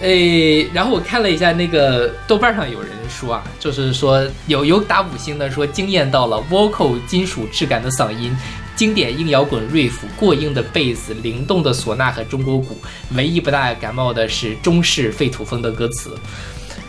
[0.00, 8.36] 诶，然后我看了一下那个豆瓣上有人说啊，就是说有有打五星的说惊艳到了 vocal 金属质感的嗓音。
[8.76, 12.78] 经典硬摇滚 riff，过硬的贝斯，灵动的唢呐和中国鼓，
[13.16, 16.16] 唯一不大感冒的是中式废土风的歌词。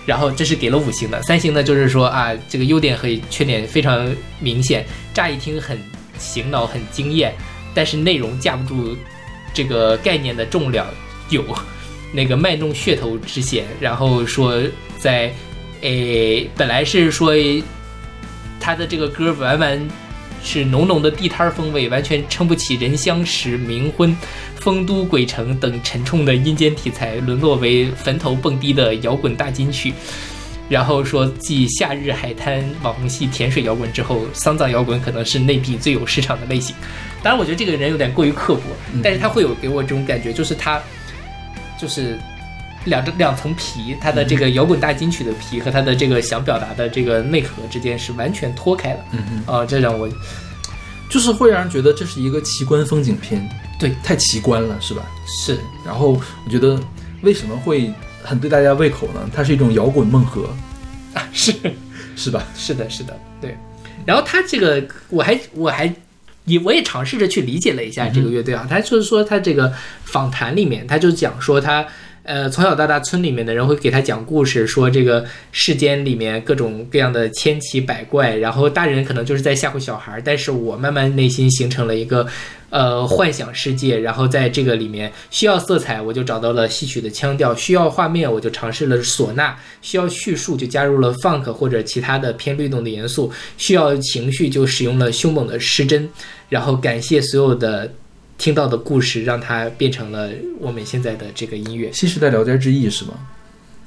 [0.10, 4.84] 然后这是给了五星的，三星呢就是说啊，这个优点和缺点非常明显，
[5.14, 5.78] 乍一听很
[6.18, 7.32] 醒脑，很惊艳，
[7.76, 8.98] 但是内容架不住
[9.54, 10.88] 这个概念的重量，
[11.30, 11.46] 有
[12.12, 13.68] 那个卖弄噱头之嫌。
[13.80, 14.60] 然后说
[14.98, 15.32] 在，
[15.82, 17.32] 诶，本来是说
[18.60, 19.88] 他的这个歌完完
[20.44, 24.16] 是浓浓的地摊儿风味，完全撑不起人相识、冥婚、
[24.56, 29.94] 丰都鬼城等沉重的阴间题材，沦落为坟头蹦迪的摇滚大金曲。
[30.70, 36.76] 然后说，继夏日海滩网红系甜水摇滚之后，丧葬摇滚可能是内地最有市场的类型。
[37.24, 38.62] 当然，我觉得这个人有点过于刻薄，
[39.04, 40.80] 但是他会有给我这种感觉，就是他
[41.82, 42.20] 就是
[42.86, 49.06] 两张两层皮，它的这个摇滚大金曲的皮和它的这个想表达的这个内核之间是完全脱开的。
[49.12, 50.10] 嗯嗯啊、这让我
[51.10, 53.48] 就是会让人觉得这是一个奇观风景片，
[53.80, 55.04] 对太奇观了，是吧？
[55.28, 56.80] 是然后我觉得
[57.22, 57.92] 为什么会
[58.24, 59.30] 很对大家胃口呢？
[59.36, 60.50] 它是一种摇滚梦核，
[61.14, 61.54] 啊是。
[62.16, 62.44] 是吧？
[62.56, 63.58] 是的，是的，对。
[64.06, 65.94] 然后他这个，我还我还
[66.46, 69.72] 也我也尝试着去理解了一下这个乐队啊，他就是说他这个
[70.04, 71.86] 访谈里面，他就讲说他。
[72.30, 82.28] 呃，从小到大，村里面的人会给他讲故事，说这个世间里面各种各样的千奇百怪，然后大人可能就是在吓唬小孩儿，但是我慢慢内心形成了一个
[82.70, 96.08] 呃幻想世界，然后在这个里面需要色彩，我就找到了戏曲的腔调；需要画面，我就尝试了唢呐；需要叙述，就加入了 funk 或者其他的偏律动的元素；需要情绪，就使用了凶猛的失真。
[96.48, 97.92] 然后感谢所有的
[98.40, 100.30] 听到的故事，让它变成了
[100.60, 101.92] 我们现在的这个音乐。
[101.94, 103.14] 新时代《聊斋志异》是吗？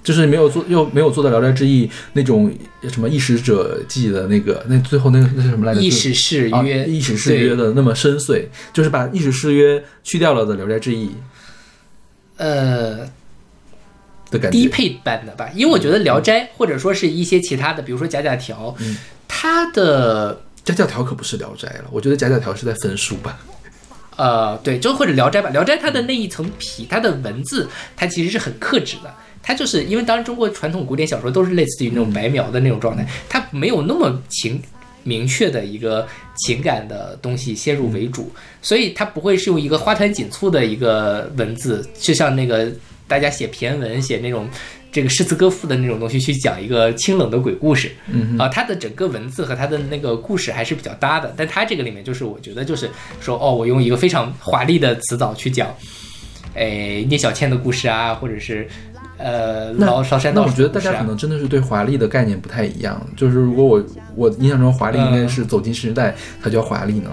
[0.04, 2.52] 就是没有做，又没有做到《聊斋志异》那种
[2.90, 5.80] 什么异史者记的那个，那最后那个那是什么来着？
[5.80, 11.06] 意识誓啊约，意史誓约的那么深邃，就是把意史誓约去掉了的《聊斋志异》。
[12.36, 12.98] 呃，
[14.30, 14.50] 的感觉。
[14.50, 18.98] 低配版的吧，因为我觉得《聊斋》或者说是一些其他的，比如说《贾贾条》，嗯
[19.28, 23.38] 它的贾教条可不是《聊斋》了，我觉得贾教条是在分书吧。
[24.16, 29.12] 呃，对，就或者《聊斋》吧，《聊斋》它的那一层皮，它的文字，它其实是很克制的。
[29.42, 34.62] 它就是因为当然中国传统古典小说都是类似于那种白描的那种状态，它没有那么情
[35.02, 36.06] 明确的一个
[36.36, 38.30] 情感的东西先入为主，
[38.60, 42.70] 所以它不会是用一个花团锦簇的一个文字，就像那个
[43.08, 44.48] 大家写骈文、写那种
[44.92, 47.90] 这个诗词歌赋的那种东西去讲一个清冷的鬼故事。
[48.06, 55.74] 嗯啊，它的整个文字和它的那个故事还是比较搭的，但它这个里面就是我觉得就是说，哦，我用一个非常华丽的词藻去讲，
[56.54, 58.68] 哎，聂小倩的故事啊，或者是
[59.16, 63.00] 呃那崂崂山那我道士的故事啊觉得大家可能真的是对华丽的概念不太一样。
[63.16, 67.10] 就是如果我我印象中华丽应该是走进时代，它叫华丽呢。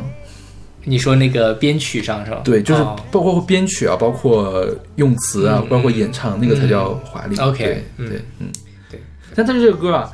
[0.86, 2.42] 你说那个编曲上是吧？
[2.44, 4.66] 对，就是哦包括编曲啊，包括
[4.96, 7.38] 用词啊，嗯包括演唱，那个才叫华丽。
[7.38, 8.48] OK，对嗯对，嗯，
[8.90, 9.00] 对。
[9.36, 10.12] 但但是这个歌啊，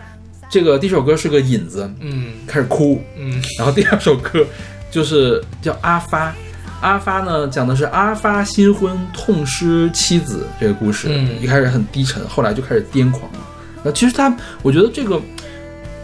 [0.50, 4.46] 这个第一首歌是个引子，嗯开始哭，嗯然后第二首歌
[4.92, 6.34] 就是叫阿发。
[6.82, 11.08] 阿发呢，讲的是阿发新婚痛失妻子这个故事。
[11.10, 13.40] 嗯一开始很低沉，后来就开始癫狂了。
[13.82, 15.20] 那其实他，我觉得这个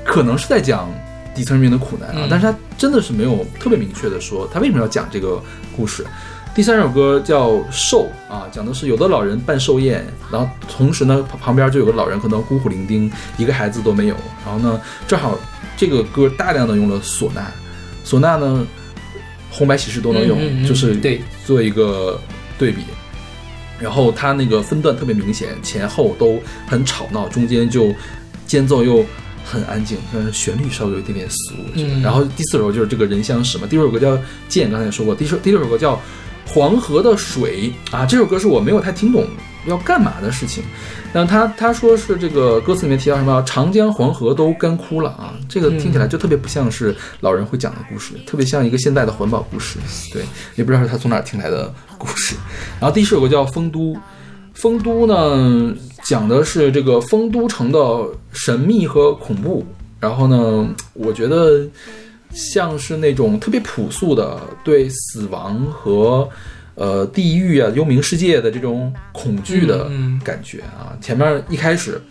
[0.03, 0.89] 可能是在讲
[1.36, 5.41] 底层人民的苦难啊，嗯但是他真的是没有特别明确的说他为什么要讲这个
[5.76, 6.06] 故事。
[6.53, 14.16] 第三首歌叫《寿》啊，讲的是有的老人办寿宴，然后同时呢旁旁边就有个老人可能孤苦伶仃，一个孩子都没有。
[14.45, 15.40] 然后呢，正好
[15.78, 17.45] 这个歌大量的用了唢呐，
[18.06, 18.68] 唢呐呢
[19.49, 22.20] 红白喜事都能用，嗯嗯嗯就是对做一个
[22.58, 22.82] 对比。
[23.80, 26.38] 然后它那个分段特别明显，前后都
[26.68, 27.94] 很吵闹，中间就
[28.45, 29.06] 间奏又
[29.43, 31.55] 很安静，但是旋律稍微有一点点俗。
[31.76, 34.15] 嗯然后第四首就是这个人相识嘛，第六首歌叫
[34.47, 35.95] 《剑》，刚才也说过，第首第六首歌叫
[36.47, 39.26] 《黄河的水》啊，这首歌是我没有太听懂
[39.68, 40.63] 要干嘛的事情。
[41.13, 49.77] 那他他说是这个歌词里面提到什么长江黄河都干枯了啊，这个听起来就特别不像是老人会讲的故事，特别像一个现代的环保故事。
[50.13, 50.23] 对，
[50.55, 52.35] 也不知道是他从哪儿听来的故事。
[52.80, 53.93] 然后第一首歌叫《丰都》，
[54.53, 55.76] 丰都呢
[56.11, 57.79] 讲的是这个丰都城的
[58.33, 59.65] 神秘和恐怖。
[59.97, 61.65] 然后呢，我觉得
[62.33, 66.27] 像是那种特别朴素的对死亡和
[66.75, 69.89] 呃地狱啊、幽冥世界的这种恐惧的
[70.21, 70.91] 感觉啊。
[70.99, 72.01] 前面一开始。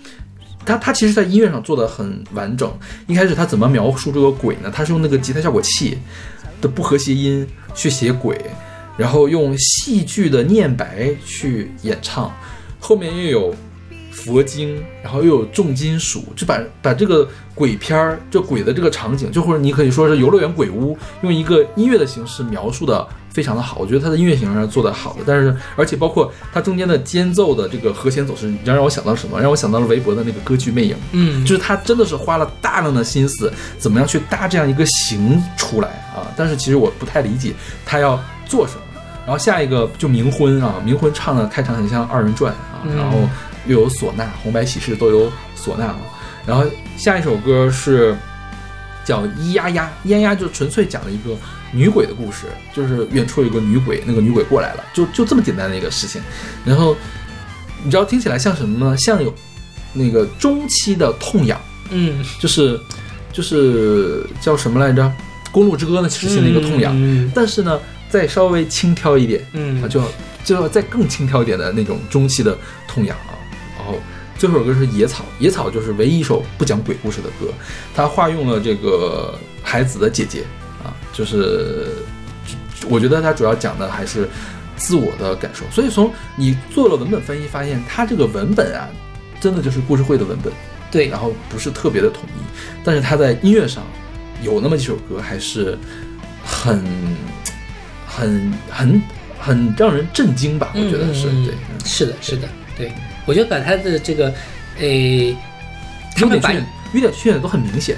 [0.65, 2.71] 他他其实，在音乐上做的很完整。
[3.07, 4.71] 一开始他怎么描述这个鬼呢？
[4.73, 5.97] 他是用那个吉他效果器
[6.61, 8.39] 的不和谐音去写鬼，
[8.97, 12.31] 然后用戏剧的念白去演唱，
[12.79, 13.55] 后面又有
[14.25, 23.79] 佛经，然后又有重金属，就把把这个鬼片儿，就鬼的这个场景，就或者你可以说是游乐园鬼屋，用一个音乐的形式描述的非常的好。
[23.79, 29.41] 我觉得它的音乐形式上做的好的，但是而且包括它中间的间奏的这个和弦走势，你知道让我想到什么？
[29.41, 30.95] 让我想到了韦伯的那个歌剧《魅影》。
[31.13, 36.27] 嗯，就是他真的是花了大量的心思，怎么样去搭这样一个形出来啊？
[36.37, 37.53] 但是其实我不太理解
[37.85, 38.81] 他要做什么。
[39.27, 43.19] 然后下一个就冥婚啊，冥婚唱的开场很像二人转啊，嗯然后
[43.67, 46.01] 又有唢呐，红白喜事都有唢呐嘛。
[46.47, 46.65] 然后
[46.97, 48.17] 下一首歌是
[49.05, 51.37] 叫咿呀呀，咿呀呀就纯粹讲了一个
[51.73, 56.21] 女鬼的故事，就是远处有个女鬼，那个女鬼过来了，就就这么简单的一个事情。
[56.65, 56.97] 然后
[57.83, 58.97] 你知道听起来像什么呢？
[58.97, 59.35] 像有
[59.93, 61.61] 那个中期的痛痒。
[61.91, 62.81] 嗯，就是
[63.33, 65.03] 就是叫什么来着，
[65.51, 67.79] 《公路之歌》呢，其实是一个痛痒，嗯但是呢，
[68.09, 70.01] 再稍微轻佻一点，嗯啊，就
[70.45, 72.57] 就要再更轻佻一点的那种中期的
[72.87, 73.35] 痛痒啊。
[74.41, 77.53] 最后一首歌是《野草》，《野草》就是唯一一首不讲鬼故事的歌，
[77.95, 80.45] 它化用了这个孩子的姐姐
[80.83, 81.89] 啊，就是
[82.89, 84.27] 我觉得它主要讲的还是
[84.77, 85.67] 自我的感受。
[85.71, 88.89] 所以从你做了文本分析，发现它这个文本啊，
[89.39, 90.51] 真的就是故事会的文本。
[90.91, 92.41] 对然，后不是特别的统一，
[92.83, 93.85] 但是它在音乐上
[94.43, 95.79] 有那么几首歌还是
[96.43, 96.83] 很
[98.07, 99.03] 很很
[99.39, 101.55] 很让人震惊吧，我觉得是嗯对。
[101.85, 102.91] 是的，是的，对，
[103.27, 104.33] 我觉得把他的这个，
[104.79, 105.37] 诶，
[106.17, 107.97] 他们把优点缺点优点缺点都很明显，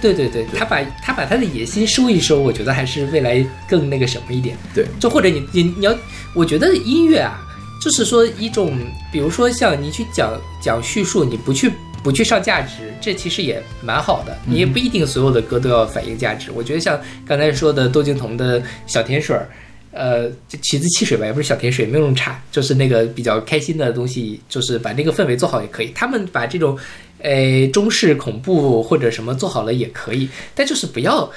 [0.00, 4.56] 对对对，他把他把他的野心收一收，我觉得还是未来更那个什么一点。
[4.74, 5.96] 对，就或者你你你要，
[6.34, 7.40] 我觉得音乐啊，
[7.80, 8.76] 就是说一种，
[9.10, 11.72] 比如说像你去讲讲叙述，你不去
[12.02, 14.36] 不去上价值，这其实也蛮好的。
[14.44, 16.50] 你也不一定所有的歌都要反映价值。
[16.50, 19.48] 我觉得像刚才说的窦靖童的小甜水儿。
[19.94, 25.92] 呃，就旗子汽水吧，也不是小甜水，没有那么差，就是那个比较开心的东西，就是把那个氛围做好也可以。
[25.94, 26.76] 他们把这种，
[27.20, 31.30] 呃，中式恐怖或者什么做好了也可以，但就是不要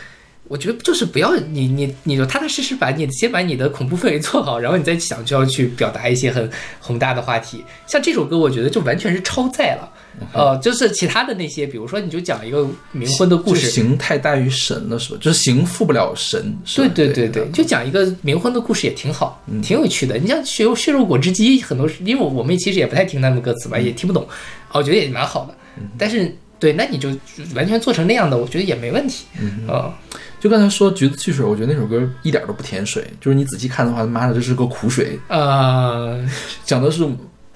[0.48, 7.64] 我觉得就是不要你你你就踏踏实实把你先把你的恐怖氛围做好，然后你再想就要去表达一些很宏大的话题。
[7.86, 9.92] 像这首歌，我觉得就完全是超载了。
[10.34, 15.18] 呃，就是其他的那些，比如说你就讲一个冥婚的故事，形太大于神了，是吧？
[15.22, 16.56] 就是形复不了神。
[16.65, 20.18] 是对吧对对对，就讲一个冥婚的故事也挺好，挺有趣的。
[20.18, 24.27] 你像血肉血肉果汁机，很多因为我们其实也不太听他们歌词吧，也听不懂，
[24.72, 25.56] 我觉得也蛮好的。
[25.98, 27.10] 但是对，那你就
[27.56, 29.26] 完全做成那样的，我觉得也没问题。
[29.39, 29.94] 嗯，
[30.39, 36.27] 就刚才说橘子汽水，我觉得那首歌一点都不甜水，就是你仔细看的话，妈的这是个苦水，呃，
[36.65, 37.07] 讲的是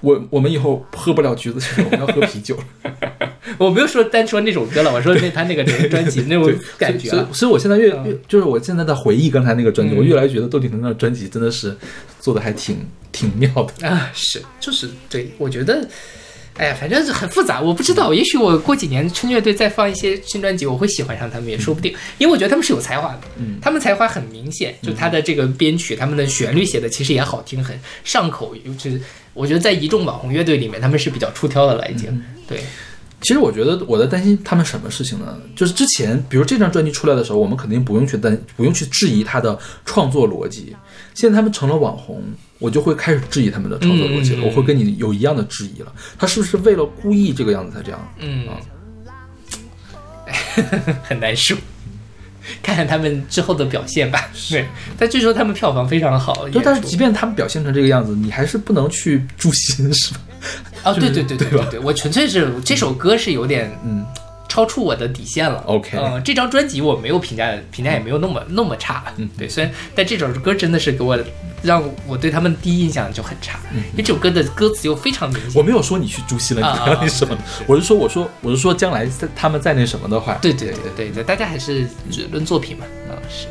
[0.02, 2.58] 我我们以后喝不了橘子我们要喝啤酒。
[3.58, 7.16] 我没有说单说那首歌了，我说那他那个整个专辑那种感觉了。
[7.16, 7.90] 所以所以我现在越
[8.26, 11.76] 就是我现在在回忆刚才那个专辑，我越来越觉得窦靖童的专辑真的是
[12.18, 12.78] 做的还挺
[13.10, 13.88] 挺妙的。
[13.88, 15.86] 啊，是，就是对，我觉得，
[16.56, 23.58] 哎呀，反正是很复杂，我不知道，也许我过几年春乐队再放一些新专辑，我会喜欢上他们，也说不定，因为我觉得他们是有才华的，嗯。
[23.60, 29.00] 他们才华很明显，就他的这个编曲，他们的旋律写的其实也好听，很上口，尤其是
[29.34, 32.62] 我觉得在一众网红乐队里面，他们是比较出挑的了，已经，嗯对，
[33.22, 35.38] 其实我觉得我在担心他们什么事情呢？
[35.56, 40.76] 就是之前，比如这张专辑出来的时候，我们肯定不用去担，不用去质疑他的创作逻辑。
[41.14, 42.22] 现在他们成了网红，
[42.58, 45.92] 我就会开始质疑他们的创作逻辑我会跟你有一样的质疑了。
[46.18, 48.14] 他是不是为了故意这个样子才这样？
[48.18, 48.60] 嗯啊，
[51.04, 51.54] 很难受。
[52.62, 54.28] 看看他们之后的表现吧。
[54.50, 54.66] 对，
[54.98, 56.48] 但据说他们票房非常好。
[56.48, 60.20] 就但是即便他们表现成这个样子，你还是不能去诛心，是吧？
[60.84, 64.04] 哦，对对对对对，我纯粹是这首歌是有点嗯，
[64.52, 65.64] 超出我的底线了。
[65.66, 69.02] OK 嗯，这张专辑我没有评价，评价也没有那么那么差。
[69.16, 71.18] 嗯，对，虽然但这首歌真的是给我
[71.62, 75.52] 让我对他们第一印象就很差，因为这首歌的歌词又非常明显。
[75.52, 77.34] 嗯我没有说你去诛心了，啊你不要那什么，
[77.66, 82.84] 我是说，我说我是说将来在他们在那什么的话，对对对对对，大家还是只论作品嘛。
[83.08, 83.46] 嗯，是。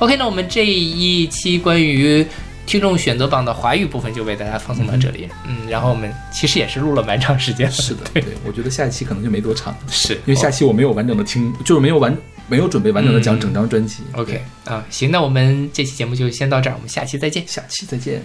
[0.00, 2.26] OK，那我们这一期关于
[2.66, 5.28] 听众选择榜的华语部分就为大家放送到这里。
[5.46, 7.72] 嗯，然后我们其实也是录了蛮长时间了。
[7.72, 12.16] 是的，对，我觉得下一期可能就没多长，是因为下期我没有完整的听，就是没有完
[12.48, 14.02] 没有准备完整的讲整张专辑。
[14.12, 17.44] OK 啊，行，那我们这期节目就先到这儿，我们下期再见。
[17.46, 18.22] 下期再见。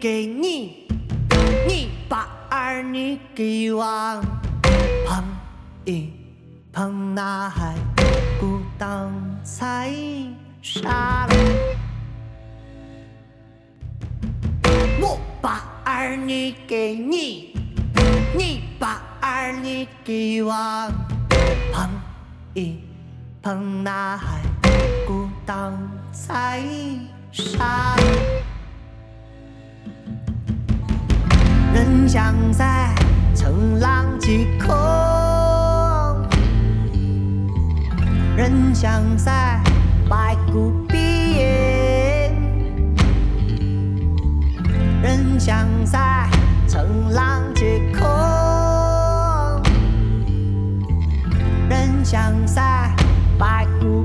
[0.00, 0.86] 给你，
[1.68, 3.84] 你把儿女给我，
[5.06, 5.22] 捧
[5.84, 6.10] 一
[6.72, 7.74] 捧那海
[8.40, 9.12] 孤当
[9.44, 9.92] 彩
[10.62, 11.28] 沙。
[15.02, 17.52] 我把儿女给你，
[18.34, 20.50] 你把儿女给我，
[21.74, 21.90] 捧
[22.54, 22.80] 一
[23.42, 24.40] 捧那海
[25.06, 25.78] 孤当
[26.10, 26.62] 彩
[27.30, 27.94] 沙。
[31.72, 32.92] 人像在
[33.34, 34.68] 乘浪击空，
[38.36, 39.60] 人像在
[40.08, 40.98] 白骨闭
[41.36, 42.34] 眼，
[45.00, 46.28] 人像在
[46.66, 47.64] 乘浪击
[47.96, 48.02] 空，
[51.68, 52.92] 人像在
[53.38, 54.04] 白骨